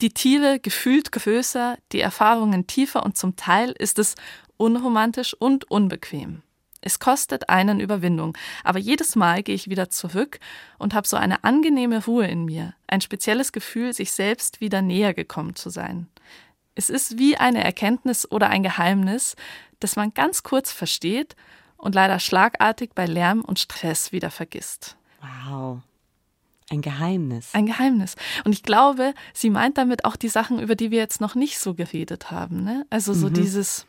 die 0.00 0.10
Tiere 0.10 0.60
gefühlt 0.60 1.12
größer, 1.12 1.78
die 1.92 2.00
Erfahrungen 2.00 2.66
tiefer 2.66 3.04
und 3.04 3.16
zum 3.16 3.36
Teil 3.36 3.74
ist 3.78 3.98
es 3.98 4.14
unromantisch 4.56 5.34
und 5.34 5.70
unbequem. 5.70 6.42
Es 6.80 7.00
kostet 7.00 7.48
einen 7.48 7.80
Überwindung, 7.80 8.38
aber 8.62 8.78
jedes 8.78 9.16
Mal 9.16 9.42
gehe 9.42 9.56
ich 9.56 9.68
wieder 9.68 9.90
zurück 9.90 10.38
und 10.78 10.94
habe 10.94 11.08
so 11.08 11.16
eine 11.16 11.42
angenehme 11.42 12.04
Ruhe 12.04 12.28
in 12.28 12.44
mir, 12.44 12.74
ein 12.86 13.00
spezielles 13.00 13.50
Gefühl, 13.50 13.92
sich 13.92 14.12
selbst 14.12 14.60
wieder 14.60 14.82
näher 14.82 15.12
gekommen 15.12 15.56
zu 15.56 15.68
sein. 15.68 16.06
Es 16.76 16.88
ist 16.88 17.18
wie 17.18 17.36
eine 17.38 17.64
Erkenntnis 17.64 18.30
oder 18.30 18.50
ein 18.50 18.62
Geheimnis, 18.62 19.34
das 19.80 19.96
man 19.96 20.14
ganz 20.14 20.42
kurz 20.44 20.70
versteht 20.70 21.34
und 21.76 21.94
leider 21.94 22.20
schlagartig 22.20 22.90
bei 22.94 23.06
Lärm 23.06 23.40
und 23.40 23.58
Stress 23.58 24.12
wieder 24.12 24.30
vergisst. 24.30 24.96
Wow. 25.20 25.80
Ein 26.68 26.82
Geheimnis. 26.82 27.50
Ein 27.52 27.66
Geheimnis. 27.66 28.16
Und 28.44 28.52
ich 28.52 28.62
glaube, 28.62 29.14
sie 29.32 29.50
meint 29.50 29.78
damit 29.78 30.04
auch 30.04 30.16
die 30.16 30.28
Sachen, 30.28 30.58
über 30.58 30.74
die 30.74 30.90
wir 30.90 30.98
jetzt 30.98 31.20
noch 31.20 31.34
nicht 31.36 31.58
so 31.58 31.74
geredet 31.74 32.30
haben. 32.30 32.64
Ne? 32.64 32.84
Also 32.90 33.14
so 33.14 33.28
mhm. 33.28 33.34
dieses, 33.34 33.86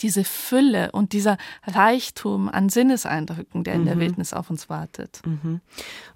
diese 0.00 0.22
Fülle 0.22 0.92
und 0.92 1.12
dieser 1.12 1.36
Reichtum 1.66 2.48
an 2.48 2.68
Sinneseindrücken, 2.68 3.64
der 3.64 3.74
in 3.74 3.86
der 3.86 3.96
mhm. 3.96 4.00
Wildnis 4.00 4.32
auf 4.34 4.50
uns 4.50 4.68
wartet. 4.68 5.20
Mhm. 5.26 5.60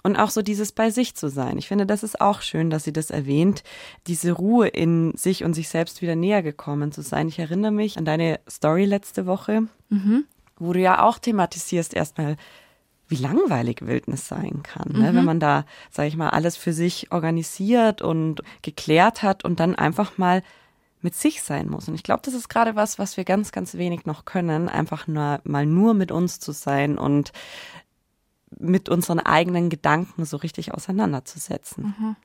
Und 0.05 0.17
auch 0.17 0.31
so 0.31 0.43
dieses 0.43 0.71
bei 0.71 0.91
sich 0.91 1.17
zu 1.17 1.29
sein. 1.29 1.59
Ich 1.59 1.67
finde, 1.67 1.87
das 1.87 2.05
ist 2.05 2.21
auch 2.21 2.41
schön, 2.41 2.71
dass 2.71 2.85
sie 2.85 2.93
das 2.93 3.11
erwähnt, 3.11 3.65
diese 4.07 4.31
Ruhe 4.31 4.69
in 4.69 5.17
sich 5.17 5.43
und 5.43 5.55
sich 5.55 5.69
selbst 5.69 6.03
wieder 6.03 6.15
näher 6.15 6.45
gekommen 6.45 6.93
zu 6.93 7.03
sein. 7.03 7.27
Ich 7.27 7.41
erinnere 7.41 7.73
mich 7.73 7.99
an 7.99 8.05
deine 8.05 8.39
Story 8.49 8.85
letzte 8.85 9.27
Woche, 9.27 9.63
mhm. 9.89 10.25
wo 10.57 10.73
du 10.73 10.81
ja 10.81 11.03
auch 11.03 11.19
thematisierst 11.19 11.95
erstmal, 11.95 12.37
wie 13.11 13.17
langweilig 13.17 13.85
Wildnis 13.85 14.29
sein 14.29 14.63
kann, 14.63 14.93
ne? 14.93 15.09
wenn 15.09 15.17
mhm. 15.17 15.25
man 15.25 15.41
da, 15.41 15.65
sage 15.91 16.09
ich 16.09 16.17
mal, 16.17 16.31
alles 16.31 16.57
für 16.57 16.73
sich 16.73 17.11
organisiert 17.11 18.03
und 18.03 18.43
geklärt 18.63 19.23
hat 19.23 19.45
und 19.45 19.59
dann 19.59 19.75
einfach 19.75 20.17
mal 20.17 20.43
mit 21.03 21.15
sich 21.15 21.43
sein 21.43 21.69
muss. 21.69 21.89
Und 21.89 21.95
ich 21.95 22.03
glaube, 22.03 22.23
das 22.25 22.35
ist 22.35 22.49
gerade 22.49 22.77
was, 22.77 22.99
was 22.99 23.17
wir 23.17 23.25
ganz, 23.25 23.53
ganz 23.53 23.75
wenig 23.75 24.07
noch 24.07 24.25
können, 24.25 24.69
einfach 24.69 25.07
nur 25.07 25.41
mal 25.45 25.67
nur 25.67 25.95
mit 25.95 26.13
uns 26.13 26.39
zu 26.39 26.53
sein 26.53 26.99
und 26.99 27.33
mit 28.59 28.89
unseren 28.89 29.19
eigenen 29.19 29.71
Gedanken 29.71 30.25
so 30.25 30.37
richtig 30.37 30.73
auseinanderzusetzen. 30.73 31.95
Mhm. 31.99 32.17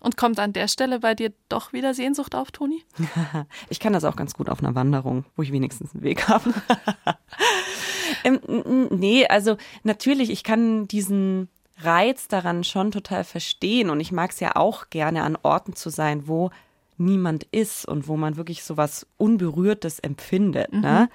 Und 0.00 0.16
kommt 0.16 0.38
an 0.38 0.52
der 0.52 0.68
Stelle 0.68 1.00
bei 1.00 1.14
dir 1.14 1.32
doch 1.48 1.72
wieder 1.72 1.92
Sehnsucht 1.92 2.34
auf, 2.34 2.52
Toni? 2.52 2.84
ich 3.68 3.80
kann 3.80 3.92
das 3.92 4.04
auch 4.04 4.16
ganz 4.16 4.34
gut 4.34 4.48
auf 4.48 4.60
einer 4.62 4.74
Wanderung, 4.74 5.24
wo 5.34 5.42
ich 5.42 5.52
wenigstens 5.52 5.92
einen 5.92 6.04
Weg 6.04 6.28
habe. 6.28 6.54
ähm, 8.24 8.88
nee, 8.90 9.26
also 9.26 9.56
natürlich, 9.82 10.30
ich 10.30 10.44
kann 10.44 10.88
diesen 10.88 11.48
Reiz 11.80 12.28
daran 12.28 12.64
schon 12.64 12.90
total 12.90 13.24
verstehen 13.24 13.90
und 13.90 14.00
ich 14.00 14.12
mag 14.12 14.30
es 14.32 14.40
ja 14.40 14.56
auch 14.56 14.90
gerne 14.90 15.22
an 15.22 15.38
Orten 15.42 15.74
zu 15.74 15.90
sein, 15.90 16.26
wo 16.26 16.50
niemand 16.96 17.44
ist 17.44 17.86
und 17.86 18.08
wo 18.08 18.16
man 18.16 18.36
wirklich 18.36 18.64
so 18.64 18.76
was 18.76 19.06
Unberührtes 19.16 20.00
empfindet. 20.00 20.72
Ne? 20.72 20.78
Mhm. 20.78 20.82
Ne? 20.82 21.08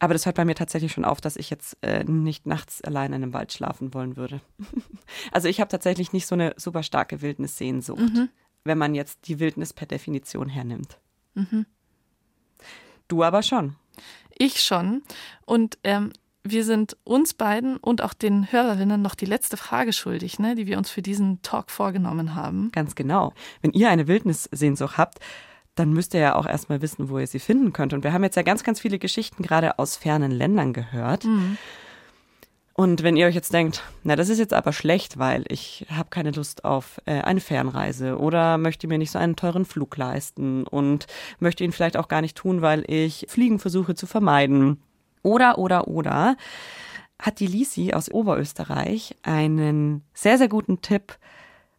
Aber 0.00 0.12
das 0.12 0.26
hört 0.26 0.36
bei 0.36 0.44
mir 0.44 0.56
tatsächlich 0.56 0.92
schon 0.92 1.04
auf, 1.04 1.20
dass 1.20 1.36
ich 1.36 1.48
jetzt 1.50 1.78
äh, 1.82 2.04
nicht 2.04 2.46
nachts 2.46 2.82
allein 2.82 3.12
in 3.12 3.22
einem 3.22 3.32
Wald 3.32 3.52
schlafen 3.52 3.94
wollen 3.94 4.16
würde. 4.16 4.40
also 5.32 5.48
ich 5.48 5.60
habe 5.60 5.70
tatsächlich 5.70 6.12
nicht 6.12 6.26
so 6.26 6.34
eine 6.34 6.52
super 6.56 6.82
starke 6.82 7.22
Wildnissehnsucht, 7.22 8.00
mhm. 8.00 8.28
wenn 8.64 8.76
man 8.76 8.94
jetzt 8.94 9.28
die 9.28 9.38
Wildnis 9.38 9.72
per 9.72 9.86
Definition 9.86 10.48
hernimmt. 10.48 10.98
Mhm. 11.34 11.64
Du 13.08 13.22
aber 13.22 13.42
schon. 13.42 13.76
Ich 14.36 14.60
schon. 14.62 15.02
Und 15.46 15.78
ähm, 15.84 16.12
wir 16.46 16.64
sind 16.64 16.96
uns 17.04 17.32
beiden 17.32 17.78
und 17.78 18.02
auch 18.02 18.12
den 18.12 18.52
Hörerinnen 18.52 19.00
noch 19.00 19.14
die 19.14 19.24
letzte 19.24 19.56
Frage 19.56 19.92
schuldig, 19.94 20.38
ne, 20.38 20.54
die 20.54 20.66
wir 20.66 20.76
uns 20.76 20.90
für 20.90 21.00
diesen 21.00 21.40
Talk 21.40 21.70
vorgenommen 21.70 22.34
haben. 22.34 22.70
Ganz 22.70 22.94
genau. 22.94 23.32
Wenn 23.62 23.72
ihr 23.72 23.88
eine 23.88 24.06
Wildnissehnsucht 24.06 24.98
habt, 24.98 25.20
dann 25.74 25.92
müsst 25.92 26.14
ihr 26.14 26.20
ja 26.20 26.36
auch 26.36 26.46
erstmal 26.46 26.82
wissen, 26.82 27.08
wo 27.08 27.18
ihr 27.18 27.26
sie 27.26 27.38
finden 27.40 27.72
könnt. 27.72 27.94
Und 27.94 28.04
wir 28.04 28.12
haben 28.12 28.22
jetzt 28.22 28.36
ja 28.36 28.42
ganz, 28.42 28.62
ganz 28.62 28.78
viele 28.78 28.98
Geschichten 28.98 29.42
gerade 29.42 29.78
aus 29.78 29.96
fernen 29.96 30.30
Ländern 30.30 30.72
gehört. 30.72 31.24
Mhm. 31.24 31.56
Und 32.74 33.04
wenn 33.04 33.16
ihr 33.16 33.26
euch 33.26 33.36
jetzt 33.36 33.52
denkt, 33.52 33.82
na, 34.02 34.16
das 34.16 34.28
ist 34.28 34.38
jetzt 34.38 34.52
aber 34.52 34.72
schlecht, 34.72 35.18
weil 35.18 35.44
ich 35.48 35.86
habe 35.90 36.10
keine 36.10 36.32
Lust 36.32 36.64
auf 36.64 37.00
äh, 37.06 37.20
eine 37.20 37.40
Fernreise 37.40 38.18
oder 38.18 38.58
möchte 38.58 38.88
mir 38.88 38.98
nicht 38.98 39.12
so 39.12 39.18
einen 39.18 39.36
teuren 39.36 39.64
Flug 39.64 39.96
leisten 39.96 40.64
und 40.64 41.06
möchte 41.38 41.64
ihn 41.64 41.72
vielleicht 41.72 41.96
auch 41.96 42.08
gar 42.08 42.20
nicht 42.20 42.36
tun, 42.36 42.62
weil 42.62 42.84
ich 42.88 43.26
Fliegen 43.28 43.60
versuche 43.60 43.94
zu 43.94 44.06
vermeiden. 44.06 44.82
Oder, 45.24 45.58
oder, 45.58 45.88
oder, 45.88 46.36
hat 47.18 47.40
die 47.40 47.46
Lisi 47.46 47.94
aus 47.94 48.10
Oberösterreich 48.10 49.16
einen 49.22 50.02
sehr, 50.12 50.36
sehr 50.36 50.48
guten 50.48 50.82
Tipp, 50.82 51.16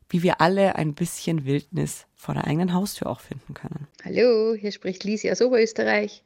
wie 0.09 0.23
wir 0.23 0.41
alle 0.41 0.75
ein 0.75 0.95
bisschen 0.95 1.45
Wildnis 1.45 2.07
vor 2.15 2.33
der 2.33 2.47
eigenen 2.47 2.73
Haustür 2.73 3.07
auch 3.07 3.19
finden 3.19 3.53
können. 3.53 3.87
Hallo, 4.03 4.55
hier 4.55 4.71
spricht 4.71 5.03
Lisi 5.03 5.29
aus 5.29 5.43
Oberösterreich. 5.43 6.23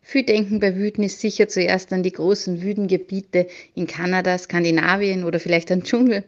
Viele 0.00 0.24
denken 0.24 0.58
bei 0.58 0.74
Wütnis 0.76 1.20
sicher 1.20 1.46
zuerst 1.46 1.92
an 1.92 2.02
die 2.02 2.12
großen 2.12 2.62
Wüdengebiete 2.62 3.48
in 3.74 3.86
Kanada, 3.86 4.38
Skandinavien 4.38 5.24
oder 5.24 5.38
vielleicht 5.38 5.70
an 5.70 5.82
Dschungel. 5.82 6.24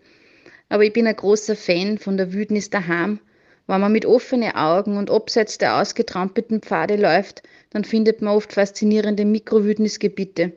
Aber 0.69 0.85
ich 0.85 0.93
bin 0.93 1.07
ein 1.07 1.17
großer 1.17 1.57
Fan 1.57 1.97
von 1.97 2.19
der 2.19 2.35
Wütnis 2.35 2.69
daheim. 2.69 3.21
Wenn 3.67 3.81
man 3.81 3.93
mit 3.93 4.05
offenen 4.05 4.55
Augen 4.55 4.99
und 4.99 5.11
abseits 5.11 5.57
der 5.57 5.81
ausgetrampelten 5.81 6.61
Pfade 6.61 6.97
läuft, 6.97 7.43
dann 7.71 7.85
findet 7.85 8.23
man 8.23 8.35
oft 8.35 8.53
faszinierende 8.53 9.25
Mikrowütnisgebiete. 9.25 10.53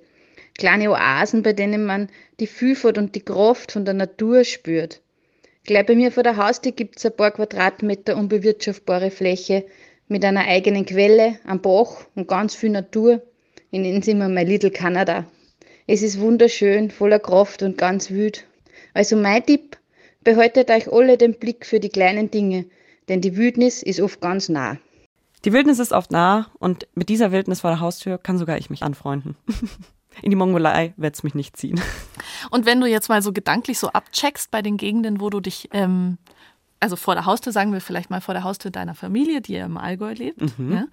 Kleine 0.57 0.91
Oasen, 0.91 1.43
bei 1.43 1.53
denen 1.53 1.85
man 1.85 2.09
die 2.39 2.47
Vielfalt 2.47 2.97
und 2.97 3.15
die 3.15 3.21
Kraft 3.21 3.71
von 3.71 3.85
der 3.85 3.93
Natur 3.93 4.43
spürt. 4.43 5.01
Gleich 5.63 5.85
bei 5.85 5.95
mir 5.95 6.11
vor 6.11 6.23
der 6.23 6.37
Haustür 6.37 6.71
gibt 6.71 6.97
es 6.97 7.05
ein 7.05 7.15
paar 7.15 7.31
Quadratmeter 7.31 8.17
unbewirtschaftbare 8.17 9.11
Fläche, 9.11 9.65
mit 10.07 10.25
einer 10.25 10.45
eigenen 10.45 10.85
Quelle, 10.85 11.39
am 11.45 11.61
Bach 11.61 12.05
und 12.15 12.27
ganz 12.27 12.53
viel 12.53 12.69
Natur. 12.69 13.21
Ich 13.71 13.79
nenne 13.79 13.99
es 13.99 14.07
immer 14.07 14.27
mein 14.27 14.47
Little 14.47 14.71
Canada. 14.71 15.25
Es 15.87 16.01
ist 16.01 16.19
wunderschön, 16.19 16.91
voller 16.91 17.19
Kraft 17.19 17.63
und 17.63 17.77
ganz 17.77 18.09
wüt. 18.09 18.45
Also 18.93 19.15
mein 19.15 19.45
Tipp, 19.45 19.77
behaltet 20.23 20.69
euch 20.69 20.91
alle 20.91 21.17
den 21.17 21.35
Blick 21.35 21.65
für 21.65 21.79
die 21.79 21.89
kleinen 21.89 22.29
Dinge, 22.29 22.65
denn 23.07 23.21
die 23.21 23.37
Wildnis 23.37 23.83
ist 23.83 24.01
oft 24.01 24.19
ganz 24.19 24.49
nah. 24.49 24.77
Die 25.45 25.53
Wildnis 25.53 25.79
ist 25.79 25.91
oft 25.91 26.11
nah 26.11 26.47
und 26.59 26.87
mit 26.93 27.09
dieser 27.09 27.31
Wildnis 27.31 27.61
vor 27.61 27.71
der 27.71 27.79
Haustür 27.79 28.17
kann 28.17 28.37
sogar 28.37 28.57
ich 28.57 28.69
mich 28.69 28.83
anfreunden. 28.83 29.35
In 30.21 30.29
die 30.29 30.35
Mongolei 30.35 30.93
wird 30.97 31.15
es 31.15 31.23
mich 31.23 31.35
nicht 31.35 31.55
ziehen. 31.57 31.79
Und 32.51 32.65
wenn 32.65 32.81
du 32.81 32.87
jetzt 32.87 33.07
mal 33.09 33.21
so 33.21 33.31
gedanklich 33.31 33.79
so 33.79 33.87
abcheckst 33.89 34.51
bei 34.51 34.61
den 34.61 34.75
Gegenden, 34.77 35.21
wo 35.21 35.29
du 35.29 35.39
dich 35.39 35.69
ähm, 35.71 36.17
also 36.81 36.95
vor 36.97 37.13
der 37.15 37.25
Haustür, 37.25 37.53
sagen 37.53 37.71
wir 37.71 37.79
vielleicht 37.81 38.09
mal 38.09 38.19
vor 38.21 38.33
der 38.33 38.43
Haustür 38.43 38.71
deiner 38.71 38.93
Familie, 38.93 39.39
die 39.41 39.53
ja 39.53 39.65
im 39.65 39.77
Allgäu 39.77 40.11
lebt, 40.13 40.57
Mhm. 40.59 40.73
ja, 40.73 40.85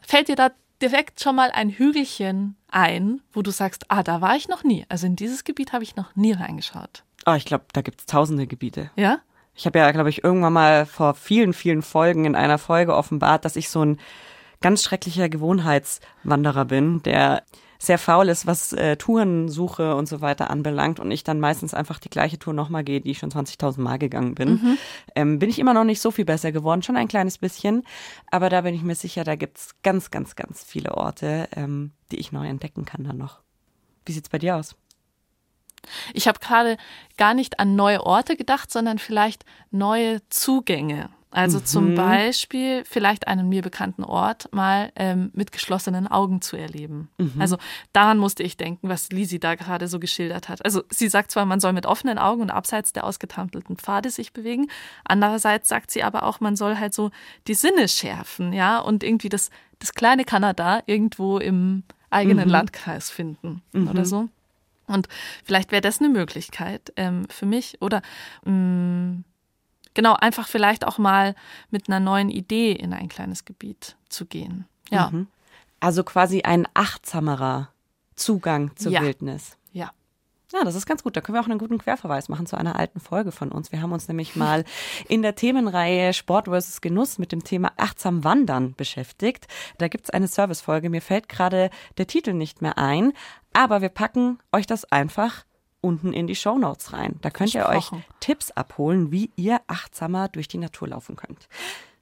fällt 0.00 0.28
dir 0.28 0.36
da 0.36 0.50
direkt 0.80 1.20
schon 1.20 1.34
mal 1.34 1.50
ein 1.50 1.70
Hügelchen 1.70 2.56
ein, 2.70 3.20
wo 3.32 3.42
du 3.42 3.50
sagst, 3.50 3.86
ah, 3.90 4.02
da 4.02 4.20
war 4.20 4.36
ich 4.36 4.48
noch 4.48 4.62
nie. 4.64 4.84
Also 4.88 5.06
in 5.06 5.16
dieses 5.16 5.44
Gebiet 5.44 5.72
habe 5.72 5.82
ich 5.82 5.96
noch 5.96 6.14
nie 6.14 6.32
reingeschaut. 6.32 7.04
Ah, 7.24 7.36
ich 7.36 7.44
glaube, 7.46 7.64
da 7.72 7.80
gibt 7.82 8.00
es 8.00 8.06
tausende 8.06 8.46
Gebiete. 8.46 8.90
Ja? 8.96 9.18
Ich 9.54 9.66
habe 9.66 9.78
ja, 9.78 9.90
glaube 9.92 10.10
ich, 10.10 10.24
irgendwann 10.24 10.52
mal 10.52 10.86
vor 10.86 11.14
vielen, 11.14 11.52
vielen 11.52 11.82
Folgen 11.82 12.24
in 12.24 12.34
einer 12.34 12.58
Folge 12.58 12.94
offenbart, 12.94 13.44
dass 13.44 13.56
ich 13.56 13.68
so 13.68 13.84
ein 13.84 13.98
ganz 14.60 14.82
schrecklicher 14.82 15.28
Gewohnheitswanderer 15.28 16.64
bin, 16.64 17.02
der 17.02 17.42
sehr 17.78 17.98
faul 17.98 18.28
ist, 18.28 18.46
was 18.46 18.72
äh, 18.72 18.96
Tourensuche 18.96 19.94
und 19.94 20.08
so 20.08 20.20
weiter 20.20 20.50
anbelangt 20.50 21.00
und 21.00 21.10
ich 21.10 21.22
dann 21.22 21.40
meistens 21.40 21.74
einfach 21.74 21.98
die 21.98 22.08
gleiche 22.08 22.38
Tour 22.38 22.54
nochmal 22.54 22.84
gehe, 22.84 23.00
die 23.00 23.10
ich 23.10 23.18
schon 23.18 23.30
20.000 23.30 23.80
Mal 23.80 23.98
gegangen 23.98 24.34
bin. 24.34 24.78
Ähm, 25.14 25.38
bin 25.38 25.50
ich 25.50 25.58
immer 25.58 25.74
noch 25.74 25.84
nicht 25.84 26.00
so 26.00 26.10
viel 26.10 26.24
besser 26.24 26.50
geworden, 26.50 26.82
schon 26.82 26.96
ein 26.96 27.08
kleines 27.08 27.38
bisschen, 27.38 27.84
aber 28.30 28.48
da 28.48 28.62
bin 28.62 28.74
ich 28.74 28.82
mir 28.82 28.94
sicher, 28.94 29.24
da 29.24 29.36
gibt's 29.36 29.74
ganz, 29.82 30.10
ganz, 30.10 30.34
ganz 30.34 30.64
viele 30.64 30.94
Orte, 30.96 31.48
ähm, 31.54 31.92
die 32.10 32.16
ich 32.16 32.32
neu 32.32 32.48
entdecken 32.48 32.84
kann 32.84 33.04
dann 33.04 33.18
noch. 33.18 33.40
Wie 34.06 34.12
sieht's 34.12 34.28
bei 34.28 34.38
dir 34.38 34.56
aus? 34.56 34.76
Ich 36.12 36.28
habe 36.28 36.38
gerade 36.38 36.76
gar 37.16 37.34
nicht 37.34 37.60
an 37.60 37.76
neue 37.76 38.04
Orte 38.04 38.36
gedacht, 38.36 38.70
sondern 38.70 38.98
vielleicht 38.98 39.44
neue 39.70 40.20
Zugänge. 40.28 41.10
Also 41.36 41.58
zum 41.58 41.96
Beispiel 41.96 42.84
vielleicht 42.84 43.26
einen 43.26 43.48
mir 43.48 43.60
bekannten 43.60 44.04
Ort 44.04 44.48
mal 44.52 44.92
ähm, 44.94 45.30
mit 45.34 45.50
geschlossenen 45.50 46.06
Augen 46.06 46.40
zu 46.40 46.56
erleben. 46.56 47.08
Also 47.40 47.56
daran 47.92 48.18
musste 48.18 48.44
ich 48.44 48.56
denken, 48.56 48.88
was 48.88 49.10
Lisi 49.10 49.40
da 49.40 49.56
gerade 49.56 49.88
so 49.88 49.98
geschildert 49.98 50.48
hat. 50.48 50.64
Also 50.64 50.84
sie 50.90 51.08
sagt 51.08 51.32
zwar, 51.32 51.44
man 51.44 51.58
soll 51.58 51.72
mit 51.72 51.86
offenen 51.86 52.18
Augen 52.18 52.40
und 52.42 52.50
abseits 52.52 52.92
der 52.92 53.02
ausgetrampelten 53.02 53.76
Pfade 53.76 54.10
sich 54.10 54.32
bewegen. 54.32 54.68
Andererseits 55.04 55.68
sagt 55.68 55.90
sie 55.90 56.04
aber 56.04 56.22
auch, 56.22 56.38
man 56.38 56.54
soll 56.54 56.76
halt 56.78 56.94
so 56.94 57.10
die 57.48 57.54
Sinne 57.54 57.88
schärfen, 57.88 58.52
ja, 58.52 58.78
und 58.78 59.02
irgendwie 59.02 59.28
das, 59.28 59.50
das 59.80 59.92
kleine 59.92 60.24
Kanada 60.24 60.84
irgendwo 60.86 61.38
im 61.38 61.82
eigenen 62.10 62.48
Landkreis 62.48 63.10
finden 63.10 63.60
oder 63.90 64.04
so. 64.04 64.28
Und 64.86 65.08
vielleicht 65.44 65.70
wäre 65.72 65.80
das 65.82 66.00
eine 66.00 66.08
Möglichkeit 66.08 66.92
ähm, 66.96 67.26
für 67.30 67.46
mich 67.46 67.80
oder 67.80 68.02
mh, 68.44 69.22
genau 69.94 70.14
einfach 70.14 70.48
vielleicht 70.48 70.86
auch 70.86 70.98
mal 70.98 71.34
mit 71.70 71.88
einer 71.88 72.00
neuen 72.00 72.28
Idee 72.30 72.72
in 72.72 72.92
ein 72.92 73.08
kleines 73.08 73.44
Gebiet 73.44 73.96
zu 74.08 74.26
gehen. 74.26 74.66
Ja, 74.90 75.10
Mhm. 75.10 75.28
Also 75.80 76.02
quasi 76.02 76.42
ein 76.42 76.66
achtsamerer 76.72 77.68
Zugang 78.16 78.74
zur 78.76 78.92
Ja. 78.92 79.02
Wildnis. 79.02 79.56
ja. 79.72 79.90
Ja, 80.52 80.62
das 80.62 80.76
ist 80.76 80.86
ganz 80.86 81.02
gut. 81.02 81.16
Da 81.16 81.20
können 81.20 81.34
wir 81.36 81.40
auch 81.42 81.48
einen 81.48 81.58
guten 81.58 81.78
Querverweis 81.78 82.28
machen 82.28 82.46
zu 82.46 82.56
einer 82.56 82.76
alten 82.78 83.00
Folge 83.00 83.32
von 83.32 83.50
uns. 83.50 83.72
Wir 83.72 83.82
haben 83.82 83.90
uns 83.90 84.06
nämlich 84.06 84.36
mal 84.36 84.64
in 85.08 85.20
der 85.22 85.34
Themenreihe 85.34 86.12
Sport 86.14 86.44
versus 86.46 86.80
Genuss 86.80 87.18
mit 87.18 87.32
dem 87.32 87.42
Thema 87.42 87.72
achtsam 87.76 88.22
Wandern 88.22 88.74
beschäftigt. 88.76 89.48
Da 89.78 89.88
gibt's 89.88 90.10
eine 90.10 90.28
Servicefolge. 90.28 90.90
Mir 90.90 91.02
fällt 91.02 91.28
gerade 91.28 91.70
der 91.98 92.06
Titel 92.06 92.34
nicht 92.34 92.62
mehr 92.62 92.78
ein, 92.78 93.12
aber 93.54 93.80
wir 93.80 93.88
packen 93.88 94.38
euch 94.52 94.66
das 94.66 94.84
einfach 94.92 95.44
unten 95.80 96.12
in 96.12 96.26
die 96.26 96.36
Shownotes 96.36 96.92
rein. 96.92 97.18
Da 97.20 97.30
könnt 97.30 97.54
ihr 97.54 97.66
euch. 97.66 97.90
Tipps 98.20 98.50
abholen, 98.50 99.12
wie 99.12 99.30
ihr 99.36 99.60
achtsamer 99.66 100.28
durch 100.28 100.48
die 100.48 100.58
Natur 100.58 100.88
laufen 100.88 101.16
könnt. 101.16 101.48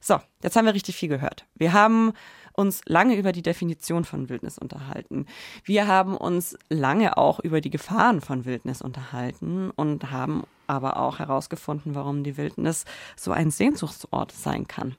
So, 0.00 0.20
jetzt 0.42 0.56
haben 0.56 0.66
wir 0.66 0.74
richtig 0.74 0.96
viel 0.96 1.08
gehört. 1.08 1.46
Wir 1.54 1.72
haben 1.72 2.12
uns 2.54 2.80
lange 2.86 3.16
über 3.16 3.32
die 3.32 3.42
Definition 3.42 4.04
von 4.04 4.28
Wildnis 4.28 4.58
unterhalten. 4.58 5.26
Wir 5.64 5.86
haben 5.86 6.16
uns 6.16 6.56
lange 6.68 7.16
auch 7.16 7.40
über 7.40 7.60
die 7.60 7.70
Gefahren 7.70 8.20
von 8.20 8.44
Wildnis 8.44 8.82
unterhalten 8.82 9.70
und 9.70 10.10
haben 10.10 10.44
aber 10.66 10.96
auch 10.96 11.18
herausgefunden, 11.18 11.94
warum 11.94 12.24
die 12.24 12.36
Wildnis 12.36 12.84
so 13.16 13.32
ein 13.32 13.50
Sehnsuchtsort 13.50 14.32
sein 14.32 14.66
kann. 14.66 14.96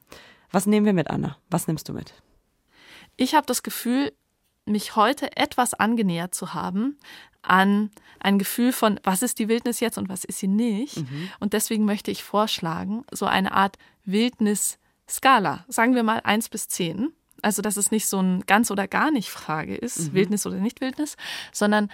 Was 0.51 0.65
nehmen 0.65 0.85
wir 0.85 0.93
mit, 0.93 1.09
Anna? 1.09 1.37
Was 1.49 1.67
nimmst 1.67 1.89
du 1.89 1.93
mit? 1.93 2.13
Ich 3.17 3.35
habe 3.35 3.45
das 3.45 3.63
Gefühl, 3.63 4.13
mich 4.65 4.95
heute 4.95 5.35
etwas 5.35 5.73
angenähert 5.73 6.33
zu 6.33 6.53
haben 6.53 6.97
an 7.41 7.91
ein 8.19 8.39
Gefühl 8.39 8.71
von, 8.71 8.99
was 9.03 9.21
ist 9.21 9.39
die 9.39 9.49
Wildnis 9.49 9.81
jetzt 9.81 9.97
und 9.97 10.07
was 10.09 10.23
ist 10.23 10.39
sie 10.39 10.47
nicht. 10.47 10.97
Und 11.39 11.53
deswegen 11.53 11.83
möchte 11.85 12.09
ich 12.09 12.23
vorschlagen, 12.23 13.03
so 13.11 13.25
eine 13.25 13.51
Art 13.51 13.77
Wildnis-Skala, 14.05 15.65
sagen 15.67 15.95
wir 15.95 16.03
mal 16.03 16.21
eins 16.23 16.47
bis 16.49 16.69
zehn. 16.69 17.11
Also, 17.41 17.61
dass 17.61 17.75
es 17.75 17.91
nicht 17.91 18.07
so 18.07 18.21
ein 18.21 18.45
ganz 18.45 18.71
oder 18.71 18.87
gar 18.87 19.11
nicht 19.11 19.29
Frage 19.29 19.75
ist, 19.75 20.13
Wildnis 20.13 20.45
oder 20.45 20.57
nicht 20.57 20.79
Wildnis, 20.79 21.17
sondern 21.51 21.91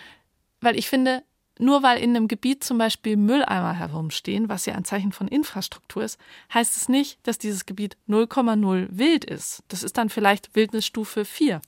weil 0.62 0.78
ich 0.78 0.88
finde, 0.88 1.24
nur 1.60 1.84
weil 1.84 2.02
in 2.02 2.16
einem 2.16 2.28
Gebiet 2.28 2.64
zum 2.64 2.78
Beispiel 2.78 3.18
Mülleimer 3.18 3.74
herumstehen, 3.74 4.48
was 4.50 4.66
ja 4.66 4.76
ein 4.76 4.86
Zeichen 4.86 5.12
von 5.12 5.28
Infrastruktur 5.28 6.04
ist, 6.04 6.18
heißt 6.54 6.78
es 6.78 6.90
nicht, 6.90 7.20
dass 7.28 7.38
dieses 7.38 7.66
Gebiet 7.66 7.98
0,0 8.08 8.88
wild 8.92 9.26
ist. 9.26 9.64
Das 9.68 9.84
ist 9.84 9.98
dann 9.98 10.10
vielleicht 10.10 10.56
Wildnisstufe 10.56 11.26
4. 11.26 11.62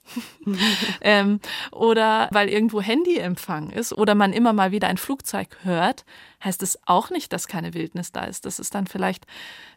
ähm, 1.02 1.42
oder 1.72 2.30
weil 2.32 2.50
irgendwo 2.50 2.82
Handyempfang 2.82 3.70
ist 3.70 3.92
oder 3.92 4.16
man 4.16 4.32
immer 4.32 4.54
mal 4.54 4.72
wieder 4.72 4.88
ein 4.88 4.98
Flugzeug 4.98 5.58
hört, 5.64 6.06
heißt 6.44 6.64
es 6.64 6.80
auch 6.88 7.10
nicht, 7.10 7.34
dass 7.34 7.48
keine 7.48 7.74
Wildnis 7.74 8.14
da 8.14 8.24
ist. 8.24 8.46
Das 8.46 8.60
ist 8.60 8.74
dann 8.74 8.88
vielleicht 8.88 9.28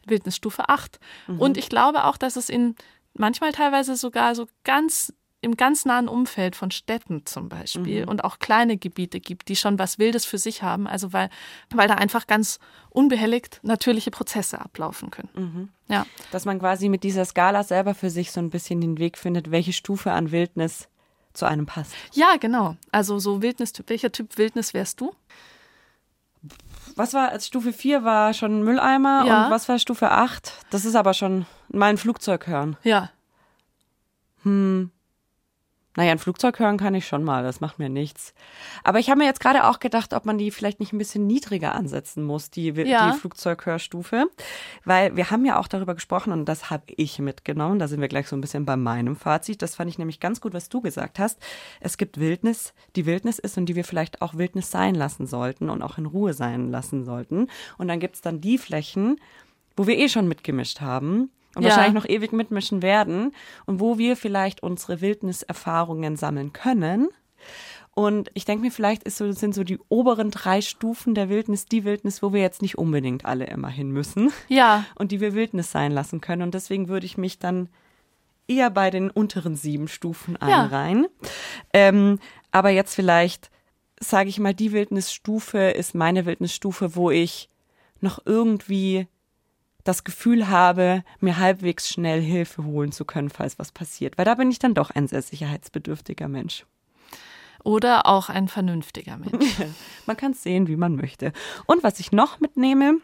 Wildnisstufe 0.06 0.68
8. 0.68 1.00
Und 1.38 1.56
ich 1.56 1.68
glaube 1.68 2.04
auch, 2.04 2.16
dass 2.16 2.36
es 2.36 2.48
in 2.48 2.76
manchmal 3.14 3.52
teilweise 3.52 3.96
sogar 3.96 4.34
so 4.34 4.46
ganz 4.64 5.12
im 5.44 5.56
ganz 5.56 5.84
nahen 5.84 6.08
Umfeld 6.08 6.56
von 6.56 6.70
Städten 6.70 7.24
zum 7.26 7.48
Beispiel 7.48 8.04
und 8.08 8.24
auch 8.24 8.38
kleine 8.38 8.76
Gebiete 8.76 9.20
gibt, 9.20 9.48
die 9.48 9.56
schon 9.56 9.78
was 9.78 9.98
Wildes 9.98 10.24
für 10.24 10.38
sich 10.38 10.62
haben, 10.62 10.86
also 10.86 11.12
weil, 11.12 11.30
weil 11.72 11.86
da 11.88 11.94
einfach 11.94 12.26
ganz 12.26 12.58
unbehelligt 12.90 13.60
natürliche 13.62 14.10
Prozesse 14.10 14.60
ablaufen 14.60 15.10
können. 15.10 15.70
Ja. 15.88 16.06
Dass 16.32 16.44
man 16.44 16.58
quasi 16.58 16.88
mit 16.88 17.02
dieser 17.04 17.24
Skala 17.24 17.62
selber 17.62 17.94
für 17.94 18.10
sich 18.10 18.32
so 18.32 18.40
ein 18.40 18.50
bisschen 18.50 18.80
den 18.80 18.98
Weg 18.98 19.18
findet, 19.18 19.50
welche 19.50 19.72
Stufe 19.72 20.10
an 20.12 20.32
Wildnis 20.32 20.88
zu 21.34 21.46
einem 21.46 21.66
passt. 21.66 21.92
ja, 22.12 22.36
genau. 22.38 22.76
Also 22.92 23.18
so 23.18 23.42
Wildnistyp. 23.42 23.88
Welcher 23.90 24.12
Typ 24.12 24.38
Wildnis 24.38 24.72
wärst 24.72 25.00
du? 25.00 25.12
Was 26.96 27.12
war 27.12 27.30
als 27.30 27.46
Stufe 27.48 27.72
4 27.72 28.04
war 28.04 28.34
schon 28.34 28.62
Mülleimer 28.62 29.24
Ja. 29.26 29.44
und 29.46 29.50
was 29.50 29.68
war 29.68 29.78
Stufe 29.80 30.10
8? 30.12 30.52
Das 30.70 30.84
ist 30.84 30.94
aber 30.94 31.12
schon 31.14 31.44
mal 31.68 31.86
ein 31.86 31.98
Flugzeug 31.98 32.46
hören. 32.46 32.76
Ja. 32.84 33.10
Hm. 34.44 34.90
Naja, 35.96 36.10
ein 36.10 36.18
Flugzeug 36.18 36.58
hören 36.58 36.76
kann 36.76 36.94
ich 36.94 37.06
schon 37.06 37.22
mal, 37.22 37.44
das 37.44 37.60
macht 37.60 37.78
mir 37.78 37.88
nichts. 37.88 38.34
Aber 38.82 38.98
ich 38.98 39.10
habe 39.10 39.18
mir 39.18 39.26
jetzt 39.26 39.38
gerade 39.40 39.64
auch 39.68 39.78
gedacht, 39.78 40.12
ob 40.12 40.24
man 40.24 40.38
die 40.38 40.50
vielleicht 40.50 40.80
nicht 40.80 40.92
ein 40.92 40.98
bisschen 40.98 41.26
niedriger 41.26 41.74
ansetzen 41.74 42.24
muss, 42.24 42.50
die, 42.50 42.70
Ja. 42.70 43.12
die 43.12 43.18
Flugzeughörstufe. 43.18 44.26
Weil 44.84 45.16
wir 45.16 45.30
haben 45.30 45.44
ja 45.44 45.58
auch 45.58 45.68
darüber 45.68 45.94
gesprochen 45.94 46.32
und 46.32 46.46
das 46.46 46.70
habe 46.70 46.84
ich 46.96 47.18
mitgenommen. 47.20 47.78
Da 47.78 47.86
sind 47.86 48.00
wir 48.00 48.08
gleich 48.08 48.26
so 48.28 48.36
ein 48.36 48.40
bisschen 48.40 48.64
bei 48.64 48.76
meinem 48.76 49.14
Fazit. 49.14 49.62
Das 49.62 49.76
fand 49.76 49.88
ich 49.88 49.98
nämlich 49.98 50.18
ganz 50.18 50.40
gut, 50.40 50.52
was 50.52 50.68
du 50.68 50.80
gesagt 50.80 51.18
hast. 51.18 51.38
Es 51.80 51.96
gibt 51.96 52.18
Wildnis, 52.18 52.74
die 52.96 53.06
Wildnis 53.06 53.38
ist 53.38 53.56
und 53.56 53.66
die 53.66 53.76
wir 53.76 53.84
vielleicht 53.84 54.20
auch 54.20 54.34
Wildnis 54.34 54.70
sein 54.70 54.94
lassen 54.96 55.26
sollten 55.26 55.70
und 55.70 55.82
auch 55.82 55.98
in 55.98 56.06
Ruhe 56.06 56.32
sein 56.34 56.70
lassen 56.70 57.04
sollten. 57.04 57.48
Und 57.78 57.88
dann 57.88 58.00
gibt's 58.00 58.20
dann 58.20 58.40
die 58.40 58.58
Flächen, 58.58 59.20
wo 59.76 59.86
wir 59.86 59.96
eh 59.98 60.08
schon 60.08 60.26
mitgemischt 60.28 60.80
haben 60.80 61.30
und 61.56 61.62
Ja. 61.62 61.70
wahrscheinlich 61.70 61.94
noch 61.94 62.08
ewig 62.08 62.32
mitmischen 62.32 62.82
werden 62.82 63.32
und 63.66 63.80
wo 63.80 63.98
wir 63.98 64.16
vielleicht 64.16 64.62
unsere 64.62 65.00
Wildniserfahrungen 65.00 66.16
sammeln 66.16 66.52
können. 66.52 67.08
Und 67.96 68.28
ich 68.34 68.44
denke 68.44 68.64
mir, 68.64 68.72
vielleicht 68.72 69.08
so, 69.10 69.30
sind 69.30 69.54
so 69.54 69.62
die 69.62 69.78
oberen 69.88 70.32
drei 70.32 70.60
Stufen 70.60 71.14
der 71.14 71.28
Wildnis 71.28 71.66
die 71.66 71.84
Wildnis, 71.84 72.22
wo 72.22 72.32
wir 72.32 72.40
jetzt 72.40 72.60
nicht 72.60 72.76
unbedingt 72.76 73.24
alle 73.24 73.46
immer 73.46 73.68
hin 73.68 73.90
müssen 73.92 74.32
Ja, 74.48 74.84
und 74.96 75.12
die 75.12 75.20
wir 75.20 75.34
Wildnis 75.34 75.70
sein 75.70 75.92
lassen 75.92 76.20
können. 76.20 76.42
Und 76.42 76.54
deswegen 76.54 76.88
würde 76.88 77.06
ich 77.06 77.16
mich 77.18 77.38
dann 77.38 77.68
eher 78.48 78.70
bei 78.70 78.90
den 78.90 79.10
unteren 79.10 79.54
sieben 79.54 79.86
Stufen 79.88 80.36
Ja. 80.40 80.64
einreihen. 80.64 81.06
Ähm, 81.72 82.18
aber 82.50 82.70
jetzt 82.70 82.94
vielleicht, 82.94 83.50
sage 84.00 84.28
ich 84.28 84.40
mal, 84.40 84.54
die 84.54 84.72
Wildnisstufe 84.72 85.58
ist 85.58 85.94
meine 85.94 86.26
Wildnisstufe, 86.26 86.96
wo 86.96 87.10
ich 87.12 87.48
noch 88.00 88.18
irgendwie 88.26 89.06
das 89.84 90.02
Gefühl 90.04 90.48
habe, 90.48 91.04
mir 91.20 91.38
halbwegs 91.38 91.88
schnell 91.88 92.20
Hilfe 92.20 92.64
holen 92.64 92.90
zu 92.90 93.04
können, 93.04 93.30
falls 93.30 93.58
was 93.58 93.70
passiert. 93.70 94.16
Weil 94.18 94.24
da 94.24 94.34
bin 94.34 94.50
ich 94.50 94.58
dann 94.58 94.74
doch 94.74 94.90
ein 94.90 95.06
sehr 95.06 95.22
sicherheitsbedürftiger 95.22 96.26
Mensch. 96.28 96.64
oder 97.62 98.06
auch 98.06 98.28
ein 98.28 98.48
vernünftiger 98.48 99.16
Mensch. 99.16 99.56
Man 100.06 100.16
kann 100.16 100.32
es 100.32 100.42
sehen, 100.42 100.68
wie 100.68 100.76
man 100.76 100.96
möchte. 100.96 101.32
Und 101.66 101.82
was 101.82 101.98
ich 102.00 102.12
noch 102.12 102.40
mitnehme, 102.40 102.98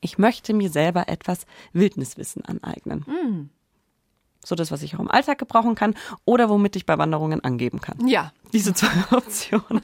ich 0.00 0.18
möchte 0.18 0.52
mir 0.54 0.70
selber 0.70 1.08
etwas 1.08 1.46
Wildniswissen 1.72 2.44
aneignen. 2.44 3.50
So 4.44 4.54
das, 4.54 4.70
was 4.70 4.82
ich 4.82 4.94
auch 4.94 5.00
im 5.00 5.10
Alltag 5.10 5.38
gebrauchen 5.38 5.74
kann 5.74 5.94
oder 6.24 6.48
womit 6.48 6.76
ich 6.76 6.86
bei 6.86 6.96
Wanderungen 6.98 7.42
angeben 7.42 7.80
kann. 7.80 8.06
Ja, 8.06 8.32
Diese 8.52 8.72
zwei 8.74 8.88
Optionen. 9.16 9.82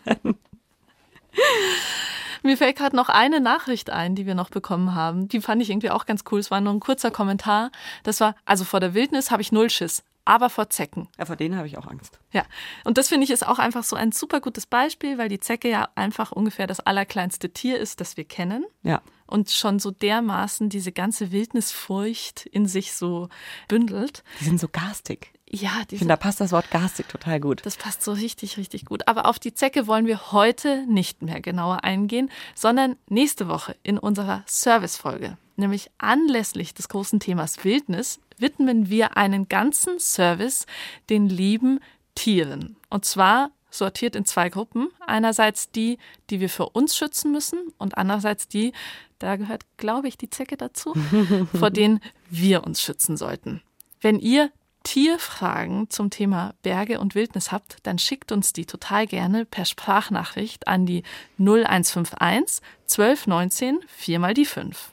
Mir 2.45 2.59
fällt 2.59 2.77
gerade 2.77 2.95
noch 2.95 3.09
eine 3.09 3.41
Nachricht 3.41 3.89
ein, 3.89 4.15
die 4.15 4.27
wir 4.27 4.35
noch 4.35 4.51
bekommen 4.51 4.95
haben. 4.95 5.29
Die 5.29 5.41
fand 5.41 5.63
ich 5.63 5.71
irgendwie 5.71 5.89
auch 5.89 6.05
ganz 6.05 6.25
cool. 6.31 6.39
Es 6.39 6.51
war 6.51 6.61
nur 6.61 6.75
ein 6.75 6.81
kurzer 6.81 7.11
Kommentar. 7.11 7.71
Das 8.03 8.21
war, 8.21 8.37
also 8.45 8.65
vor 8.65 8.81
der 8.81 8.93
Wildnis 8.93 9.31
habe 9.31 9.41
ich 9.41 9.51
null 9.51 9.71
Schiss, 9.71 10.03
aber 10.27 10.51
vor 10.51 10.69
Zecken. 10.69 11.09
Ja, 11.19 11.25
vor 11.25 11.37
denen 11.37 11.57
habe 11.57 11.67
ich 11.67 11.79
auch 11.79 11.87
Angst. 11.87 12.19
Ja, 12.33 12.45
und 12.85 12.99
das 12.99 13.09
finde 13.09 13.25
ich 13.25 13.31
ist 13.31 13.47
auch 13.47 13.59
einfach 13.59 13.83
so 13.83 13.97
ein 13.97 14.13
super 14.13 14.43
gutes 14.43 14.67
Beispiel, 14.67 15.17
weil 15.17 15.31
die 15.31 15.41
Zecke 15.41 15.71
ja 15.71 15.89
einfach 15.95 16.33
ungefähr 16.33 16.67
das 16.67 16.81
allerkleinste 16.81 17.49
Tier 17.49 17.79
ist, 17.79 18.03
das 18.03 18.19
wir 18.19 18.25
kennen. 18.25 18.67
Ja. 18.83 19.01
Und 19.27 19.51
schon 19.51 19.79
so 19.79 19.91
dermaßen 19.91 20.69
diese 20.69 20.93
ganze 20.93 21.33
Wildnisfurcht 21.33 22.45
in 22.45 22.67
sich 22.67 22.93
so 22.93 23.31
bündelt. 23.69 24.23
Die 24.41 24.45
sind 24.45 24.61
so 24.61 24.69
garstig. 24.69 25.33
Ja, 25.51 25.71
Ich 25.83 25.87
diese, 25.89 25.99
finde, 26.01 26.13
da 26.13 26.17
passt 26.17 26.41
das 26.41 26.53
Wort 26.53 26.71
garstig 26.71 27.09
total 27.09 27.39
gut. 27.41 27.65
das 27.65 27.77
passt 27.77 28.03
so 28.03 28.13
richtig, 28.13 28.57
richtig 28.57 28.85
gut. 28.85 29.07
Aber 29.07 29.27
auf 29.27 29.39
die 29.39 29.55
Zecke 29.55 29.87
wollen 29.87 30.07
wir 30.07 30.33
heute 30.33 30.85
nicht 30.87 31.23
mehr 31.23 31.41
genauer 31.41 31.85
eingehen, 31.85 32.31
sondern 32.55 32.97
nächste 33.09 33.49
Woche 33.49 33.77
in 33.83 33.99
unserer 33.99 34.43
Servicefolge. 34.47 35.37
Nämlich 35.57 35.91
anlässlich 35.99 36.75
des 36.75 36.89
großen 36.89 37.21
Themas 37.21 37.63
Wildnis 37.65 38.21
widmen 38.39 38.89
wir 38.89 39.17
einen 39.17 39.49
ganzen 39.49 40.01
Service 40.01 40.67
den 41.11 41.29
lieben 41.29 41.79
Tieren. 42.15 42.77
Und 42.91 43.05
zwar 43.05 43.51
sortiert 43.71 44.17
in 44.17 44.25
zwei 44.25 44.49
Gruppen. 44.49 44.89
Einerseits 45.07 45.71
die, 45.71 45.99
die 46.31 46.41
wir 46.41 46.49
für 46.49 46.71
uns 46.71 46.97
schützen 46.97 47.33
müssen 47.33 47.59
und 47.79 47.99
andererseits 47.99 48.49
die, 48.49 48.73
da 49.19 49.37
gehört, 49.37 49.65
glaube 49.77 50.09
ich, 50.09 50.17
die 50.17 50.31
Zecke 50.31 50.57
dazu, 50.57 50.95
vor 51.55 51.71
denen 51.71 52.01
wir 52.31 52.65
uns 52.65 52.81
schützen 52.81 53.17
sollten. 53.17 53.63
Wenn 54.01 54.19
ihr 54.19 54.51
Tierfragen 54.85 55.91
zum 55.91 56.11
Thema 56.11 56.55
Berge 56.63 57.01
und 57.01 57.17
Wildnis 57.17 57.51
habt, 57.51 57.79
dann 57.83 57.99
schickt 57.99 58.31
uns 58.31 58.53
die 58.53 58.67
total 58.67 59.07
gerne 59.07 59.45
per 59.45 59.65
Sprachnachricht 59.65 60.69
an 60.69 60.87
die 60.87 61.03
0151 61.39 62.63
1219 62.83 63.81
4 63.89 64.19
mal 64.21 64.35
die 64.35 64.45
5. 64.45 64.93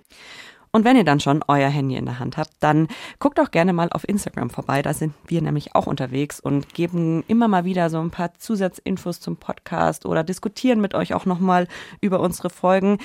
Und 0.74 0.86
wenn 0.86 0.96
ihr 0.96 1.04
dann 1.04 1.20
schon 1.20 1.44
euer 1.50 1.68
Handy 1.68 1.98
in 1.98 2.06
der 2.06 2.20
Hand 2.20 2.38
habt, 2.38 2.54
dann 2.62 2.88
guckt 3.20 3.42
auch 3.42 3.52
gerne 3.52 3.74
mal 3.74 3.90
auf 3.92 4.08
Instagram 4.08 4.50
vorbei. 4.50 4.82
Da 4.82 4.94
sind 4.94 5.14
wir 5.28 5.42
nämlich 5.42 5.76
auch 5.76 5.86
unterwegs 5.86 6.40
und 6.40 6.74
geben 6.74 7.26
immer 7.28 7.50
mal 7.50 7.66
wieder 7.66 7.90
so 7.90 8.00
ein 8.00 8.10
paar 8.10 8.34
Zusatzinfos 8.36 9.20
zum 9.20 9.36
Podcast 9.36 10.06
oder 10.06 10.24
diskutieren 10.24 10.80
mit 10.80 10.94
euch 10.94 11.14
auch 11.14 11.26
nochmal 11.26 11.68
über 12.00 12.22
unsere 12.22 12.50
Folgen. 12.50 13.00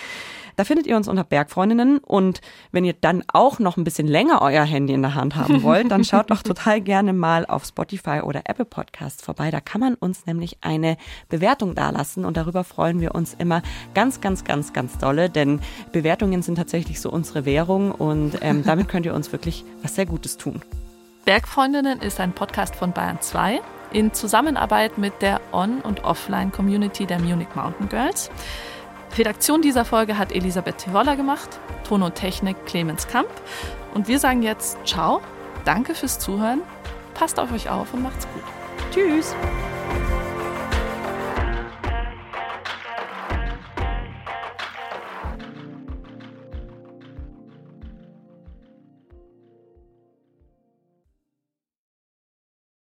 Da 0.56 0.64
findet 0.64 0.86
ihr 0.86 0.96
uns 0.96 1.06
unter 1.06 1.24
Bergfreundinnen. 1.24 1.98
Und 1.98 2.40
wenn 2.72 2.84
ihr 2.84 2.94
dann 2.94 3.22
auch 3.32 3.58
noch 3.58 3.76
ein 3.76 3.84
bisschen 3.84 4.06
länger 4.06 4.40
euer 4.42 4.64
Handy 4.64 4.94
in 4.94 5.02
der 5.02 5.14
Hand 5.14 5.36
haben 5.36 5.62
wollt, 5.62 5.90
dann 5.90 6.04
schaut 6.04 6.30
doch 6.30 6.42
total 6.42 6.80
gerne 6.80 7.12
mal 7.12 7.46
auf 7.46 7.64
Spotify 7.64 8.20
oder 8.22 8.42
Apple 8.44 8.64
Podcasts 8.64 9.22
vorbei. 9.22 9.50
Da 9.50 9.60
kann 9.60 9.80
man 9.80 9.94
uns 9.94 10.26
nämlich 10.26 10.58
eine 10.62 10.96
Bewertung 11.28 11.74
dalassen 11.74 12.24
und 12.24 12.36
darüber 12.36 12.64
freuen 12.64 13.00
wir 13.00 13.14
uns 13.14 13.34
immer 13.34 13.62
ganz, 13.94 14.20
ganz, 14.20 14.44
ganz, 14.44 14.72
ganz 14.72 14.98
dolle, 14.98 15.28
denn 15.28 15.60
Bewertungen 15.92 16.42
sind 16.42 16.56
tatsächlich 16.56 17.00
so 17.00 17.10
unsere 17.10 17.44
Währung 17.44 17.92
und 17.92 18.38
ähm, 18.40 18.64
damit 18.64 18.88
könnt 18.88 19.06
ihr 19.06 19.14
uns 19.14 19.32
wirklich 19.32 19.64
was 19.82 19.94
sehr 19.94 20.06
Gutes 20.06 20.36
tun. 20.36 20.62
Bergfreundinnen 21.24 22.00
ist 22.00 22.20
ein 22.20 22.32
Podcast 22.32 22.76
von 22.76 22.92
Bayern 22.92 23.20
2 23.20 23.60
in 23.92 24.12
Zusammenarbeit 24.12 24.96
mit 24.98 25.22
der 25.22 25.40
On- 25.52 25.80
und 25.80 26.04
Offline-Community 26.04 27.06
der 27.06 27.18
Munich 27.18 27.48
Mountain 27.54 27.88
Girls. 27.88 28.30
Redaktion 29.16 29.62
dieser 29.62 29.84
Folge 29.84 30.18
hat 30.18 30.32
Elisabeth 30.32 30.78
Tirolla 30.78 31.14
gemacht, 31.14 31.48
Ton 31.88 32.02
und 32.02 32.14
Technik 32.14 32.66
Clemens 32.66 33.08
Kamp. 33.08 33.28
Und 33.94 34.08
wir 34.08 34.18
sagen 34.18 34.42
jetzt 34.42 34.78
Ciao, 34.86 35.20
danke 35.64 35.94
fürs 35.94 36.18
Zuhören, 36.18 36.62
passt 37.14 37.38
auf 37.38 37.52
euch 37.52 37.68
auf 37.70 37.92
und 37.94 38.02
macht's 38.02 38.26
gut. 38.34 38.42
Tschüss! 38.92 39.34